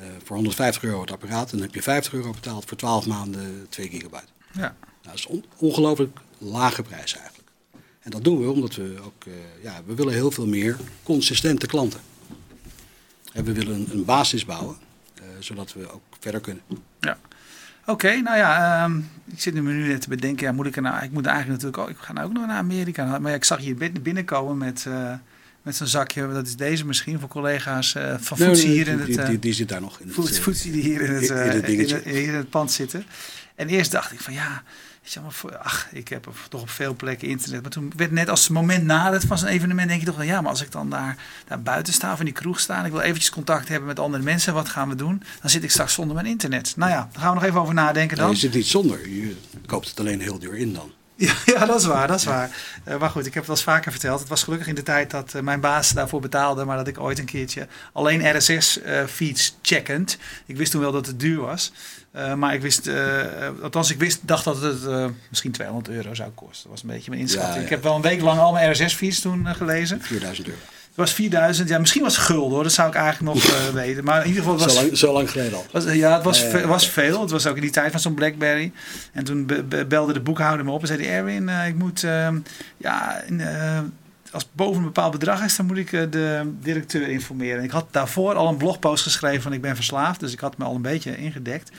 Eh, 0.00 0.06
voor 0.24 0.36
150 0.36 0.82
euro 0.84 1.00
het 1.00 1.10
apparaat. 1.12 1.50
En 1.50 1.56
dan 1.56 1.66
heb 1.66 1.74
je 1.74 1.82
50 1.82 2.12
euro 2.12 2.30
betaald 2.30 2.64
voor 2.64 2.76
12 2.76 3.06
maanden 3.06 3.66
2 3.68 3.88
gigabyte. 3.88 4.24
Ja, 4.52 4.60
Nou, 4.60 4.72
dat 5.02 5.14
is 5.14 5.26
on- 5.26 5.44
ongelooflijk 5.56 6.18
lage 6.38 6.82
prijs 6.82 7.16
eigenlijk. 7.16 7.48
En 8.00 8.10
dat 8.10 8.24
doen 8.24 8.40
we 8.40 8.50
omdat 8.50 8.74
we 8.74 8.96
ook, 9.04 9.24
eh, 9.26 9.32
ja, 9.62 9.80
we 9.86 9.94
willen 9.94 10.12
heel 10.12 10.30
veel 10.30 10.46
meer 10.46 10.76
consistente 11.02 11.66
klanten. 11.66 12.00
En 13.32 13.44
we 13.44 13.52
willen 13.52 13.74
een, 13.74 13.88
een 13.92 14.04
basis 14.04 14.44
bouwen, 14.44 14.76
eh, 15.14 15.22
zodat 15.38 15.72
we 15.72 15.92
ook 15.92 16.02
verder 16.20 16.40
kunnen. 16.40 16.62
Oké, 17.88 18.20
nou 18.20 18.36
ja, 18.36 18.82
ehm, 18.84 18.98
ik 19.24 19.40
zit 19.40 19.54
nu 19.54 19.62
me 19.62 19.72
nu 19.72 19.88
net 19.88 20.00
te 20.00 20.08
bedenken, 20.08 20.46
ja, 20.46 20.52
moet 20.52 20.66
ik 20.66 20.76
er 20.76 20.82
nou, 20.82 21.04
ik 21.04 21.10
moet 21.10 21.26
eigenlijk 21.26 21.62
natuurlijk 21.62 21.90
ook, 21.90 21.96
ik 21.98 22.04
ga 22.04 22.12
nou 22.12 22.26
ook 22.26 22.32
nog 22.32 22.46
naar 22.46 22.56
Amerika. 22.56 23.18
Maar 23.18 23.30
ja, 23.30 23.36
ik 23.36 23.44
zag 23.44 23.58
hier 23.58 23.74
bin- 23.76 24.02
binnenkomen 24.02 24.58
met, 24.58 24.86
met 25.66 25.76
zo'n 25.76 25.86
zakje, 25.86 26.32
dat 26.32 26.46
is 26.46 26.56
deze 26.56 26.86
misschien 26.86 27.20
voor 27.20 27.28
collega's 27.28 27.94
eh, 27.94 28.14
van 28.18 28.38
Nee, 28.38 28.54
hier 28.66 28.88
in 28.88 28.96
die, 29.04 29.06
het... 29.14 29.16
eh, 29.24 29.28
die, 29.28 29.38
die 29.38 29.52
zit 29.52 29.68
daar 29.68 29.80
nog 29.80 30.00
in. 30.00 30.06
het, 30.06 30.14
Voet- 30.38 30.64
eh, 30.66 30.72
die 30.72 30.82
hier 30.82 31.00
in 31.00 31.10
het, 31.14 31.22
in- 31.30 31.36
het 31.36 31.68
in, 31.68 31.78
het, 31.78 32.04
hier 32.04 32.22
in 32.28 32.34
het 32.34 32.50
pand 32.50 32.72
zitten. 32.72 33.04
En 33.54 33.68
eerst 33.68 33.90
dacht 33.90 34.12
ik 34.12 34.20
van 34.20 34.32
ja, 34.32 34.62
ach, 35.62 35.88
ik 35.92 36.08
heb 36.08 36.28
toch 36.48 36.60
op 36.60 36.70
veel 36.70 36.94
plekken 36.94 37.28
internet. 37.28 37.62
Maar 37.62 37.70
toen 37.70 37.92
werd 37.96 38.10
net 38.10 38.28
als 38.28 38.40
het 38.42 38.50
moment 38.50 38.84
na 38.84 39.12
het 39.12 39.24
van 39.24 39.38
zo'n 39.38 39.48
evenement, 39.48 39.88
denk 39.88 40.00
je 40.00 40.06
toch 40.06 40.14
van 40.16 40.26
ja, 40.26 40.40
maar 40.40 40.50
als 40.50 40.62
ik 40.62 40.72
dan 40.72 40.90
daar, 40.90 41.16
daar 41.46 41.62
buiten 41.62 41.92
sta 41.92 42.12
of 42.12 42.18
in 42.18 42.24
die 42.24 42.34
kroeg 42.34 42.60
sta 42.60 42.78
en 42.78 42.84
ik 42.84 42.92
wil 42.92 43.00
eventjes 43.00 43.30
contact 43.30 43.68
hebben 43.68 43.86
met 43.88 43.98
andere 43.98 44.22
mensen, 44.22 44.54
wat 44.54 44.68
gaan 44.68 44.88
we 44.88 44.94
doen? 44.94 45.22
Dan 45.40 45.50
zit 45.50 45.62
ik 45.62 45.70
straks 45.70 45.92
zonder 45.94 46.14
mijn 46.14 46.26
internet. 46.26 46.72
Nou 46.76 46.90
ja, 46.90 47.08
daar 47.12 47.22
gaan 47.22 47.28
we 47.28 47.34
nog 47.40 47.44
even 47.48 47.60
over 47.60 47.74
nadenken 47.74 48.16
nee, 48.16 48.26
dan. 48.26 48.34
je 48.34 48.40
zit 48.40 48.54
niet 48.54 48.66
zonder, 48.66 49.08
je 49.08 49.36
koopt 49.66 49.88
het 49.88 50.00
alleen 50.00 50.20
heel 50.20 50.38
duur 50.38 50.56
in 50.56 50.72
dan. 50.72 50.92
Ja, 51.16 51.34
ja, 51.54 51.66
dat 51.66 51.80
is 51.80 51.86
waar, 51.86 52.08
dat 52.08 52.18
is 52.18 52.24
waar. 52.24 52.50
Eh, 52.84 52.98
maar 52.98 53.10
goed, 53.10 53.26
ik 53.26 53.34
heb 53.34 53.46
het 53.46 53.46
wel 53.46 53.56
eens 53.56 53.64
vaker 53.64 53.90
verteld. 53.90 54.20
Het 54.20 54.28
was 54.28 54.42
gelukkig 54.42 54.68
in 54.68 54.74
de 54.74 54.82
tijd 54.82 55.10
dat 55.10 55.34
eh, 55.34 55.42
mijn 55.42 55.60
baas 55.60 55.90
daarvoor 55.90 56.20
betaalde, 56.20 56.64
maar 56.64 56.76
dat 56.76 56.86
ik 56.86 57.00
ooit 57.00 57.18
een 57.18 57.24
keertje 57.24 57.66
alleen 57.92 58.36
RSS-feeds 58.36 59.56
checkend. 59.62 60.18
Ik 60.46 60.56
wist 60.56 60.70
toen 60.70 60.80
wel 60.80 60.92
dat 60.92 61.06
het 61.06 61.20
duur 61.20 61.40
was. 61.40 61.72
Eh, 62.16 62.34
maar 62.34 62.54
ik 62.54 62.60
wist, 62.60 62.86
eh, 62.86 63.24
althans 63.62 63.90
ik 63.90 63.98
wist, 63.98 64.18
dacht 64.22 64.44
dat 64.44 64.60
het 64.60 64.86
eh, 64.86 65.06
misschien 65.28 65.52
200 65.52 65.88
euro 65.88 66.14
zou 66.14 66.30
kosten. 66.30 66.62
Dat 66.62 66.72
was 66.72 66.82
een 66.82 66.88
beetje 66.88 67.10
mijn 67.10 67.22
inschatting. 67.22 67.54
Ja, 67.54 67.58
ja. 67.58 67.64
Ik 67.64 67.70
heb 67.70 67.82
wel 67.82 67.94
een 67.94 68.02
week 68.02 68.20
lang 68.20 68.40
al 68.40 68.52
mijn 68.52 68.72
RSS-feeds 68.72 69.20
toen 69.20 69.46
eh, 69.46 69.54
gelezen. 69.54 70.02
4000 70.02 70.48
euro. 70.48 70.60
Het 70.96 71.04
was 71.04 71.14
4000, 71.14 71.68
ja 71.68 71.78
misschien 71.78 72.02
was 72.02 72.16
het 72.16 72.24
gulden 72.24 72.50
hoor, 72.54 72.62
dat 72.62 72.72
zou 72.72 72.88
ik 72.88 72.94
eigenlijk 72.94 73.34
nog 73.34 73.44
eh, 73.44 73.68
weten. 73.68 74.04
Maar 74.04 74.20
in 74.22 74.26
ieder 74.28 74.42
geval 74.42 74.58
het 74.58 74.70
Zo 74.70 74.76
was 74.76 74.84
lang, 74.84 74.96
zo 74.98 75.12
lang 75.12 75.30
geleden 75.30 75.54
al. 75.54 75.66
was, 75.72 75.84
ja, 75.84 76.14
het 76.14 76.24
was, 76.24 76.40
ja. 76.40 76.66
was 76.66 76.88
veel. 76.88 77.20
Het 77.20 77.30
was 77.30 77.46
ook 77.46 77.54
in 77.56 77.60
die 77.62 77.70
tijd 77.70 77.90
van 77.90 78.00
zo'n 78.00 78.14
Blackberry. 78.14 78.72
En 79.12 79.24
toen 79.24 79.46
be- 79.46 79.62
be- 79.62 79.86
belde 79.86 80.12
de 80.12 80.20
boekhouder 80.20 80.64
me 80.64 80.70
op 80.70 80.80
en 80.80 80.86
zei. 80.86 81.04
Erwin, 81.06 81.48
eh, 81.48 81.66
ik 81.66 81.74
moet... 81.74 82.04
ehm, 82.04 82.38
ja, 82.76 83.20
in, 83.26 83.40
eh, 83.40 83.78
als 84.32 84.42
het 84.42 84.52
boven 84.54 84.76
een 84.78 84.84
bepaald 84.84 85.12
bedrag 85.12 85.44
is... 85.44 85.56
dan 85.56 85.66
moet 85.66 85.76
ik 85.76 85.92
eh, 85.92 86.02
de 86.10 86.52
directeur 86.60 87.08
informeren. 87.08 87.58
En 87.58 87.64
ik 87.64 87.70
had 87.70 87.86
daarvoor 87.90 88.34
al 88.34 88.48
een 88.48 88.56
blogpost 88.56 89.02
geschreven 89.02 89.42
van... 89.42 89.52
ik 89.52 89.60
ben 89.60 89.74
verslaafd. 89.76 90.20
Dus 90.20 90.32
ik 90.32 90.40
had 90.40 90.58
me 90.58 90.64
al 90.64 90.74
een 90.74 90.82
beetje 90.82 91.16
ingedekt. 91.16 91.70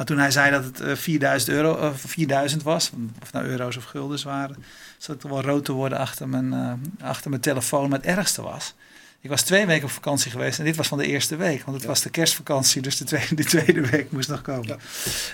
Maar 0.00 0.08
toen 0.08 0.18
hij 0.18 0.30
zei 0.30 0.50
dat 0.50 0.64
het 0.64 0.80
eh, 0.80 0.94
4000 0.96 1.50
euro, 1.50 1.88
of 1.88 2.00
4000 2.06 2.62
was... 2.62 2.90
of 3.22 3.32
nou 3.32 3.46
euro's 3.46 3.76
of 3.76 3.84
guldens 3.84 4.22
waren... 4.22 4.56
zat 4.98 5.14
ik 5.14 5.20
toch 5.20 5.30
wel 5.30 5.42
rood 5.42 5.64
te 5.64 5.72
worden 5.72 5.98
achter 5.98 6.28
mijn, 6.28 6.52
eh, 6.52 6.72
achter 7.08 7.30
mijn 7.30 7.42
telefoon. 7.42 7.88
Maar 7.88 7.98
het 7.98 8.08
ergste 8.08 8.42
was... 8.42 8.74
Ik 9.20 9.30
was 9.30 9.42
twee 9.42 9.66
weken 9.66 9.84
op 9.84 9.90
vakantie 9.90 10.30
geweest 10.30 10.58
en 10.58 10.64
dit 10.64 10.76
was 10.76 10.88
van 10.88 10.98
de 10.98 11.06
eerste 11.06 11.36
week. 11.36 11.62
Want 11.62 11.72
het 11.72 11.82
Ja. 11.82 11.88
was 11.88 12.00
de 12.02 12.10
kerstvakantie, 12.10 12.82
dus 12.82 12.96
de 12.96 13.04
tweede, 13.04 13.34
de 13.34 13.44
tweede 13.44 13.80
week 13.90 14.12
moest 14.12 14.28
nog 14.28 14.42
komen. 14.42 14.66
Ja. 14.66 14.76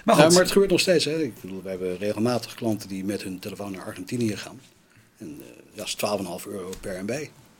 Maar 0.04 0.16
Ja, 0.16 0.22
goed, 0.22 0.32
maar 0.32 0.42
het 0.42 0.52
gebeurt 0.52 0.70
nog 0.70 0.80
steeds. 0.80 1.04
Hè. 1.04 1.22
Ik 1.22 1.40
bedoel, 1.40 1.62
we 1.62 1.68
hebben 1.68 1.98
regelmatig 1.98 2.54
klanten 2.54 2.88
die 2.88 3.04
met 3.04 3.22
hun 3.22 3.38
telefoon 3.38 3.72
naar 3.72 3.84
Argentinië 3.84 4.36
gaan. 4.36 4.60
En 5.18 5.40
eh, 5.40 5.76
dat 5.76 5.86
is 5.86 5.96
12,5 5.96 6.46
euro 6.48 6.70
per 6.80 7.02
MB. 7.04 7.08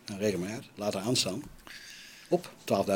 Nou, 0.06 0.20
reken 0.20 0.40
maar 0.40 0.50
uit. 0.50 0.64
Laat 0.74 0.94
er 0.94 1.00
aanstaan. 1.00 1.42
Op 2.28 2.50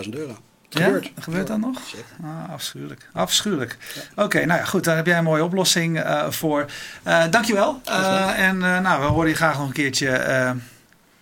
12.000 0.04 0.08
euro. 0.10 0.36
Ja, 0.70 0.84
gebeurt. 0.84 1.10
gebeurt 1.20 1.46
dat 1.46 1.58
nog? 1.58 1.78
Ah, 2.22 2.52
afschuwelijk. 2.52 3.08
Afschuwelijk. 3.12 3.76
Oké, 4.16 4.44
nou 4.44 4.60
ja, 4.60 4.64
goed. 4.64 4.84
Daar 4.84 4.96
heb 4.96 5.06
jij 5.06 5.18
een 5.18 5.24
mooie 5.24 5.44
oplossing 5.44 6.00
eh, 6.00 6.30
voor. 6.30 6.66
Eh 7.02 7.24
dankjewel. 7.30 7.80
Eh 7.84 8.38
en 8.38 8.58
nou, 8.58 9.00
we 9.00 9.06
horen 9.06 9.28
je 9.28 9.34
graag 9.34 9.58
nog 9.58 9.66
een 9.66 9.72
keertje 9.72 10.08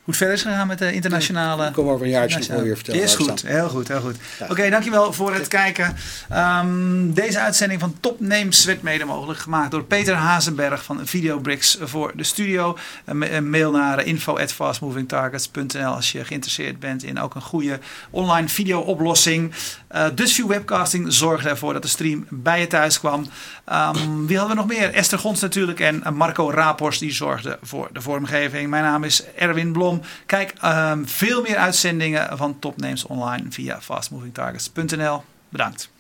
het 0.09 0.17
verder 0.17 0.37
is 0.37 0.43
gegaan 0.43 0.67
met 0.67 0.79
de 0.79 0.93
internationale... 0.93 1.67
Ik 1.67 1.73
kom 1.73 1.89
over 1.89 2.05
een 2.07 2.13
jaartje 2.13 2.39
nog 2.39 2.47
wel 2.47 2.63
weer 2.63 2.75
vertellen. 2.75 3.03
Is 3.03 3.15
goed, 3.15 3.43
heel 3.43 3.69
goed, 3.69 3.89
heel 3.89 4.01
goed. 4.01 4.17
Ja. 4.39 4.47
Oké, 4.49 4.71
dankjewel 4.71 5.13
voor 5.13 5.35
het 5.35 5.49
kijken. 5.49 5.97
Ehm, 6.29 7.13
deze 7.13 7.39
uitzending 7.41 7.81
van 7.81 7.95
Top 8.01 8.21
Names 8.21 8.65
werd 8.65 8.83
mede 8.83 9.05
mogelijk 9.05 9.39
gemaakt 9.39 9.71
door 9.71 9.85
Peter 9.85 10.15
Hazenberg 10.15 10.85
van 10.85 11.07
Videobricks 11.07 11.79
voor 11.81 12.13
de 12.17 12.25
studio. 12.25 12.79
Een, 13.05 13.19
ma- 13.19 13.31
een 13.31 13.51
mail 13.51 13.71
naar 13.71 14.05
info@fastmovingtargets.nl 14.05 15.95
als 15.95 16.13
je 16.13 16.25
geïnteresseerd 16.25 16.81
bent 16.81 17.03
in 17.05 17.21
ook 17.21 17.35
een 17.35 17.43
goede 17.43 17.79
online 18.11 18.49
video 18.49 18.81
oplossing. 18.81 19.53
Uh, 19.95 20.05
Dutchview 20.15 20.47
Webcasting 20.49 21.13
zorgde 21.13 21.49
ervoor 21.49 21.73
dat 21.73 21.83
de 21.83 21.89
stream 21.89 22.27
bij 22.31 22.61
je 22.61 22.67
thuis 22.67 22.99
kwam. 22.99 23.27
Ehm, 23.65 24.27
wie 24.27 24.39
hadden 24.39 24.57
we 24.57 24.63
nog 24.63 24.71
meer? 24.71 24.95
Esther 24.95 25.19
Gons 25.19 25.41
natuurlijk 25.41 25.81
en 25.81 26.05
eh, 26.05 26.13
Marco 26.13 26.51
Rapors 26.51 26.99
die 26.99 27.13
zorgde 27.13 27.59
voor 27.63 27.89
de 27.93 28.01
vormgeving. 28.01 28.71
Mijn 28.71 28.83
naam 28.83 29.05
is 29.05 29.23
Erwin 29.37 29.73
Blom. 29.73 29.98
Kijk 30.27 30.53
ehm, 30.61 31.05
veel 31.05 31.43
meer 31.43 31.57
uitzendingen 31.57 32.37
van 32.37 32.59
topnames 32.59 33.05
online 33.05 33.45
via 33.51 33.81
fastmovingtargets.nl. 33.81 35.25
Bedankt. 35.49 35.91